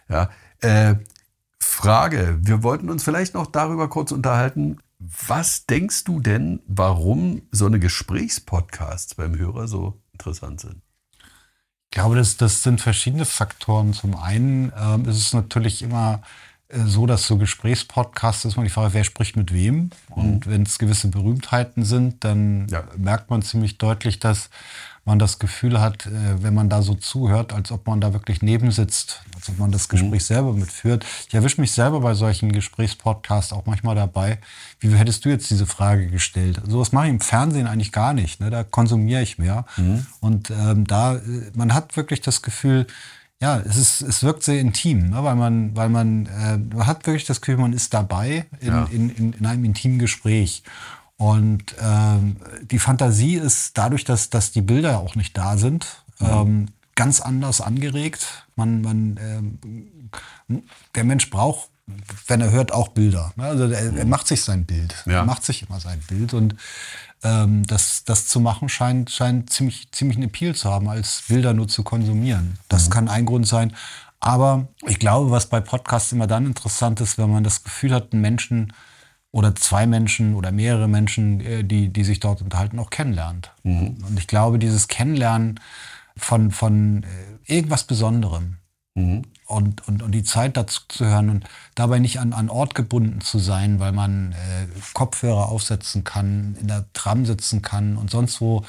Ja. 0.09 0.31
Äh, 0.61 0.95
Frage, 1.67 2.39
wir 2.41 2.63
wollten 2.63 2.89
uns 2.89 3.03
vielleicht 3.03 3.35
noch 3.35 3.47
darüber 3.47 3.89
kurz 3.89 4.13
unterhalten. 4.13 4.79
Was 4.99 5.67
denkst 5.67 6.05
du 6.05 6.21
denn, 6.21 6.63
warum 6.67 7.43
so 7.51 7.67
eine 7.67 7.79
Gesprächspodcasts 7.79 9.15
beim 9.15 9.37
Hörer 9.37 9.69
so 9.69 10.01
interessant 10.13 10.61
sind? 10.61 10.81
Ich 11.21 11.91
glaube, 11.91 12.17
das, 12.17 12.37
das 12.37 12.63
sind 12.63 12.81
verschiedene 12.81 13.25
Faktoren. 13.25 13.93
Zum 13.93 14.17
einen 14.17 14.73
ähm, 14.79 15.07
ist 15.07 15.19
es 15.19 15.33
natürlich 15.33 15.83
immer 15.83 16.23
so, 16.69 17.07
dass 17.07 17.27
so 17.27 17.37
Gesprächspodcasts 17.37 18.45
ist 18.45 18.57
man 18.57 18.65
die 18.65 18.71
Frage, 18.71 18.95
wer 18.95 19.05
spricht 19.05 19.37
mit 19.37 19.53
wem. 19.53 19.91
Und 20.11 20.47
mhm. 20.47 20.51
wenn 20.51 20.63
es 20.63 20.79
gewisse 20.79 21.09
Berühmtheiten 21.09 21.85
sind, 21.85 22.25
dann 22.25 22.67
ja. 22.69 22.85
merkt 22.97 23.31
man 23.31 23.43
ziemlich 23.43 23.79
deutlich, 23.79 24.19
dass 24.19 24.51
man 25.05 25.21
das 25.21 25.39
Gefühl 25.39 25.81
hat, 25.81 26.07
äh, 26.07 26.43
wenn 26.43 26.53
man 26.53 26.69
da 26.69 26.83
so 26.83 26.95
zuhört, 26.95 27.53
als 27.53 27.71
ob 27.71 27.87
man 27.87 28.01
da 28.01 28.13
wirklich 28.13 28.43
nebensitzt, 28.43 29.23
als 29.37 29.49
ob 29.49 29.59
man 29.61 29.71
das 29.71 29.89
Gespräch 29.89 30.23
mhm. 30.23 30.35
selber 30.35 30.53
mitführt. 30.53 31.07
Ich 31.29 31.35
erwische 31.35 31.61
mich 31.61 31.71
selber 31.71 32.01
bei 32.01 32.15
solchen 32.15 32.51
Gesprächspodcasts 32.51 33.53
auch 33.53 33.67
manchmal 33.67 33.95
dabei. 33.95 34.41
Wie 34.81 34.93
hättest 34.93 35.25
du 35.25 35.29
jetzt 35.29 35.49
diese 35.49 35.67
Frage 35.67 36.09
gestellt? 36.09 36.61
Sowas 36.67 36.91
mache 36.91 37.07
ich 37.07 37.13
im 37.13 37.21
Fernsehen 37.21 37.69
eigentlich 37.69 37.93
gar 37.93 38.13
nicht. 38.13 38.41
Ne? 38.41 38.51
Da 38.51 38.65
konsumiere 38.65 39.23
ich 39.23 39.39
mehr. 39.39 39.65
Mhm. 39.77 40.07
Und 40.19 40.51
ähm, 40.51 40.85
da, 40.89 41.15
äh, 41.15 41.21
man 41.55 41.73
hat 41.73 41.97
wirklich 41.97 42.21
das 42.21 42.43
Gefühl, 42.43 42.89
ja, 43.41 43.59
es, 43.59 43.77
ist, 43.77 44.01
es 44.01 44.23
wirkt 44.23 44.43
sehr 44.43 44.61
intim, 44.61 45.11
ne? 45.11 45.23
weil 45.23 45.37
man, 45.37 45.77
weil 45.77 45.89
man, 45.89 46.27
äh, 46.27 46.57
man 46.57 46.87
hat 46.87 47.07
wirklich 47.07 47.27
das 47.27 47.41
Gefühl, 47.41 47.59
man 47.59 47.73
ist 47.73 47.93
dabei 47.93 48.47
in, 48.61 48.69
ja. 48.69 48.85
in, 48.91 49.11
in, 49.11 49.33
in 49.35 49.47
einem 49.47 49.65
intimen 49.65 49.99
Gespräch. 49.99 50.63
Und 51.19 51.75
ähm, 51.81 52.37
die 52.71 52.79
Fantasie 52.79 53.35
ist 53.35 53.77
dadurch, 53.77 54.05
dass, 54.05 54.31
dass 54.31 54.53
die 54.53 54.63
Bilder 54.63 55.01
auch 55.01 55.15
nicht 55.15 55.37
da 55.37 55.57
sind, 55.57 56.03
mhm. 56.19 56.27
ähm, 56.27 56.67
ganz 56.95 57.21
anders 57.21 57.61
angeregt. 57.61 58.47
Man, 58.55 58.81
man, 58.81 59.21
ähm, 59.21 59.59
der 60.95 61.05
Mensch 61.05 61.29
braucht, 61.31 61.71
wenn 62.27 62.41
er 62.41 62.51
hört, 62.51 62.73
auch 62.73 62.89
Bilder. 62.89 63.33
Ne? 63.37 63.45
Also 63.45 63.65
er, 63.65 63.97
er, 63.97 64.07
macht 64.07 64.27
sich 64.27 64.43
sein 64.43 64.65
Bild. 64.65 64.95
Ja. 65.07 65.19
Er 65.19 65.25
macht 65.25 65.45
sich 65.45 65.67
immer 65.69 65.79
sein 65.79 66.01
Bild. 66.09 66.35
Und 66.35 66.57
ähm, 67.23 67.65
das, 67.67 68.05
das 68.05 68.27
zu 68.27 68.41
machen 68.41 68.69
scheint, 68.69 69.11
scheint 69.11 69.51
ziemlich, 69.51 69.91
ziemlich 69.93 70.17
einen 70.17 70.27
Appeal 70.27 70.55
zu 70.55 70.71
haben, 70.71 70.89
als 70.89 71.25
Bilder 71.29 71.55
nur 71.55 71.69
zu 71.69 71.85
konsumieren. 71.85 72.59
Das 72.69 72.87
mhm. 72.87 72.93
kann 72.93 73.09
ein 73.09 73.27
Grund 73.27 73.47
sein. 73.47 73.73
Aber 74.19 74.69
ich 74.87 74.99
glaube, 74.99 75.31
was 75.31 75.47
bei 75.47 75.61
Podcasts 75.61 76.11
immer 76.13 76.27
dann 76.27 76.47
interessant 76.47 77.01
ist, 77.01 77.19
wenn 77.19 77.31
man 77.31 77.45
das 77.45 77.63
Gefühl 77.63 77.95
hat, 77.95 78.13
einen 78.13 78.23
Menschen 78.23 78.73
oder 79.31 79.55
zwei 79.55 79.87
Menschen 79.87 80.35
oder 80.35 80.51
mehrere 80.51 80.89
Menschen, 80.89 81.41
äh, 81.41 81.63
die, 81.63 81.93
die 81.93 82.05
sich 82.05 82.19
dort 82.19 82.43
unterhalten, 82.43 82.79
auch 82.81 82.91
kennenlernt. 82.91 83.53
Mhm. 83.63 83.99
Und 84.09 84.19
ich 84.19 84.27
glaube, 84.27 84.59
dieses 84.59 84.89
Kennenlernen 84.89 85.61
von, 86.17 86.51
von 86.51 87.05
äh, 87.05 87.53
irgendwas 87.53 87.85
Besonderem 87.85 88.57
mhm. 88.95 89.23
Und, 89.47 89.87
und, 89.87 90.03
und 90.03 90.13
die 90.13 90.25
Zeit 90.25 90.57
dazu 90.57 90.83
zu 90.89 91.07
hören 91.07 91.31
und 91.31 91.45
dabei 91.75 91.99
nicht 91.99 92.21
an, 92.21 92.33
an 92.33 92.51
Ort 92.51 92.75
gebunden 92.75 93.21
zu 93.21 93.39
sein, 93.39 93.81
weil 93.81 93.93
man 93.93 94.33
äh, 94.33 94.67
Kopfhörer 94.93 95.49
aufsetzen 95.49 96.05
kann, 96.05 96.57
in 96.61 96.69
der 96.69 96.85
Tram 96.93 97.25
sitzen 97.27 97.63
kann 97.63 97.97
und 97.97 98.11
sonst 98.11 98.41
wo 98.41 98.65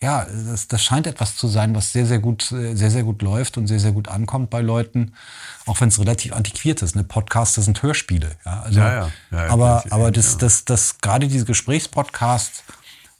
ja, 0.00 0.26
das, 0.46 0.68
das 0.68 0.82
scheint 0.82 1.06
etwas 1.08 1.36
zu 1.36 1.48
sein, 1.48 1.74
was 1.74 1.92
sehr, 1.92 2.06
sehr 2.06 2.20
gut, 2.20 2.42
sehr, 2.42 2.90
sehr 2.90 3.02
gut 3.02 3.20
läuft 3.20 3.58
und 3.58 3.66
sehr, 3.66 3.80
sehr 3.80 3.90
gut 3.90 4.06
ankommt 4.06 4.48
bei 4.48 4.60
Leuten, 4.60 5.12
auch 5.66 5.80
wenn 5.80 5.88
es 5.88 5.98
relativ 5.98 6.32
antiquiert 6.34 6.82
ist. 6.82 6.94
Ne? 6.94 7.02
Podcasts 7.02 7.56
sind 7.56 7.82
Hörspiele. 7.82 8.36
Ja, 8.44 8.60
also, 8.60 8.78
ja, 8.78 8.92
ja. 8.92 9.10
ja 9.32 9.48
aber, 9.48 9.82
aber 9.90 10.12
das, 10.12 10.38
das, 10.38 10.64
das, 10.64 10.98
gerade 10.98 11.26
diese 11.26 11.46
Gesprächspodcasts, 11.46 12.62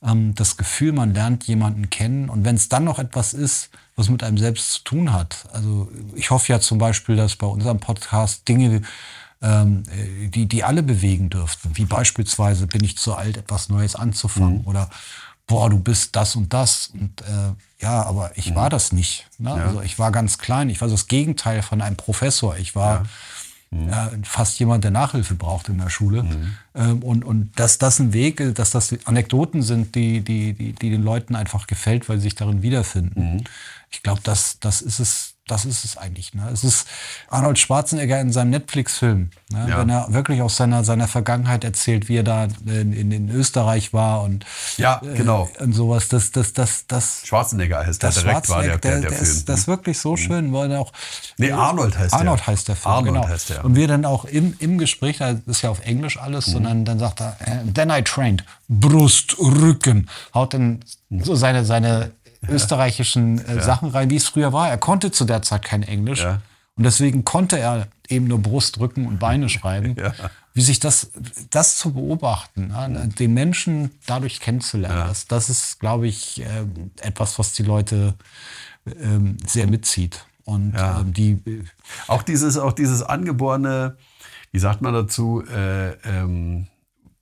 ähm, 0.04 0.36
das 0.36 0.56
Gefühl, 0.56 0.92
man 0.92 1.14
lernt 1.14 1.44
jemanden 1.44 1.90
kennen 1.90 2.28
und 2.28 2.44
wenn 2.44 2.54
es 2.54 2.68
dann 2.68 2.84
noch 2.84 3.00
etwas 3.00 3.34
ist, 3.34 3.70
was 3.98 4.08
mit 4.08 4.22
einem 4.22 4.38
selbst 4.38 4.72
zu 4.72 4.84
tun 4.84 5.12
hat. 5.12 5.46
Also 5.52 5.88
ich 6.14 6.30
hoffe 6.30 6.52
ja 6.52 6.60
zum 6.60 6.78
Beispiel, 6.78 7.16
dass 7.16 7.36
bei 7.36 7.46
unserem 7.46 7.80
Podcast 7.80 8.46
Dinge 8.46 8.82
ähm, 9.42 9.82
die, 10.34 10.46
die 10.46 10.64
alle 10.64 10.82
bewegen 10.82 11.30
dürften, 11.30 11.72
wie 11.74 11.84
beispielsweise 11.84 12.66
bin 12.66 12.82
ich 12.84 12.96
zu 12.96 13.14
alt, 13.14 13.36
etwas 13.36 13.68
Neues 13.68 13.96
anzufangen 13.96 14.62
mhm. 14.62 14.66
oder 14.66 14.88
boah, 15.46 15.68
du 15.68 15.80
bist 15.80 16.14
das 16.14 16.36
und 16.36 16.52
das. 16.52 16.88
Und 16.88 17.22
äh, 17.22 17.82
ja, 17.82 18.02
aber 18.04 18.30
ich 18.36 18.50
mhm. 18.50 18.54
war 18.54 18.70
das 18.70 18.92
nicht. 18.92 19.26
Ne? 19.38 19.50
Ja. 19.50 19.66
Also 19.66 19.82
ich 19.82 19.98
war 19.98 20.12
ganz 20.12 20.38
klein. 20.38 20.70
Ich 20.70 20.80
war 20.80 20.88
das 20.88 21.08
Gegenteil 21.08 21.62
von 21.62 21.80
einem 21.82 21.96
Professor. 21.96 22.56
Ich 22.56 22.76
war 22.76 22.94
ja. 22.94 23.06
Mhm. 23.70 23.88
Ja, 23.90 24.10
fast 24.22 24.58
jemand, 24.60 24.84
der 24.84 24.90
Nachhilfe 24.90 25.34
braucht 25.34 25.68
in 25.68 25.76
der 25.76 25.90
Schule. 25.90 26.22
Mhm. 26.22 26.56
Ähm, 26.74 27.02
und, 27.02 27.24
und 27.24 27.58
dass 27.58 27.76
das 27.76 27.98
ein 27.98 28.14
Weg, 28.14 28.54
dass 28.54 28.70
das 28.70 28.94
Anekdoten 29.04 29.62
sind, 29.62 29.94
die, 29.94 30.22
die, 30.22 30.54
die, 30.54 30.72
die 30.72 30.90
den 30.90 31.02
Leuten 31.02 31.36
einfach 31.36 31.66
gefällt, 31.66 32.08
weil 32.08 32.16
sie 32.16 32.24
sich 32.24 32.34
darin 32.34 32.62
wiederfinden. 32.62 33.44
Ich 33.90 34.02
glaube, 34.02 34.20
das, 34.22 34.58
das 34.60 34.82
ist 34.82 35.00
es, 35.00 35.34
das 35.48 35.64
ist 35.64 35.84
es 35.84 35.96
eigentlich. 35.96 36.34
Ne? 36.34 36.48
Es 36.52 36.62
ist 36.62 36.86
Arnold 37.28 37.58
Schwarzenegger 37.58 38.20
in 38.20 38.32
seinem 38.32 38.50
Netflix-Film, 38.50 39.30
ne? 39.50 39.66
ja. 39.68 39.78
wenn 39.78 39.88
er 39.88 40.12
wirklich 40.12 40.42
aus 40.42 40.56
seiner, 40.56 40.84
seiner 40.84 41.08
Vergangenheit 41.08 41.64
erzählt, 41.64 42.08
wie 42.08 42.16
er 42.16 42.22
da 42.22 42.48
in, 42.66 42.92
in, 42.92 43.10
in 43.10 43.30
Österreich 43.30 43.92
war 43.92 44.22
und, 44.22 44.44
ja, 44.76 45.00
genau. 45.02 45.48
Äh, 45.58 45.64
und 45.64 45.72
sowas. 45.72 46.08
Das, 46.08 46.30
das, 46.30 46.52
das, 46.52 46.86
das, 46.86 47.22
Schwarzenegger 47.24 47.78
heißt 47.78 48.02
der 48.02 48.10
direkt 48.10 48.48
war 48.50 48.62
der, 48.62 48.78
der, 48.78 48.92
der, 48.92 49.00
der 49.00 49.10
Film. 49.10 49.22
Ist, 49.22 49.48
das 49.48 49.60
ist 49.60 49.68
wirklich 49.68 49.98
so 49.98 50.12
mhm. 50.12 50.16
schön, 50.18 50.52
weil 50.52 50.70
er 50.70 50.80
auch. 50.80 50.92
Nee, 51.38 51.50
Arnold 51.50 51.98
heißt 51.98 52.12
Arnold 52.12 52.40
der. 52.40 52.46
heißt 52.46 52.68
der 52.68 52.76
Film. 52.76 52.94
Arnold 52.94 53.14
genau. 53.14 53.28
heißt 53.28 53.50
der. 53.50 53.64
Und 53.64 53.74
wir 53.74 53.88
dann 53.88 54.04
auch 54.04 54.26
im, 54.26 54.54
im 54.58 54.76
Gespräch, 54.76 55.18
das 55.18 55.38
ist 55.46 55.62
ja 55.62 55.70
auf 55.70 55.80
Englisch 55.80 56.18
alles, 56.18 56.48
mhm. 56.48 56.52
sondern 56.52 56.84
dann 56.84 56.98
sagt 56.98 57.20
er, 57.20 57.36
äh, 57.40 57.72
then 57.72 57.90
I 57.90 58.02
trained, 58.02 58.44
Brust, 58.68 59.38
Rücken, 59.38 60.10
haut 60.34 60.52
dann 60.52 60.80
mhm. 61.08 61.24
so 61.24 61.34
seine, 61.34 61.64
seine 61.64 62.10
österreichischen 62.48 63.44
äh, 63.44 63.56
ja. 63.56 63.62
Sachen 63.62 63.90
rein, 63.90 64.10
wie 64.10 64.16
es 64.16 64.28
früher 64.28 64.52
war. 64.52 64.68
Er 64.68 64.78
konnte 64.78 65.10
zu 65.10 65.24
der 65.24 65.42
Zeit 65.42 65.64
kein 65.64 65.82
Englisch. 65.82 66.22
Ja. 66.22 66.40
Und 66.76 66.84
deswegen 66.84 67.24
konnte 67.24 67.58
er 67.58 67.88
eben 68.08 68.28
nur 68.28 68.38
Brust, 68.38 68.78
Rücken 68.78 69.06
und 69.06 69.18
Beine 69.18 69.48
schreiben. 69.48 69.96
Ja. 69.98 70.12
Wie 70.54 70.62
sich 70.62 70.80
das, 70.80 71.10
das 71.50 71.76
zu 71.76 71.92
beobachten, 71.92 72.68
ne? 72.68 73.08
den 73.18 73.34
Menschen 73.34 73.92
dadurch 74.06 74.40
kennenzulernen, 74.40 75.06
das, 75.06 75.26
das 75.26 75.50
ist, 75.50 75.78
glaube 75.78 76.08
ich, 76.08 76.40
äh, 76.40 76.64
etwas, 77.00 77.38
was 77.38 77.52
die 77.52 77.62
Leute 77.62 78.14
ähm, 78.86 79.36
sehr 79.46 79.68
mitzieht. 79.68 80.24
Und 80.44 80.74
ähm, 80.76 81.12
die 81.12 81.64
auch 82.06 82.22
dieses, 82.22 82.56
auch 82.56 82.72
dieses 82.72 83.02
angeborene, 83.02 83.96
wie 84.50 84.58
sagt 84.58 84.80
man 84.80 84.94
dazu, 84.94 85.44
äh, 85.46 85.90
ähm, 86.08 86.68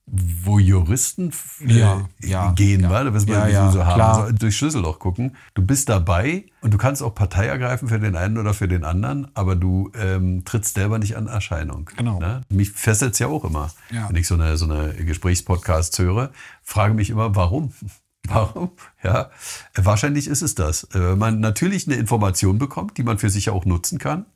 wo 0.08 0.60
Juristen 0.60 1.32
äh, 1.66 1.78
ja, 1.78 2.08
ja, 2.22 2.52
gehen, 2.52 2.82
ja, 2.82 2.90
weil, 2.90 3.12
was 3.12 3.26
wir 3.26 3.48
ja, 3.48 3.72
so 3.72 3.84
haben, 3.84 4.00
also 4.00 4.32
durch 4.32 4.56
Schlüsselloch 4.56 5.00
gucken. 5.00 5.36
Du 5.54 5.62
bist 5.62 5.88
dabei 5.88 6.44
und 6.60 6.72
du 6.72 6.78
kannst 6.78 7.02
auch 7.02 7.14
Partei 7.14 7.46
ergreifen 7.46 7.88
für 7.88 7.98
den 7.98 8.14
einen 8.14 8.38
oder 8.38 8.54
für 8.54 8.68
den 8.68 8.84
anderen, 8.84 9.28
aber 9.34 9.56
du 9.56 9.90
ähm, 9.98 10.44
trittst 10.44 10.74
selber 10.74 11.00
nicht 11.00 11.16
an 11.16 11.26
Erscheinung. 11.26 11.90
Genau. 11.96 12.20
Ne? 12.20 12.42
Mich 12.48 12.70
fesselt 12.70 13.14
es 13.14 13.18
ja 13.18 13.26
auch 13.26 13.44
immer, 13.44 13.72
wenn 13.90 14.16
ich 14.16 14.28
so 14.28 14.34
eine, 14.34 14.56
so 14.56 14.66
eine 14.66 14.94
Gesprächspodcast 14.94 15.98
höre, 15.98 16.30
frage 16.62 16.94
mich 16.94 17.10
immer, 17.10 17.34
warum? 17.34 17.72
Warum? 18.28 18.72
Ja, 19.04 19.30
wahrscheinlich 19.76 20.26
ist 20.26 20.42
es 20.42 20.56
das. 20.56 20.88
Wenn 20.90 21.16
man 21.16 21.38
natürlich 21.38 21.86
eine 21.86 21.94
Information 21.94 22.58
bekommt, 22.58 22.98
die 22.98 23.04
man 23.04 23.18
für 23.18 23.30
sich 23.30 23.50
auch 23.50 23.64
nutzen 23.64 24.00
kann 24.00 24.26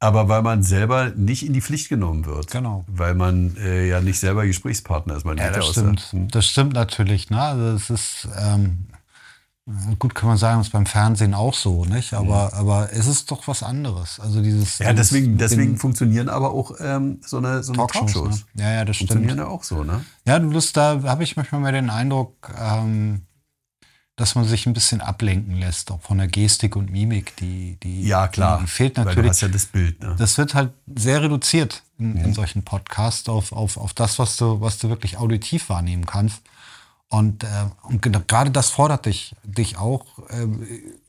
aber 0.00 0.28
weil 0.28 0.42
man 0.42 0.62
selber 0.62 1.10
nicht 1.14 1.46
in 1.46 1.52
die 1.52 1.60
Pflicht 1.60 1.90
genommen 1.90 2.24
wird. 2.24 2.50
Genau. 2.50 2.84
Weil 2.88 3.14
man 3.14 3.54
äh, 3.58 3.86
ja 3.86 4.00
nicht 4.00 4.18
selber 4.18 4.46
Gesprächspartner 4.46 5.14
ist. 5.16 5.24
Man 5.24 5.36
ja, 5.36 5.50
das 5.50 5.68
stimmt. 5.68 6.00
Hm. 6.10 6.28
Das 6.28 6.46
stimmt 6.46 6.72
natürlich. 6.72 7.28
Ne? 7.28 7.40
Also 7.40 7.64
es 7.76 7.90
ist, 7.90 8.28
ähm, 8.38 8.86
gut 9.98 10.14
kann 10.14 10.30
man 10.30 10.38
sagen, 10.38 10.62
ist 10.62 10.72
beim 10.72 10.86
Fernsehen 10.86 11.34
auch 11.34 11.52
so, 11.52 11.84
nicht? 11.84 12.14
Aber, 12.14 12.46
mhm. 12.46 12.58
aber 12.58 12.88
es 12.92 13.06
ist 13.06 13.30
doch 13.30 13.46
was 13.46 13.62
anderes. 13.62 14.18
Also 14.18 14.40
dieses. 14.40 14.78
Ja, 14.78 14.94
deswegen, 14.94 15.36
deswegen 15.36 15.76
funktionieren 15.76 16.30
aber 16.30 16.52
auch 16.52 16.72
ähm, 16.80 17.20
so 17.24 17.36
eine, 17.36 17.62
so 17.62 17.74
eine 17.74 17.86
Talkshows. 17.86 18.12
Talkshows. 18.12 18.46
Ne? 18.54 18.62
Ja, 18.62 18.72
ja, 18.72 18.84
das 18.86 18.96
funktionieren 18.96 19.30
stimmt. 19.32 19.48
ja 19.48 19.54
auch 19.54 19.64
so, 19.64 19.84
ne? 19.84 20.02
Ja, 20.26 20.38
du 20.38 20.50
bist 20.50 20.78
da, 20.78 21.02
habe 21.04 21.22
ich 21.24 21.36
manchmal 21.36 21.60
mal 21.60 21.72
den 21.72 21.90
Eindruck, 21.90 22.50
ähm, 22.58 23.26
dass 24.20 24.34
man 24.34 24.44
sich 24.44 24.66
ein 24.66 24.74
bisschen 24.74 25.00
ablenken 25.00 25.56
lässt, 25.56 25.90
auch 25.90 26.02
von 26.02 26.18
der 26.18 26.28
Gestik 26.28 26.76
und 26.76 26.92
Mimik, 26.92 27.36
die, 27.36 27.78
die, 27.82 28.06
ja, 28.06 28.28
klar. 28.28 28.60
Die 28.60 28.66
fehlt 28.66 28.98
natürlich. 28.98 29.16
Weil 29.16 29.22
du 29.22 29.28
hast 29.30 29.40
ja 29.40 29.48
das 29.48 29.64
Bild. 29.64 29.98
Ne? 30.02 30.14
Das 30.18 30.36
wird 30.36 30.54
halt 30.54 30.72
sehr 30.94 31.22
reduziert 31.22 31.82
in, 31.98 32.12
mhm. 32.12 32.24
in 32.26 32.34
solchen 32.34 32.62
Podcasts 32.62 33.30
auf, 33.30 33.52
auf, 33.52 33.78
auf 33.78 33.94
das, 33.94 34.18
was 34.18 34.36
du, 34.36 34.60
was 34.60 34.76
du 34.76 34.90
wirklich 34.90 35.16
auditiv 35.16 35.70
wahrnehmen 35.70 36.04
kannst. 36.04 36.42
Und, 37.08 37.44
äh, 37.44 37.48
und 37.84 38.02
gerade 38.28 38.50
das 38.50 38.68
fordert 38.68 39.06
dich, 39.06 39.34
dich 39.42 39.78
auch, 39.78 40.04
äh, 40.28 40.46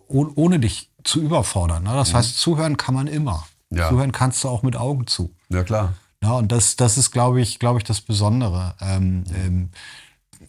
ohne 0.07 0.61
dich 0.61 0.89
zu 1.03 1.21
überfordern. 1.21 1.83
Ne? 1.83 1.93
Das 1.93 2.13
mhm. 2.13 2.17
heißt, 2.17 2.37
zuhören 2.37 2.77
kann 2.77 2.95
man 2.95 3.07
immer. 3.07 3.45
Ja. 3.71 3.89
Zuhören 3.89 4.13
kannst 4.13 4.41
du 4.45 4.47
auch 4.47 4.63
mit 4.63 4.77
Augen 4.77 5.05
zu. 5.05 5.35
Ja, 5.49 5.65
klar. 5.65 5.95
Ja, 6.23 6.31
und 6.33 6.49
das, 6.49 6.77
das 6.77 6.97
ist, 6.97 7.11
glaube 7.11 7.41
ich, 7.41 7.59
glaube 7.59 7.79
ich, 7.79 7.83
das 7.83 7.99
Besondere. 7.99 8.75
Ähm, 8.79 9.25
ähm, 9.35 9.69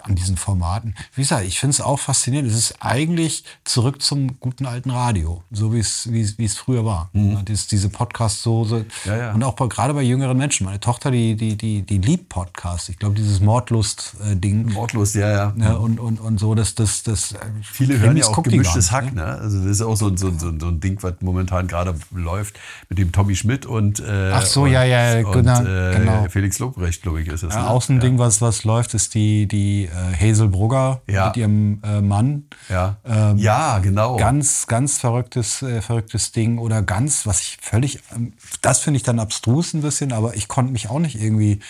an 0.02 0.14
diesen 0.14 0.36
Formaten. 0.36 0.94
Wie 1.14 1.22
gesagt, 1.22 1.44
ich 1.46 1.58
finde 1.60 1.72
es 1.72 1.80
auch 1.80 1.98
faszinierend. 1.98 2.50
Es 2.50 2.56
ist 2.56 2.76
eigentlich 2.80 3.44
zurück 3.64 4.02
zum 4.02 4.38
guten 4.40 4.66
alten 4.66 4.90
Radio, 4.90 5.42
so 5.50 5.72
wie 5.72 5.78
es 5.78 6.10
wie 6.10 6.44
es 6.44 6.56
früher 6.56 6.84
war. 6.84 7.10
Mhm. 7.12 7.44
Dies, 7.44 7.66
diese 7.66 7.88
Podcasts 7.88 8.42
so, 8.42 8.64
so 8.64 8.84
ja, 9.04 9.16
ja. 9.16 9.32
und 9.32 9.42
auch 9.44 9.54
bei, 9.54 9.66
gerade 9.66 9.94
bei 9.94 10.02
jüngeren 10.02 10.36
Menschen. 10.36 10.64
Meine 10.66 10.80
Tochter, 10.80 11.10
die 11.10 11.36
die 11.36 11.56
die 11.56 11.82
die 11.82 11.98
liebt 11.98 12.28
Podcasts. 12.28 12.88
Ich 12.88 12.98
glaube, 12.98 13.14
dieses 13.14 13.40
Mordlust-Ding. 13.40 14.72
Mordlust, 14.72 15.14
ja, 15.14 15.30
ja. 15.30 15.54
ja 15.56 15.72
und, 15.74 16.00
und, 16.00 16.20
und 16.20 16.38
so, 16.38 16.54
dass 16.54 16.74
das 16.74 17.02
das. 17.02 17.34
Viele 17.62 17.98
hören 17.98 18.16
ja 18.16 18.26
auch 18.26 18.42
gemischtes 18.42 18.92
Hack, 18.92 19.14
ne? 19.14 19.24
Also 19.24 19.58
das 19.58 19.66
ist 19.66 19.82
auch 19.82 19.96
so, 19.96 20.16
so, 20.16 20.30
so, 20.30 20.52
so 20.58 20.68
ein 20.68 20.80
Ding, 20.80 21.02
was 21.02 21.14
momentan 21.20 21.68
gerade 21.68 21.94
läuft 22.10 22.58
mit 22.88 22.98
dem 22.98 23.12
Tommy 23.12 23.36
Schmidt 23.36 23.66
und 23.66 24.00
äh, 24.00 24.30
ach 24.32 24.46
so, 24.46 24.62
und, 24.62 24.70
ja, 24.70 24.84
ja, 24.84 25.22
genau, 25.22 25.58
und, 25.58 25.66
äh, 25.66 25.98
genau. 25.98 26.26
Felix 26.28 26.58
Lobrecht, 26.58 27.02
glaube 27.02 27.22
ich, 27.22 27.28
ist 27.28 27.42
es. 27.42 27.54
Ja, 27.54 27.62
ne? 27.62 27.70
Auch 27.70 27.82
so 27.82 27.92
ein 27.92 28.00
Ding, 28.00 28.18
was 28.18 28.40
was 28.40 28.64
läuft, 28.64 28.94
ist 28.94 29.14
die 29.14 29.46
die 29.46 29.81
die 29.82 29.86
äh, 29.86 30.30
Hazel 30.30 30.48
Brugger 30.48 31.02
Ja. 31.08 31.26
mit 31.26 31.36
ihrem 31.36 31.80
äh, 31.84 32.00
Mann. 32.00 32.44
Ja, 32.68 32.96
Ähm, 33.04 33.36
ja 33.38 33.78
genau. 33.78 34.16
Ganz, 34.16 34.66
ganz 34.66 34.98
verrücktes, 34.98 35.62
äh, 35.62 35.80
verrücktes 35.82 36.32
Ding. 36.32 36.58
Oder 36.58 36.82
ganz, 36.82 37.26
was 37.26 37.40
ich 37.40 37.58
völlig, 37.60 38.00
ähm, 38.14 38.32
das 38.60 38.80
finde 38.80 38.96
ich 38.98 39.02
dann 39.02 39.18
abstrus 39.18 39.74
ein 39.74 39.82
bisschen, 39.82 40.12
aber 40.12 40.34
ich 40.36 40.48
konnte 40.48 40.72
mich 40.72 40.88
auch 40.90 40.98
nicht 40.98 41.20
irgendwie 41.20 41.60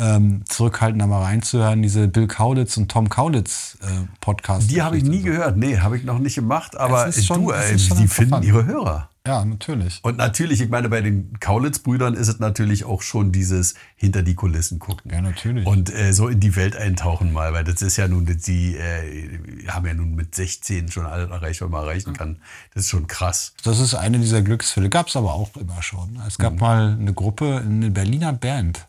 ähm, 0.00 0.44
zurückhalten, 0.48 0.98
da 1.00 1.06
mal 1.08 1.22
reinzuhören. 1.24 1.82
Diese 1.82 2.06
Bill 2.06 2.28
Kaulitz 2.28 2.76
und 2.76 2.88
Tom 2.88 3.08
Kaulitz 3.08 3.76
äh, 3.82 3.86
Podcast. 4.20 4.70
die 4.70 4.80
habe 4.82 4.96
ich 4.96 5.02
nie 5.02 5.22
gehört. 5.22 5.56
Nee, 5.56 5.78
habe 5.78 5.96
ich 5.96 6.04
noch 6.04 6.20
nicht 6.20 6.36
gemacht. 6.36 6.76
Aber 6.76 7.08
Es 7.08 7.16
ist 7.16 7.26
schon- 7.26 7.42
du, 7.44 7.50
ey, 7.50 7.76
schon 7.78 7.98
die 7.98 8.06
finden 8.06 8.42
ihre 8.44 8.64
Hörer. 8.64 9.08
Ja, 9.28 9.44
natürlich. 9.44 10.00
Und 10.02 10.16
natürlich, 10.16 10.62
ich 10.62 10.70
meine, 10.70 10.88
bei 10.88 11.02
den 11.02 11.38
Kaulitz-Brüdern 11.38 12.14
ist 12.14 12.28
es 12.28 12.38
natürlich 12.38 12.86
auch 12.86 13.02
schon 13.02 13.30
dieses 13.30 13.74
hinter 13.94 14.22
die 14.22 14.34
Kulissen 14.34 14.78
gucken. 14.78 15.10
Ja, 15.10 15.20
natürlich. 15.20 15.66
Und 15.66 15.92
äh, 15.92 16.14
so 16.14 16.28
in 16.28 16.40
die 16.40 16.56
Welt 16.56 16.74
eintauchen 16.76 17.34
mal, 17.34 17.52
weil 17.52 17.62
das 17.62 17.82
ist 17.82 17.98
ja 17.98 18.08
nun, 18.08 18.24
die 18.24 18.76
äh, 18.76 19.38
haben 19.68 19.86
ja 19.86 19.92
nun 19.92 20.14
mit 20.14 20.34
16 20.34 20.90
schon 20.90 21.04
alles 21.04 21.28
erreicht, 21.30 21.60
was 21.60 21.68
man 21.68 21.82
erreichen 21.82 22.14
kann. 22.14 22.38
Das 22.72 22.84
ist 22.84 22.88
schon 22.88 23.06
krass. 23.06 23.52
Das 23.64 23.80
ist 23.80 23.94
eine 23.94 24.18
dieser 24.18 24.40
Glücksfälle. 24.40 24.88
Gab 24.88 25.08
es 25.08 25.16
aber 25.16 25.34
auch 25.34 25.54
immer 25.56 25.82
schon. 25.82 26.18
Es 26.26 26.38
gab 26.38 26.58
mal 26.58 26.96
eine 26.98 27.12
Gruppe, 27.12 27.62
eine 27.62 27.90
Berliner 27.90 28.32
Band. 28.32 28.86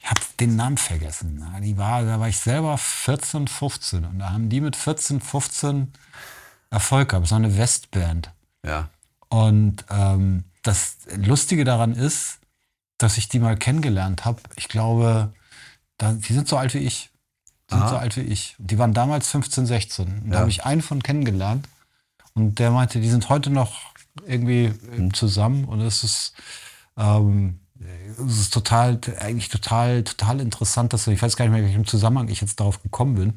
Ich 0.00 0.10
habe 0.10 0.20
den 0.40 0.56
Namen 0.56 0.76
vergessen. 0.76 1.44
Die 1.62 1.78
war, 1.78 2.02
da 2.02 2.18
war 2.18 2.28
ich 2.28 2.38
selber 2.38 2.76
14, 2.78 3.46
15. 3.46 4.04
Und 4.04 4.18
da 4.18 4.30
haben 4.30 4.48
die 4.48 4.60
mit 4.60 4.74
14, 4.74 5.20
15 5.20 5.92
Erfolg 6.70 7.10
gehabt. 7.10 7.26
Es 7.26 7.30
war 7.30 7.38
eine 7.38 7.56
Westband. 7.56 8.32
Ja. 8.64 8.88
Und 9.28 9.84
ähm, 9.90 10.44
das 10.62 10.96
Lustige 11.16 11.64
daran 11.64 11.92
ist, 11.94 12.38
dass 12.98 13.18
ich 13.18 13.28
die 13.28 13.38
mal 13.38 13.56
kennengelernt 13.56 14.24
habe. 14.24 14.40
Ich 14.56 14.68
glaube, 14.68 15.32
da, 15.98 16.12
die 16.12 16.32
sind 16.32 16.48
so 16.48 16.56
alt 16.56 16.74
wie 16.74 16.78
ich. 16.78 17.10
Die 17.70 17.74
sind 17.74 17.82
Aha. 17.84 17.90
so 17.90 17.96
alt 17.96 18.16
wie 18.16 18.22
ich. 18.22 18.56
Die 18.58 18.78
waren 18.78 18.94
damals 18.94 19.28
15, 19.30 19.66
16. 19.66 20.06
Und 20.06 20.26
Ja. 20.26 20.32
Da 20.32 20.38
habe 20.40 20.50
ich 20.50 20.64
einen 20.64 20.82
von 20.82 21.02
kennengelernt. 21.02 21.68
Und 22.34 22.58
der 22.58 22.70
meinte, 22.70 23.00
die 23.00 23.10
sind 23.10 23.28
heute 23.28 23.50
noch 23.50 23.92
irgendwie 24.26 24.68
Hm. 24.94 25.08
äh, 25.08 25.12
zusammen. 25.12 25.64
Und 25.64 25.80
es 25.80 26.02
ist, 26.02 26.32
ähm, 26.96 27.60
es 28.26 28.40
ist 28.40 28.52
total, 28.54 28.98
eigentlich 29.20 29.48
total, 29.48 30.02
total 30.02 30.40
interessant, 30.40 30.92
dass 30.92 31.06
ich 31.06 31.20
weiß 31.22 31.36
gar 31.36 31.44
nicht 31.44 31.52
mehr, 31.52 31.60
in 31.60 31.66
welchem 31.66 31.86
Zusammenhang 31.86 32.28
ich 32.28 32.40
jetzt 32.40 32.58
darauf 32.58 32.82
gekommen 32.82 33.14
bin. 33.14 33.34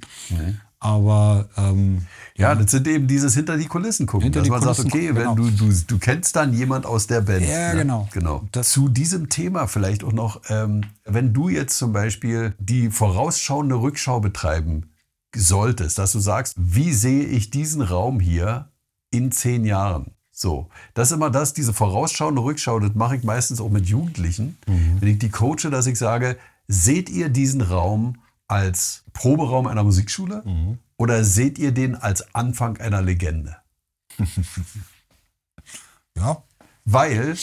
Aber 0.84 1.48
ähm, 1.58 2.08
Ja, 2.36 2.56
das 2.56 2.72
sind 2.72 2.88
eben 2.88 3.08
dieses 3.08 3.36
hinter 3.36 3.56
die 3.56 3.68
Kulissen 3.68 4.08
gucken. 4.08 4.24
Hinter 4.24 4.40
dass 4.40 4.46
die 4.46 4.50
man 4.50 4.62
sagt, 4.62 4.78
Kulissen 4.78 4.92
okay, 4.92 5.08
gucken, 5.10 5.16
wenn 5.24 5.36
genau. 5.36 5.50
du, 5.58 5.70
du, 5.72 5.74
du 5.88 6.00
kennst 6.00 6.36
dann 6.36 6.54
jemand 6.54 6.88
aus 6.88 7.06
der 7.06 7.22
Band. 7.22 7.46
Ja, 7.48 7.74
ne? 7.74 7.80
genau. 7.82 8.10
genau. 8.12 8.48
Das- 8.52 8.70
Zu 8.72 8.90
diesem 8.90 9.30
Thema 9.30 9.68
vielleicht 9.68 10.04
auch 10.04 10.12
noch, 10.12 10.42
ähm, 10.50 10.82
wenn 11.06 11.34
du 11.34 11.50
jetzt 11.50 11.78
zum 11.78 11.94
Beispiel 11.94 12.56
die 12.60 12.90
vorausschauende 12.90 13.76
Rückschau 13.76 14.20
betreiben 14.22 14.90
solltest, 15.36 16.00
dass 16.00 16.12
du 16.14 16.20
sagst, 16.20 16.56
wie 16.58 16.92
sehe 16.94 17.24
ich 17.26 17.52
diesen 17.52 17.84
Raum 17.84 18.20
hier 18.20 18.70
in 19.12 19.32
zehn 19.32 19.64
Jahren? 19.66 20.12
So, 20.32 20.70
das 20.96 21.10
ist 21.12 21.16
immer 21.16 21.30
das, 21.30 21.54
diese 21.54 21.74
vorausschauende 21.74 22.42
Rückschau, 22.44 22.80
das 22.80 22.96
mache 22.96 23.16
ich 23.18 23.24
meistens 23.24 23.62
auch 23.62 23.70
mit 23.70 23.86
Jugendlichen. 23.86 24.58
Wenn 25.00 25.08
ich 25.10 25.20
die 25.20 25.30
coache, 25.30 25.70
dass 25.70 25.86
ich 25.86 26.00
sage, 26.00 26.38
seht 26.68 27.10
ihr 27.12 27.30
diesen 27.30 27.62
Raum 27.62 28.16
als 28.52 29.04
Proberaum 29.14 29.66
einer 29.66 29.84
Musikschule 29.84 30.44
oder 30.98 31.24
seht 31.24 31.58
ihr 31.58 31.72
den 31.72 31.96
als 31.96 32.36
Anfang 32.36 32.78
einer 32.78 33.02
Legende? 33.02 33.56
ja, 36.18 36.44
Weil 36.86 37.36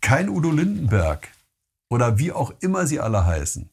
kein 0.00 0.28
Udo 0.28 0.50
Lindenberg 0.50 1.28
oder 1.90 2.18
wie 2.18 2.32
auch 2.32 2.52
immer 2.60 2.86
sie 2.86 3.00
alle 3.00 3.26
heißen 3.26 3.68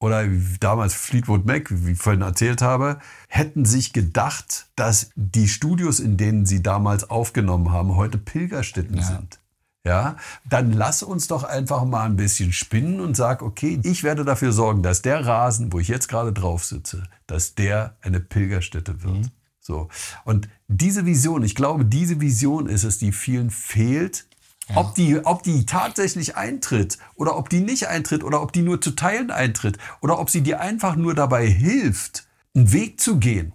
oder 0.00 0.26
damals 0.60 0.94
Fleetwood 0.94 1.46
Mac, 1.46 1.66
wie 1.70 1.92
ich 1.92 1.98
vorhin 1.98 2.22
erzählt 2.22 2.62
habe, 2.62 2.98
hätten 3.28 3.64
sich 3.64 3.92
gedacht, 3.92 4.66
dass 4.76 5.10
die 5.16 5.48
Studios, 5.48 5.98
in 5.98 6.16
denen 6.16 6.46
sie 6.46 6.62
damals 6.62 7.08
aufgenommen 7.10 7.72
haben, 7.72 7.96
heute 7.96 8.18
Pilgerstätten 8.18 8.98
Ja. 8.98 9.02
sind. 9.02 9.40
Ja, 9.86 10.16
dann 10.48 10.72
lass 10.72 11.02
uns 11.02 11.26
doch 11.26 11.44
einfach 11.44 11.84
mal 11.84 12.04
ein 12.04 12.16
bisschen 12.16 12.54
spinnen 12.54 13.00
und 13.00 13.16
sag, 13.16 13.42
okay, 13.42 13.78
ich 13.84 14.02
werde 14.02 14.24
dafür 14.24 14.50
sorgen, 14.50 14.82
dass 14.82 15.02
der 15.02 15.26
Rasen, 15.26 15.74
wo 15.74 15.78
ich 15.78 15.88
jetzt 15.88 16.08
gerade 16.08 16.32
drauf 16.32 16.64
sitze, 16.64 17.02
dass 17.26 17.54
der 17.54 17.96
eine 18.00 18.20
Pilgerstätte 18.20 19.02
wird. 19.02 19.30
So. 19.60 19.88
Und 20.24 20.48
diese 20.68 21.04
Vision, 21.04 21.42
ich 21.42 21.54
glaube, 21.54 21.84
diese 21.84 22.20
Vision 22.20 22.66
ist 22.66 22.84
es, 22.84 22.98
die 22.98 23.12
vielen 23.12 23.50
fehlt. 23.50 24.26
Ob, 24.74 24.94
die, 24.94 25.22
ob 25.26 25.42
die 25.42 25.66
tatsächlich 25.66 26.36
eintritt 26.36 26.96
oder 27.16 27.36
ob 27.36 27.50
die 27.50 27.60
nicht 27.60 27.88
eintritt 27.88 28.24
oder 28.24 28.40
ob 28.40 28.52
die 28.52 28.62
nur 28.62 28.80
zu 28.80 28.92
Teilen 28.92 29.30
eintritt 29.30 29.76
oder 30.00 30.18
ob 30.18 30.30
sie 30.30 30.40
dir 30.40 30.60
einfach 30.60 30.96
nur 30.96 31.14
dabei 31.14 31.46
hilft, 31.46 32.26
einen 32.54 32.72
Weg 32.72 32.98
zu 32.98 33.18
gehen. 33.18 33.52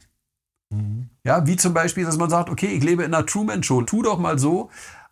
Ja, 1.23 1.47
wie 1.47 1.55
zum 1.55 1.73
Beispiel, 1.73 2.05
dass 2.05 2.17
man 2.17 2.29
sagt, 2.29 2.51
okay, 2.51 2.67
ich 2.67 2.83
lebe 2.83 3.03
in 3.03 3.13
einer 3.13 3.25
Truman-Show. 3.25 3.81
Tu 3.83 4.03
doch 4.03 4.19
mal 4.19 4.37
so, 4.37 4.69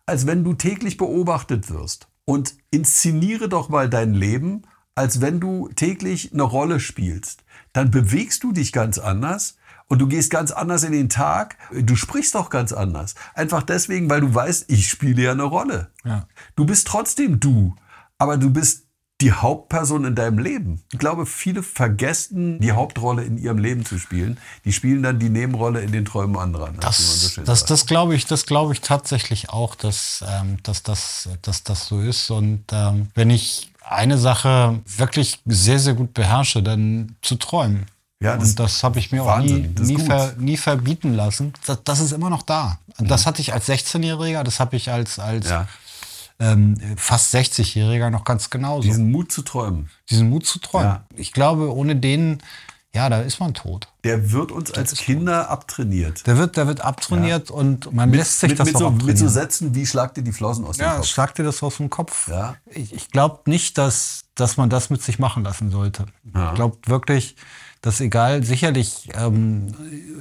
als 0.08 0.26
wenn 0.26 0.42
du 0.42 0.54
täglich 0.54 0.96
beobachtet 0.96 1.70
wirst. 1.70 2.08
Und 2.24 2.54
inszeniere 2.70 3.48
doch 3.48 3.68
mal 3.68 3.88
dein 3.88 4.14
Leben, 4.14 4.62
als 4.94 5.20
wenn 5.20 5.38
du 5.38 5.68
täglich 5.76 6.32
eine 6.32 6.42
Rolle 6.42 6.80
spielst. 6.80 7.44
Dann 7.72 7.90
bewegst 7.90 8.42
du 8.42 8.52
dich 8.52 8.72
ganz 8.72 8.98
anders 8.98 9.56
und 9.86 10.00
du 10.00 10.08
gehst 10.08 10.30
ganz 10.30 10.50
anders 10.50 10.82
in 10.82 10.92
den 10.92 11.08
Tag. 11.08 11.56
Du 11.72 11.94
sprichst 11.94 12.36
auch 12.36 12.50
ganz 12.50 12.72
anders. 12.72 13.14
Einfach 13.34 13.62
deswegen, 13.62 14.10
weil 14.10 14.20
du 14.20 14.34
weißt, 14.34 14.64
ich 14.68 14.88
spiele 14.88 15.22
ja 15.22 15.32
eine 15.32 15.44
Rolle. 15.44 15.92
Ja. 16.04 16.26
Du 16.56 16.66
bist 16.66 16.86
trotzdem 16.86 17.38
du, 17.38 17.76
aber 18.18 18.36
du 18.36 18.50
bist 18.50 18.87
die 19.20 19.32
Hauptperson 19.32 20.04
in 20.04 20.14
deinem 20.14 20.38
Leben. 20.38 20.80
Ich 20.92 20.98
glaube, 20.98 21.26
viele 21.26 21.64
vergessen, 21.64 22.60
die 22.60 22.72
Hauptrolle 22.72 23.24
in 23.24 23.36
ihrem 23.36 23.58
Leben 23.58 23.84
zu 23.84 23.98
spielen. 23.98 24.38
Die 24.64 24.72
spielen 24.72 25.02
dann 25.02 25.18
die 25.18 25.28
Nebenrolle 25.28 25.80
in 25.80 25.90
den 25.90 26.04
Träumen 26.04 26.36
anderer. 26.36 26.66
ne, 26.68 26.78
man 27.08 27.18
so 27.18 27.40
Das, 27.40 27.44
das, 27.44 27.64
das 27.64 27.86
glaube 27.86 28.14
ich, 28.14 28.26
das 28.26 28.46
glaube 28.46 28.72
ich 28.74 28.80
tatsächlich 28.80 29.50
auch, 29.50 29.74
dass, 29.74 30.24
ähm, 30.28 30.58
dass, 30.62 30.84
das, 30.84 31.28
dass 31.42 31.64
das 31.64 31.86
so 31.88 32.00
ist. 32.00 32.30
Und 32.30 32.64
ähm, 32.70 33.08
wenn 33.14 33.30
ich 33.30 33.72
eine 33.84 34.18
Sache 34.18 34.78
wirklich 34.96 35.40
sehr, 35.46 35.80
sehr 35.80 35.94
gut 35.94 36.14
beherrsche, 36.14 36.62
dann 36.62 37.16
zu 37.22 37.34
träumen. 37.36 37.86
Ja, 38.20 38.36
das- 38.36 38.50
und 38.50 38.60
das 38.60 38.84
habe 38.84 38.98
ich 38.98 39.10
mir 39.10 39.24
Wahnsinn, 39.24 39.56
auch 39.56 39.60
nie, 39.60 39.74
das 39.74 39.86
nie, 39.88 39.98
ver, 39.98 40.34
nie 40.38 40.56
verbieten 40.56 41.14
lassen. 41.14 41.52
Das, 41.66 41.78
das 41.82 42.00
ist 42.00 42.12
immer 42.12 42.30
noch 42.30 42.42
da. 42.42 42.78
Das 42.98 43.26
hatte 43.26 43.40
ich 43.40 43.52
als 43.52 43.68
16-Jähriger, 43.68 44.42
das 44.42 44.58
habe 44.58 44.76
ich 44.76 44.90
als, 44.90 45.18
als 45.20 45.48
ja, 45.48 45.68
ähm, 46.40 46.76
fast 46.96 47.34
60-Jähriger 47.34 48.10
noch 48.10 48.24
ganz 48.24 48.50
genauso. 48.50 48.82
Diesen, 48.82 49.06
diesen 49.06 49.12
Mut 49.12 49.32
zu 49.32 49.42
träumen, 49.42 49.90
Mut 50.12 50.46
zu 50.46 50.58
träumen. 50.60 50.86
Ja. 50.88 51.04
Ich 51.16 51.32
glaube, 51.32 51.74
ohne 51.74 51.96
den, 51.96 52.38
ja, 52.94 53.08
da 53.08 53.20
ist 53.20 53.40
man 53.40 53.54
tot. 53.54 53.88
der 54.04 54.32
wird 54.32 54.52
uns 54.52 54.72
als 54.72 54.92
ist 54.92 55.02
Kinder 55.02 55.50
abtrainiert. 55.50 56.26
Der 56.26 56.38
wird, 56.38 56.56
der 56.56 56.66
wird 56.66 56.80
abtrainiert 56.80 57.50
und 57.50 57.92
man 57.92 58.12
lässt 58.12 58.40
sich 58.40 58.50
mit, 58.50 58.60
das 58.60 58.66
mit, 58.66 58.76
auch 58.76 58.80
so, 58.80 58.86
abtrainieren. 58.86 59.06
mit 59.08 59.18
so 59.18 59.28
Sätzen 59.28 59.74
wie 59.74 59.86
schlag 59.86 60.14
dir 60.14 60.22
die 60.22 60.32
Flossen 60.32 60.64
aus 60.64 60.76
dem 60.78 60.86
Ja, 60.86 60.96
Kopf. 60.96 61.06
schlag 61.06 61.34
dir 61.34 61.42
das 61.44 61.62
aus 61.62 61.76
dem 61.76 61.90
Kopf. 61.90 62.28
Ja. 62.28 62.56
Ich, 62.66 62.94
ich 62.94 63.10
glaube 63.10 63.40
nicht, 63.50 63.76
dass, 63.76 64.24
dass 64.34 64.56
man 64.56 64.70
das 64.70 64.90
mit 64.90 65.02
sich 65.02 65.18
machen 65.18 65.42
lassen 65.44 65.70
sollte. 65.70 66.06
Ja. 66.34 66.50
Ich 66.50 66.54
glaube 66.54 66.78
wirklich, 66.86 67.36
dass 67.82 68.00
egal, 68.00 68.42
sicherlich 68.44 69.08
ähm, 69.14 69.74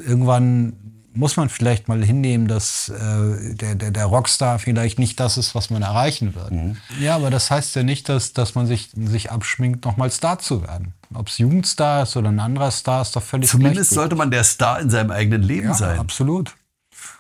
irgendwann 0.06 0.97
muss 1.18 1.36
man 1.36 1.50
vielleicht 1.50 1.88
mal 1.88 2.04
hinnehmen, 2.04 2.48
dass 2.48 2.90
äh, 2.90 3.56
der, 3.56 3.76
der, 3.76 3.92
der 3.92 4.06
Rockstar 4.06 4.60
vielleicht 4.60 5.00
nicht 5.00 5.20
das 5.20 5.38
ist, 5.38 5.56
was 5.56 5.70
man 5.70 5.82
erreichen 5.82 6.36
wird. 6.36 6.52
Mhm. 6.52 6.78
Ja, 7.00 7.16
aber 7.16 7.30
das 7.30 7.50
heißt 7.52 7.76
ja 7.76 7.84
nicht, 7.84 8.08
dass, 8.08 8.34
dass 8.34 8.56
man 8.56 8.68
sich, 8.68 8.92
sich 8.94 9.32
abschminkt, 9.32 9.84
nochmal 9.86 10.12
Star 10.12 10.40
zu 10.40 10.62
werden. 10.62 10.94
Ob 11.14 11.28
es 11.28 11.38
Jugendstar 11.38 12.04
ist 12.04 12.16
oder 12.16 12.30
ein 12.30 12.40
anderer 12.40 12.72
Star, 12.72 13.02
ist 13.02 13.16
doch 13.16 13.24
völlig 13.24 13.50
Zumindest 13.50 13.92
sollte 13.92 14.16
man 14.16 14.32
der 14.32 14.44
Star 14.44 14.80
in 14.80 14.90
seinem 14.90 15.12
eigenen 15.12 15.42
Leben 15.42 15.70
ja, 15.70 15.74
sein. 15.74 16.00
absolut. 16.00 16.56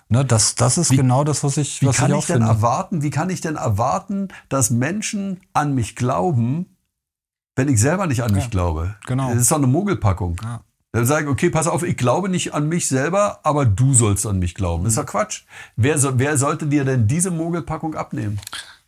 Ne, 0.10 0.23
das, 0.23 0.55
das 0.55 0.77
ist 0.77 0.91
genau 0.91 1.23
das, 1.23 1.43
was 1.43 1.57
ich, 1.57 1.81
Wie 1.81 1.88
was 1.88 1.97
kann 1.97 2.12
ich 2.12 2.19
ich, 2.19 2.25
denn 2.27 2.38
finde. 2.38 2.49
erwarten, 2.49 3.03
wie 3.03 3.10
kann 3.10 3.29
ich 3.29 3.41
denn 3.41 3.55
erwarten, 3.55 4.29
dass 4.47 4.69
Menschen 4.69 5.41
an 5.53 5.75
mich 5.75 5.95
glauben, 5.95 6.77
wenn 7.55 7.67
ich 7.67 7.81
selber 7.81 8.07
nicht 8.07 8.23
an 8.23 8.33
mich 8.33 8.49
glaube? 8.49 8.95
genau. 9.05 9.29
Das 9.29 9.41
ist 9.41 9.51
doch 9.51 9.57
eine 9.57 9.67
Mogelpackung. 9.67 10.38
Ja. 10.41 10.62
Dann 10.97 11.05
sagen, 11.05 11.27
okay, 11.27 11.51
pass 11.51 11.67
auf, 11.67 11.83
ich 11.83 11.95
glaube 11.95 12.27
nicht 12.27 12.55
an 12.55 12.67
mich 12.67 12.88
selber, 12.88 13.41
aber 13.43 13.65
du 13.65 13.93
sollst 13.93 14.25
an 14.25 14.39
mich 14.39 14.55
glauben. 14.55 14.83
Das 14.83 14.93
ist 14.93 14.97
doch 14.97 15.05
Quatsch. 15.05 15.43
Wer, 15.75 15.99
so, 15.99 16.17
wer 16.17 16.39
sollte 16.39 16.65
dir 16.65 16.86
denn 16.86 17.07
diese 17.07 17.30
Mogelpackung 17.30 17.93
abnehmen? 17.93 18.39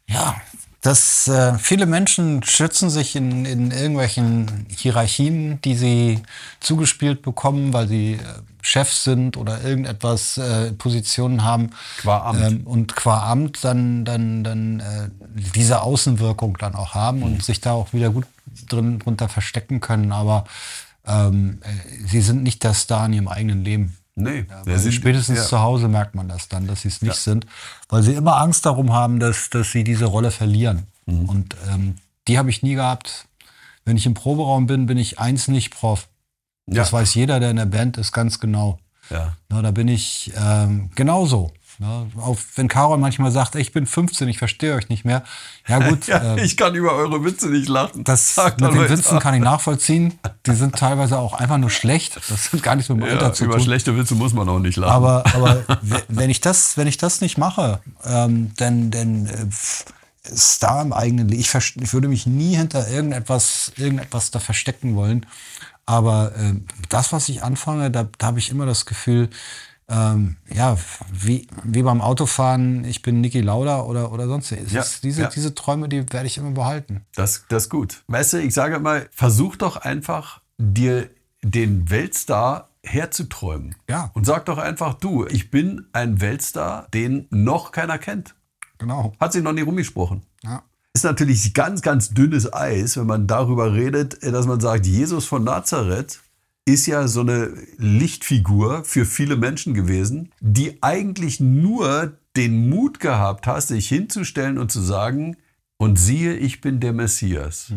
Ja, 0.08 0.36
dass 0.82 1.28
äh, 1.28 1.54
viele 1.60 1.86
Menschen 1.86 2.42
schützen 2.42 2.90
sich 2.90 3.16
in, 3.16 3.46
in 3.46 3.70
irgendwelchen 3.70 4.66
Hierarchien, 4.76 5.62
die 5.62 5.76
sie 5.76 6.24
zugespielt 6.60 7.22
bekommen, 7.22 7.74
weil 7.74 7.88
sie 7.88 8.14
äh, 8.14 8.18
Chefs 8.64 9.04
sind 9.04 9.38
oder 9.38 9.62
irgendetwas 9.62 10.40
äh, 10.40 10.72
Positionen 10.72 11.44
haben. 11.44 11.70
Qua 12.00 12.24
Amt. 12.28 12.42
Ähm, 12.42 12.62
und 12.66 12.96
qua 12.96 13.30
Amt 13.30 13.64
dann, 13.64 14.04
dann, 14.04 14.44
dann 14.44 14.80
äh, 14.80 15.10
diese 15.54 15.84
Außenwirkung 15.84 16.58
dann 16.58 16.74
auch 16.74 16.96
haben 16.96 17.20
Mhm. 17.20 17.24
und 17.26 17.44
sich 17.44 17.62
da 17.62 17.74
auch 17.74 17.94
wieder 17.94 18.10
gut 18.10 18.26
drin 18.68 18.98
drunter 18.98 19.30
verstecken 19.30 19.80
können. 19.80 20.12
Aber 20.12 20.46
ähm, 21.10 21.60
äh, 21.62 22.08
sie 22.08 22.22
sind 22.22 22.44
nicht 22.44 22.64
der 22.64 22.74
Star 22.74 23.06
in 23.08 23.14
ihrem 23.14 23.28
eigenen 23.28 23.64
Leben. 23.64 23.98
Nee, 24.16 24.46
Weil 24.66 24.92
spätestens 24.92 25.38
ja. 25.38 25.46
zu 25.46 25.62
Hause 25.62 25.88
merkt 25.88 26.14
man 26.14 26.28
das 26.28 26.50
dann, 26.50 26.68
dass 26.68 26.82
sie 26.82 26.90
es 26.90 27.02
nicht 27.02 27.16
sind, 27.16 27.46
weil 27.88 28.04
sie 28.04 28.14
immer 28.14 28.38
Angst 28.38 28.66
darum 28.66 28.92
haben, 28.92 29.20
dass, 29.20 29.50
dass 29.50 29.72
sie 29.72 29.86
diese 29.86 30.06
Rolle 30.06 30.32
verlieren. 30.32 30.88
Mhm. 31.06 31.30
Und 31.30 31.56
ähm, 31.72 31.96
die 32.28 32.38
habe 32.38 32.50
ich 32.50 32.62
nie 32.62 32.76
gehabt. 32.76 33.28
Wenn 33.86 33.96
ich 33.96 34.06
im 34.06 34.14
Proberaum 34.14 34.68
bin, 34.68 34.88
bin 34.88 34.98
ich 34.98 35.20
eins 35.20 35.48
nicht 35.48 35.72
Prof. 35.72 36.10
Das 36.66 36.94
weiß 36.94 37.16
jeder, 37.16 37.40
der 37.40 37.50
in 37.50 37.56
der 37.56 37.66
Band 37.66 37.98
ist, 37.98 38.12
ganz 38.12 38.40
genau. 38.40 38.78
Ja. 39.10 39.36
Na, 39.48 39.62
da 39.62 39.72
bin 39.72 39.88
ich 39.88 40.32
ähm, 40.38 40.92
genauso. 40.96 41.52
Na, 41.82 42.08
auch 42.20 42.38
wenn 42.56 42.68
Carol 42.68 42.98
manchmal 42.98 43.32
sagt, 43.32 43.56
ich 43.56 43.72
bin 43.72 43.86
15, 43.88 44.28
ich 44.28 44.38
verstehe 44.38 44.76
euch 44.76 44.90
nicht 44.90 45.06
mehr. 45.06 45.24
Ja 45.66 45.80
gut, 45.88 46.08
Ja, 46.08 46.36
äh, 46.36 46.44
ich 46.44 46.58
kann 46.58 46.76
über 46.76 46.92
eure 46.94 47.24
Witze 47.24 47.48
nicht 47.50 47.70
lachen. 47.70 48.04
das 48.04 48.36
Sagt 48.36 48.60
mit 48.60 48.74
den. 48.74 48.90
Witzen 48.90 49.20
kann 49.20 49.34
ich 49.34 49.40
nachvollziehen. 49.42 50.20
Die 50.46 50.56
sind 50.56 50.76
teilweise 50.76 51.18
auch 51.18 51.32
einfach 51.34 51.58
nur 51.58 51.70
schlecht. 51.70 52.20
Das 52.30 52.52
hat 52.52 52.64
gar 52.64 52.76
nichts 52.76 52.90
mit 52.90 52.98
dem 53.00 53.04
Alter 53.06 53.28
Ja, 53.28 53.34
zu 53.34 53.46
über 53.46 53.54
tun. 53.56 53.64
schlechte 53.64 53.98
Witze 53.98 54.16
muss 54.16 54.34
man 54.34 54.50
auch 54.50 54.60
nicht 54.60 54.76
lachen. 54.76 54.92
Aber, 54.92 55.24
aber 55.34 55.64
we- 55.82 56.04
wenn 56.10 56.30
ich 56.30 56.42
das, 56.42 56.76
wenn 56.76 56.88
ich 56.88 56.98
das 56.98 57.22
nicht 57.22 57.38
mache, 57.38 57.80
ähm, 58.04 58.52
dann, 58.58 58.92
dann 58.92 59.26
äh, 59.28 59.46
pf, 59.50 59.86
Star 60.36 60.82
im 60.82 60.92
eigenen 60.92 61.30
Leben. 61.30 61.40
Ich, 61.42 61.56
ich 61.56 61.94
würde 61.94 62.10
mich 62.10 62.26
nie 62.28 62.58
hinter 62.58 62.90
irgendetwas, 62.90 63.72
irgendetwas 63.78 64.32
da 64.32 64.40
verstecken 64.40 64.96
wollen. 64.98 65.26
Aber 65.86 66.34
ähm, 66.38 66.66
das, 66.90 67.14
was 67.14 67.30
ich 67.30 67.42
anfange, 67.42 67.90
da, 67.90 68.06
da 68.18 68.28
habe 68.28 68.38
ich 68.40 68.50
immer 68.52 68.66
das 68.66 68.86
Gefühl, 68.86 69.30
ähm, 69.90 70.38
ja, 70.54 70.78
wie, 71.12 71.48
wie 71.64 71.84
beim 71.84 72.02
Autofahren, 72.02 72.84
ich 72.86 73.02
bin 73.02 73.22
Niki 73.22 73.42
Lauda 73.42 73.82
oder, 73.82 74.12
oder 74.12 74.28
sonst. 74.28 74.52
Es 74.52 74.72
Ja, 74.72 74.82
ist 74.82 75.04
diese, 75.04 75.24
ja. 75.24 75.30
diese 75.30 75.56
Träume, 75.56 75.90
die 75.90 76.12
werde 76.14 76.28
ich 76.28 76.38
immer 76.38 76.52
behalten. 76.52 77.06
Das, 77.16 77.46
das 77.50 77.64
ist 77.64 77.70
gut. 77.70 78.04
Weißt 78.08 78.34
du, 78.34 78.38
ich 78.42 78.54
sage 78.54 78.80
mal, 78.80 79.08
versuch 79.12 79.56
doch 79.56 79.78
einfach, 79.78 80.42
dir 80.58 81.10
den 81.42 81.90
Weltstar 81.90 82.70
herzuträumen. 82.84 83.76
Ja. 83.90 84.12
Und 84.14 84.26
sag 84.26 84.46
doch 84.46 84.58
einfach, 84.58 84.94
du, 84.94 85.26
ich 85.26 85.52
bin 85.52 85.88
ein 85.92 86.22
Weltstar, 86.22 86.88
den 86.94 87.28
noch 87.32 87.72
keiner 87.72 87.98
kennt. 87.98 88.36
Genau. 88.78 89.14
Hat 89.20 89.34
sich 89.34 89.44
noch 89.44 89.54
nie 89.54 89.62
rumgesprochen. 89.62 90.24
Ja. 90.44 90.64
Ist 90.94 91.04
natürlich 91.04 91.54
ganz, 91.54 91.82
ganz 91.82 92.10
dünnes 92.12 92.52
Eis, 92.54 92.98
wenn 92.98 93.06
man 93.08 93.28
darüber 93.28 93.74
redet, 93.74 94.24
dass 94.24 94.48
man 94.48 94.60
sagt, 94.60 94.86
Jesus 94.86 95.26
von 95.26 95.44
Nazareth 95.44 96.20
ist 96.74 96.86
ja 96.86 97.08
so 97.08 97.22
eine 97.22 97.54
Lichtfigur 97.78 98.84
für 98.84 99.06
viele 99.06 99.36
Menschen 99.36 99.74
gewesen, 99.74 100.32
die 100.40 100.82
eigentlich 100.82 101.40
nur 101.40 102.18
den 102.36 102.70
Mut 102.70 103.00
gehabt 103.00 103.48
hat, 103.48 103.64
sich 103.64 103.88
hinzustellen 103.88 104.58
und 104.58 104.72
zu 104.72 104.82
sagen, 104.82 105.38
und 105.78 105.98
siehe, 105.98 106.36
ich 106.36 106.62
bin 106.62 106.80
der 106.80 106.94
Messias. 106.94 107.72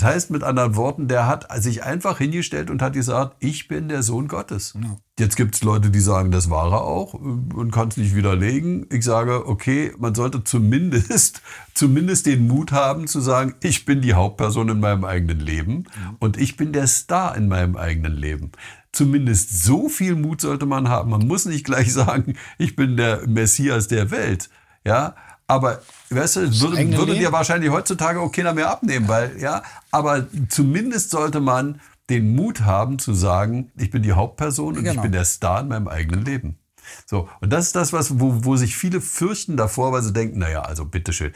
Das 0.00 0.08
heißt 0.08 0.30
mit 0.30 0.42
anderen 0.42 0.76
Worten, 0.76 1.08
der 1.08 1.26
hat 1.26 1.46
sich 1.62 1.84
einfach 1.84 2.16
hingestellt 2.16 2.70
und 2.70 2.80
hat 2.80 2.94
gesagt, 2.94 3.36
ich 3.38 3.68
bin 3.68 3.88
der 3.88 4.02
Sohn 4.02 4.28
Gottes. 4.28 4.72
Ja. 4.82 4.96
Jetzt 5.18 5.36
gibt 5.36 5.54
es 5.54 5.62
Leute, 5.62 5.90
die 5.90 6.00
sagen, 6.00 6.30
das 6.30 6.48
war 6.48 6.72
er 6.72 6.84
auch 6.84 7.12
äh, 7.12 7.18
und 7.18 7.70
kann 7.70 7.88
es 7.88 7.98
nicht 7.98 8.16
widerlegen. 8.16 8.86
Ich 8.90 9.04
sage, 9.04 9.46
okay, 9.46 9.92
man 9.98 10.14
sollte 10.14 10.42
zumindest, 10.42 11.42
zumindest 11.74 12.24
den 12.24 12.48
Mut 12.48 12.72
haben 12.72 13.08
zu 13.08 13.20
sagen, 13.20 13.54
ich 13.62 13.84
bin 13.84 14.00
die 14.00 14.14
Hauptperson 14.14 14.70
in 14.70 14.80
meinem 14.80 15.04
eigenen 15.04 15.38
Leben 15.38 15.84
und 16.18 16.38
ich 16.38 16.56
bin 16.56 16.72
der 16.72 16.86
Star 16.86 17.36
in 17.36 17.48
meinem 17.48 17.76
eigenen 17.76 18.14
Leben. 18.14 18.52
Zumindest 18.92 19.64
so 19.64 19.90
viel 19.90 20.16
Mut 20.16 20.40
sollte 20.40 20.64
man 20.64 20.88
haben. 20.88 21.10
Man 21.10 21.26
muss 21.26 21.44
nicht 21.44 21.66
gleich 21.66 21.92
sagen, 21.92 22.38
ich 22.56 22.74
bin 22.74 22.96
der 22.96 23.28
Messias 23.28 23.86
der 23.86 24.10
Welt. 24.10 24.48
Ja, 24.82 25.14
aber 25.46 25.82
weißt 26.10 26.36
du, 26.36 26.60
würde, 26.60 26.96
würde 26.96 27.14
dir 27.14 27.32
wahrscheinlich 27.32 27.70
heutzutage 27.70 28.20
auch 28.20 28.32
keiner 28.32 28.52
mehr 28.52 28.70
abnehmen, 28.70 29.08
weil, 29.08 29.38
ja, 29.40 29.62
aber 29.90 30.26
zumindest 30.48 31.10
sollte 31.10 31.40
man 31.40 31.80
den 32.08 32.34
Mut 32.34 32.62
haben 32.62 32.98
zu 32.98 33.14
sagen, 33.14 33.70
ich 33.76 33.90
bin 33.90 34.02
die 34.02 34.12
Hauptperson 34.12 34.76
und 34.76 34.84
ich 34.84 34.90
Genau. 34.90 35.02
bin 35.02 35.12
der 35.12 35.24
Star 35.24 35.60
in 35.60 35.68
meinem 35.68 35.86
eigenen 35.88 36.24
Leben. 36.24 36.58
So, 37.06 37.28
und 37.40 37.52
das 37.52 37.66
ist 37.66 37.76
das, 37.76 37.92
was, 37.92 38.18
wo, 38.18 38.44
wo 38.44 38.56
sich 38.56 38.76
viele 38.76 39.00
fürchten 39.00 39.56
davor, 39.56 39.92
weil 39.92 40.02
sie 40.02 40.12
denken, 40.12 40.40
naja, 40.40 40.62
also 40.62 40.84
bitteschön, 40.84 41.32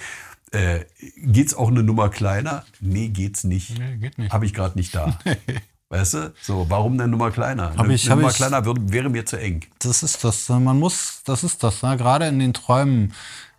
äh, 0.51 0.81
geht's 1.16 1.55
auch 1.55 1.68
eine 1.68 1.83
Nummer 1.85 2.09
kleiner? 2.09 2.64
Nee, 2.81 3.09
geht's 3.09 3.45
nicht. 3.45 3.79
Nee, 3.79 3.97
geht 3.99 4.18
nicht. 4.18 4.33
Habe 4.33 4.47
ich 4.47 4.55
gerade 4.55 4.77
nicht 4.77 4.95
da. 4.95 5.16
weißt 5.91 6.14
du? 6.14 6.33
So, 6.43 6.66
warum 6.68 6.95
eine 6.95 7.07
Nummer 7.07 7.31
kleiner? 7.31 7.70
Hab 7.77 7.81
eine 7.81 7.95
ich- 7.95 8.07
eine 8.11 8.16
Nummer 8.16 8.31
ich- 8.31 8.37
kleiner 8.37 8.64
würde, 8.64 8.93
wäre 8.93 9.09
mir 9.11 9.27
zu 9.27 9.37
eng. 9.39 9.61
Das 9.79 10.03
ist 10.03 10.25
das. 10.25 10.49
Man 10.49 10.79
muss, 10.81 11.20
das 11.25 11.45
ist 11.45 11.62
das. 11.62 11.83
Ne? 11.85 11.97
Gerade 11.97 12.27
in 12.27 12.41
den 12.41 12.53
Träumen 12.53 13.12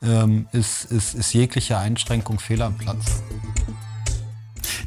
ähm, 0.06 0.48
ist, 0.52 0.86
ist, 0.86 1.16
ist 1.16 1.34
jegliche 1.34 1.78
Einschränkung 1.78 2.40
fehl 2.40 2.62
am 2.62 2.78
Platz. 2.78 3.24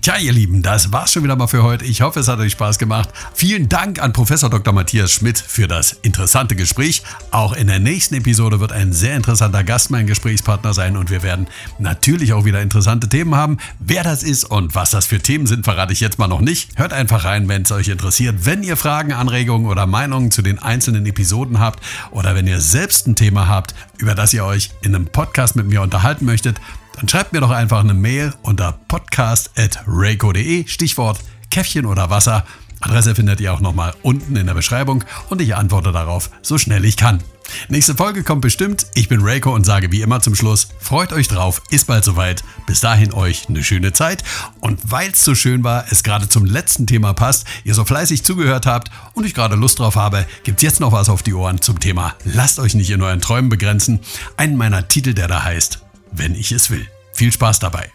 Tja, 0.08 0.16
ihr 0.16 0.32
Lieben, 0.32 0.62
das 0.62 0.90
war's 0.90 1.12
schon 1.12 1.22
wieder 1.22 1.36
mal 1.36 1.48
für 1.48 1.62
heute. 1.62 1.84
Ich 1.84 2.00
hoffe, 2.00 2.20
es 2.20 2.28
hat 2.28 2.38
euch 2.38 2.52
Spaß 2.52 2.78
gemacht. 2.78 3.10
Vielen 3.34 3.68
Dank 3.68 4.00
an 4.00 4.14
Professor 4.14 4.48
Dr. 4.48 4.72
Matthias 4.72 5.12
Schmidt 5.12 5.38
für 5.38 5.68
das 5.68 5.98
interessante 6.00 6.56
Gespräch. 6.56 7.02
Auch 7.30 7.52
in 7.52 7.66
der 7.66 7.78
nächsten 7.78 8.14
Episode 8.14 8.58
wird 8.58 8.72
ein 8.72 8.94
sehr 8.94 9.16
interessanter 9.16 9.64
Gast 9.64 9.90
mein 9.90 10.06
Gesprächspartner 10.06 10.72
sein 10.72 10.96
und 10.96 11.10
wir 11.10 11.22
werden 11.22 11.46
natürlich 11.78 12.32
auch 12.32 12.46
wieder 12.46 12.62
interessante 12.62 13.10
Themen 13.10 13.34
haben. 13.34 13.58
Wer 13.80 14.02
das 14.02 14.22
ist 14.22 14.44
und 14.44 14.74
was 14.74 14.92
das 14.92 15.04
für 15.04 15.20
Themen 15.20 15.46
sind, 15.46 15.66
verrate 15.66 15.92
ich 15.92 16.00
jetzt 16.00 16.18
mal 16.18 16.26
noch 16.26 16.40
nicht. 16.40 16.78
Hört 16.78 16.94
einfach 16.94 17.26
rein, 17.26 17.46
wenn 17.50 17.60
es 17.60 17.70
euch 17.70 17.88
interessiert. 17.88 18.46
Wenn 18.46 18.62
ihr 18.62 18.78
Fragen, 18.78 19.12
Anregungen 19.12 19.66
oder 19.66 19.86
Meinungen 19.86 20.30
zu 20.30 20.40
den 20.40 20.58
einzelnen 20.58 21.04
Episoden 21.04 21.60
habt 21.60 21.84
oder 22.12 22.34
wenn 22.34 22.46
ihr 22.46 22.62
selbst 22.62 23.06
ein 23.06 23.14
Thema 23.14 23.46
habt, 23.46 23.74
über 23.98 24.14
das 24.14 24.32
ihr 24.32 24.46
euch 24.46 24.70
in 24.80 24.94
einem 24.94 25.04
Podcast 25.08 25.54
mit 25.54 25.66
mir 25.66 25.82
unterhalten 25.82 26.24
möchtet, 26.24 26.58
dann 26.98 27.08
schreibt 27.08 27.32
mir 27.32 27.40
doch 27.40 27.50
einfach 27.50 27.80
eine 27.80 27.94
Mail 27.94 28.34
unter 28.42 28.72
podcast.reiko.de, 28.72 30.66
Stichwort 30.66 31.20
Käffchen 31.48 31.86
oder 31.86 32.10
Wasser. 32.10 32.44
Adresse 32.80 33.14
findet 33.14 33.40
ihr 33.40 33.52
auch 33.52 33.60
nochmal 33.60 33.94
unten 34.02 34.34
in 34.34 34.46
der 34.46 34.54
Beschreibung 34.54 35.04
und 35.28 35.40
ich 35.40 35.54
antworte 35.54 35.92
darauf 35.92 36.30
so 36.42 36.58
schnell 36.58 36.84
ich 36.84 36.96
kann. 36.96 37.22
Nächste 37.68 37.94
Folge 37.94 38.24
kommt 38.24 38.42
bestimmt. 38.42 38.86
Ich 38.94 39.08
bin 39.08 39.20
Reiko 39.22 39.54
und 39.54 39.64
sage 39.64 39.90
wie 39.92 40.02
immer 40.02 40.20
zum 40.20 40.34
Schluss, 40.34 40.68
freut 40.80 41.12
euch 41.12 41.28
drauf, 41.28 41.62
ist 41.70 41.86
bald 41.86 42.04
soweit. 42.04 42.42
Bis 42.66 42.80
dahin 42.80 43.12
euch 43.12 43.48
eine 43.48 43.62
schöne 43.64 43.92
Zeit. 43.92 44.22
Und 44.60 44.80
weil 44.90 45.12
es 45.12 45.24
so 45.24 45.34
schön 45.34 45.64
war, 45.64 45.86
es 45.90 46.02
gerade 46.02 46.28
zum 46.28 46.44
letzten 46.44 46.86
Thema 46.86 47.14
passt, 47.14 47.46
ihr 47.64 47.74
so 47.74 47.84
fleißig 47.84 48.24
zugehört 48.24 48.66
habt 48.66 48.90
und 49.14 49.24
ich 49.24 49.34
gerade 49.34 49.56
Lust 49.56 49.78
drauf 49.78 49.96
habe, 49.96 50.26
gibt's 50.42 50.62
jetzt 50.62 50.80
noch 50.80 50.92
was 50.92 51.08
auf 51.08 51.22
die 51.22 51.34
Ohren 51.34 51.62
zum 51.62 51.80
Thema 51.80 52.14
Lasst 52.24 52.58
euch 52.58 52.74
nicht 52.74 52.90
in 52.90 53.02
euren 53.02 53.20
Träumen 53.20 53.48
begrenzen. 53.48 54.00
Einen 54.36 54.56
meiner 54.56 54.88
Titel, 54.88 55.14
der 55.14 55.28
da 55.28 55.44
heißt, 55.44 55.87
wenn 56.18 56.34
ich 56.34 56.52
es 56.52 56.70
will. 56.70 56.86
Viel 57.12 57.32
Spaß 57.32 57.58
dabei. 57.58 57.90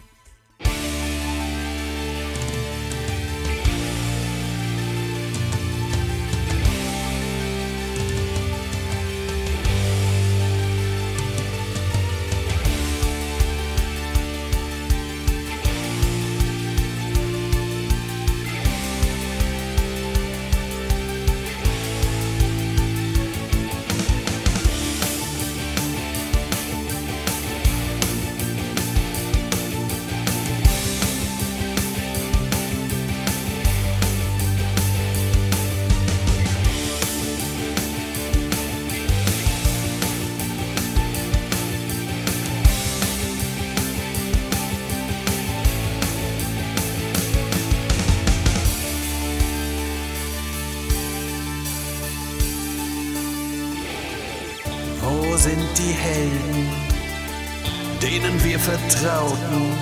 Vertrauten, 58.64 59.74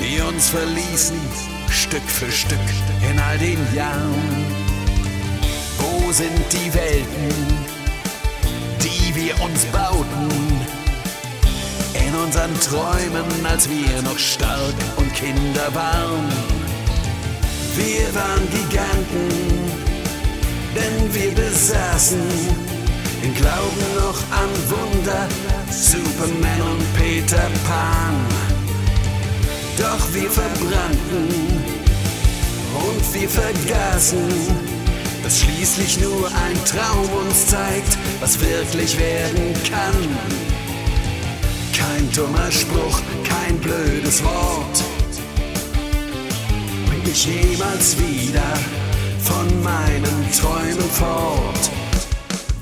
die 0.00 0.20
uns 0.20 0.50
verließen, 0.50 1.20
Stück 1.68 2.06
für 2.06 2.30
Stück 2.30 2.68
in 3.10 3.18
all 3.18 3.36
den 3.36 3.58
Jahren? 3.74 4.46
Wo 5.78 6.12
sind 6.12 6.40
die 6.52 6.72
Welten, 6.72 7.34
die 8.80 9.14
wir 9.16 9.34
uns 9.40 9.64
bauten, 9.66 10.30
in 11.94 12.14
unseren 12.14 12.54
Träumen, 12.60 13.44
als 13.44 13.68
wir 13.68 14.02
noch 14.02 14.18
stark 14.18 14.76
und 14.96 15.12
Kinder 15.12 15.74
waren? 15.74 16.28
Wir 17.74 18.14
waren 18.14 18.48
Giganten, 18.50 19.28
denn 20.76 21.12
wir 21.12 21.32
besaßen 21.32 22.22
den 23.20 23.34
Glauben 23.34 23.84
noch 23.96 24.20
an 24.30 24.50
Wunder, 24.70 25.28
Superman 25.82 26.62
und 26.62 26.94
Peter 26.96 27.50
Pan. 27.66 28.14
Doch 29.76 30.14
wir 30.14 30.30
verbrannten 30.30 31.28
und 32.74 33.14
wir 33.14 33.28
vergaßen, 33.28 34.28
dass 35.24 35.40
schließlich 35.40 35.98
nur 36.00 36.26
ein 36.28 36.64
Traum 36.64 37.26
uns 37.26 37.48
zeigt, 37.48 37.98
was 38.20 38.38
wirklich 38.40 38.96
werden 38.96 39.52
kann. 39.68 40.08
Kein 41.76 42.12
dummer 42.12 42.50
Spruch, 42.52 43.00
kein 43.24 43.58
blödes 43.58 44.22
Wort 44.22 44.84
bringt 46.86 47.06
mich 47.06 47.26
jemals 47.26 47.96
wieder 47.98 48.54
von 49.18 49.62
meinen 49.64 50.30
Träumen 50.30 50.90
fort. 50.90 51.70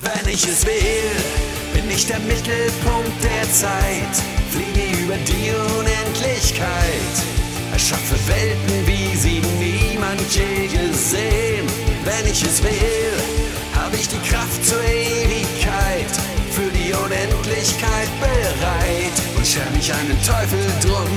Wenn 0.01 0.33
ich 0.33 0.45
es 0.45 0.65
will, 0.65 1.50
bin 1.73 1.91
ich 1.91 2.07
der 2.07 2.21
Mittelpunkt 2.21 3.23
der 3.23 3.53
Zeit, 3.53 4.15
fliege 4.51 5.03
über 5.03 5.17
die 5.17 5.51
Unendlichkeit, 5.79 7.15
erschaffe 7.73 8.17
Welten, 8.27 8.87
wie 8.87 9.17
sie 9.17 9.43
niemand 9.59 10.21
je 10.31 10.67
gesehen. 10.67 11.67
Wenn 12.05 12.31
ich 12.31 12.43
es 12.43 12.63
will, 12.63 13.13
habe 13.75 13.97
ich 13.97 14.09
die 14.09 14.21
Kraft 14.29 14.65
zur 14.65 14.83
Ewigkeit, 14.83 16.11
für 16.51 16.71
die 16.73 16.93
Unendlichkeit 16.93 18.09
bereit. 18.21 19.17
Und 19.37 19.47
scher 19.47 19.71
mich 19.75 19.93
einen 19.93 20.19
Teufel 20.23 20.67
drum, 20.83 21.09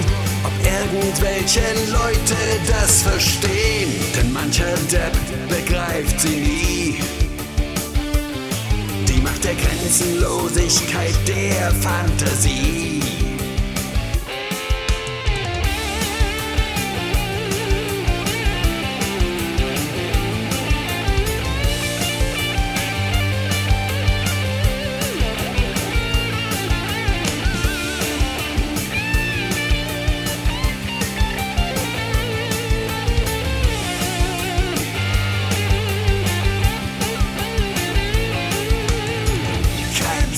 ob 0.43 0.53
irgendwelche 0.63 1.61
Leute 1.91 2.35
das 2.67 3.01
verstehen, 3.01 3.91
denn 4.15 4.31
mancher 4.31 4.75
Depp 4.91 5.15
begreift 5.49 6.19
sie 6.19 6.35
nie. 6.37 7.12
Der 9.43 9.55
Grenzenlosigkeit 9.55 11.13
der 11.27 11.69
Fantasie. 11.81 13.02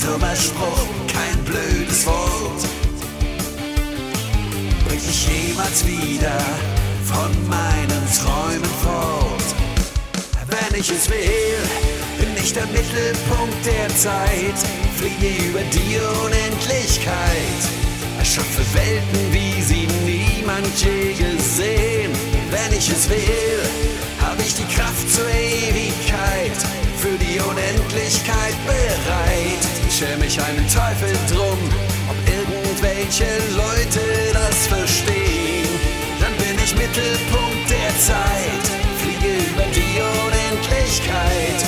Dummer 0.06 0.36
Spruch, 0.36 0.86
kein 1.12 1.44
blödes 1.44 2.06
Wort 2.06 2.62
bringt 4.86 5.06
mich 5.06 5.26
jemals 5.26 5.84
wieder 5.86 6.38
von 7.04 7.30
meinen 7.48 8.04
Träumen 8.14 8.70
fort. 8.82 9.48
Wenn 10.48 10.80
ich 10.80 10.90
es 10.90 11.10
will, 11.10 11.58
bin 12.18 12.28
ich 12.36 12.52
der 12.52 12.66
Mittelpunkt 12.66 13.66
der 13.66 13.88
Zeit, 13.96 14.58
fliege 14.96 15.44
über 15.44 15.60
die 15.72 15.98
Unendlichkeit, 16.24 17.62
erschaffe 18.18 18.62
Welten, 18.74 19.32
wie 19.32 19.60
sie 19.60 19.88
niemand 20.04 20.68
je 20.76 21.12
gesehen. 21.12 22.12
Wenn 22.50 22.78
ich 22.78 22.88
es 22.90 23.08
will, 23.08 23.60
habe 24.20 24.40
ich 24.42 24.54
die 24.54 24.74
Kraft 24.74 25.12
zur 25.12 25.28
Ewigkeit, 25.28 26.85
für 26.98 27.18
die 27.18 27.38
Unendlichkeit 27.40 28.56
bereit. 28.66 29.62
Schäm 29.90 30.18
mich 30.18 30.40
einen 30.40 30.66
Teufel 30.68 31.12
drum, 31.30 31.58
ob 32.08 32.16
irgendwelche 32.26 33.26
Leute 33.56 34.00
das 34.32 34.66
verstehen. 34.66 35.68
Dann 36.20 36.34
bin 36.36 36.56
ich 36.62 36.74
Mittelpunkt 36.74 37.68
der 37.68 37.92
Zeit, 38.00 38.64
fliege 39.02 39.32
über 39.50 39.66
die 39.74 40.00
Unendlichkeit, 40.26 41.60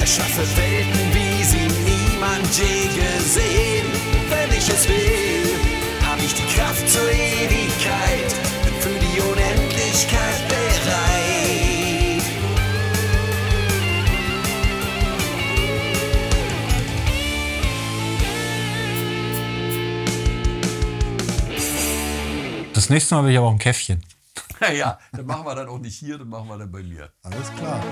erschaffe 0.00 0.44
Welten, 0.56 1.00
wie 1.12 1.44
sie 1.44 1.68
niemand 1.84 2.46
je 2.56 2.88
gesehen. 2.92 3.86
Wenn 4.28 4.50
ich 4.56 4.68
es 4.68 4.88
will, 4.88 5.50
habe 6.04 6.22
ich 6.22 6.34
die 6.34 6.48
Kraft 6.54 6.88
zur 6.88 7.10
Ewigkeit, 7.10 8.30
für 8.80 8.98
die 9.00 9.20
Unendlichkeit 9.20 10.35
Fürs 22.86 22.94
nächste 22.94 23.16
Mal 23.16 23.24
will 23.24 23.32
ich 23.32 23.38
aber 23.38 23.48
auch 23.48 23.52
ein 23.52 23.58
Käffchen. 23.58 24.00
Ja, 24.76 24.98
dann 25.12 25.26
machen 25.26 25.44
wir 25.44 25.54
dann 25.56 25.68
auch 25.68 25.78
nicht 25.78 25.98
hier, 25.98 26.18
dann 26.18 26.28
machen 26.28 26.48
wir 26.48 26.56
dann 26.56 26.70
bei 26.70 26.82
mir. 26.82 27.10
Alles 27.24 27.52
klar. 27.54 27.82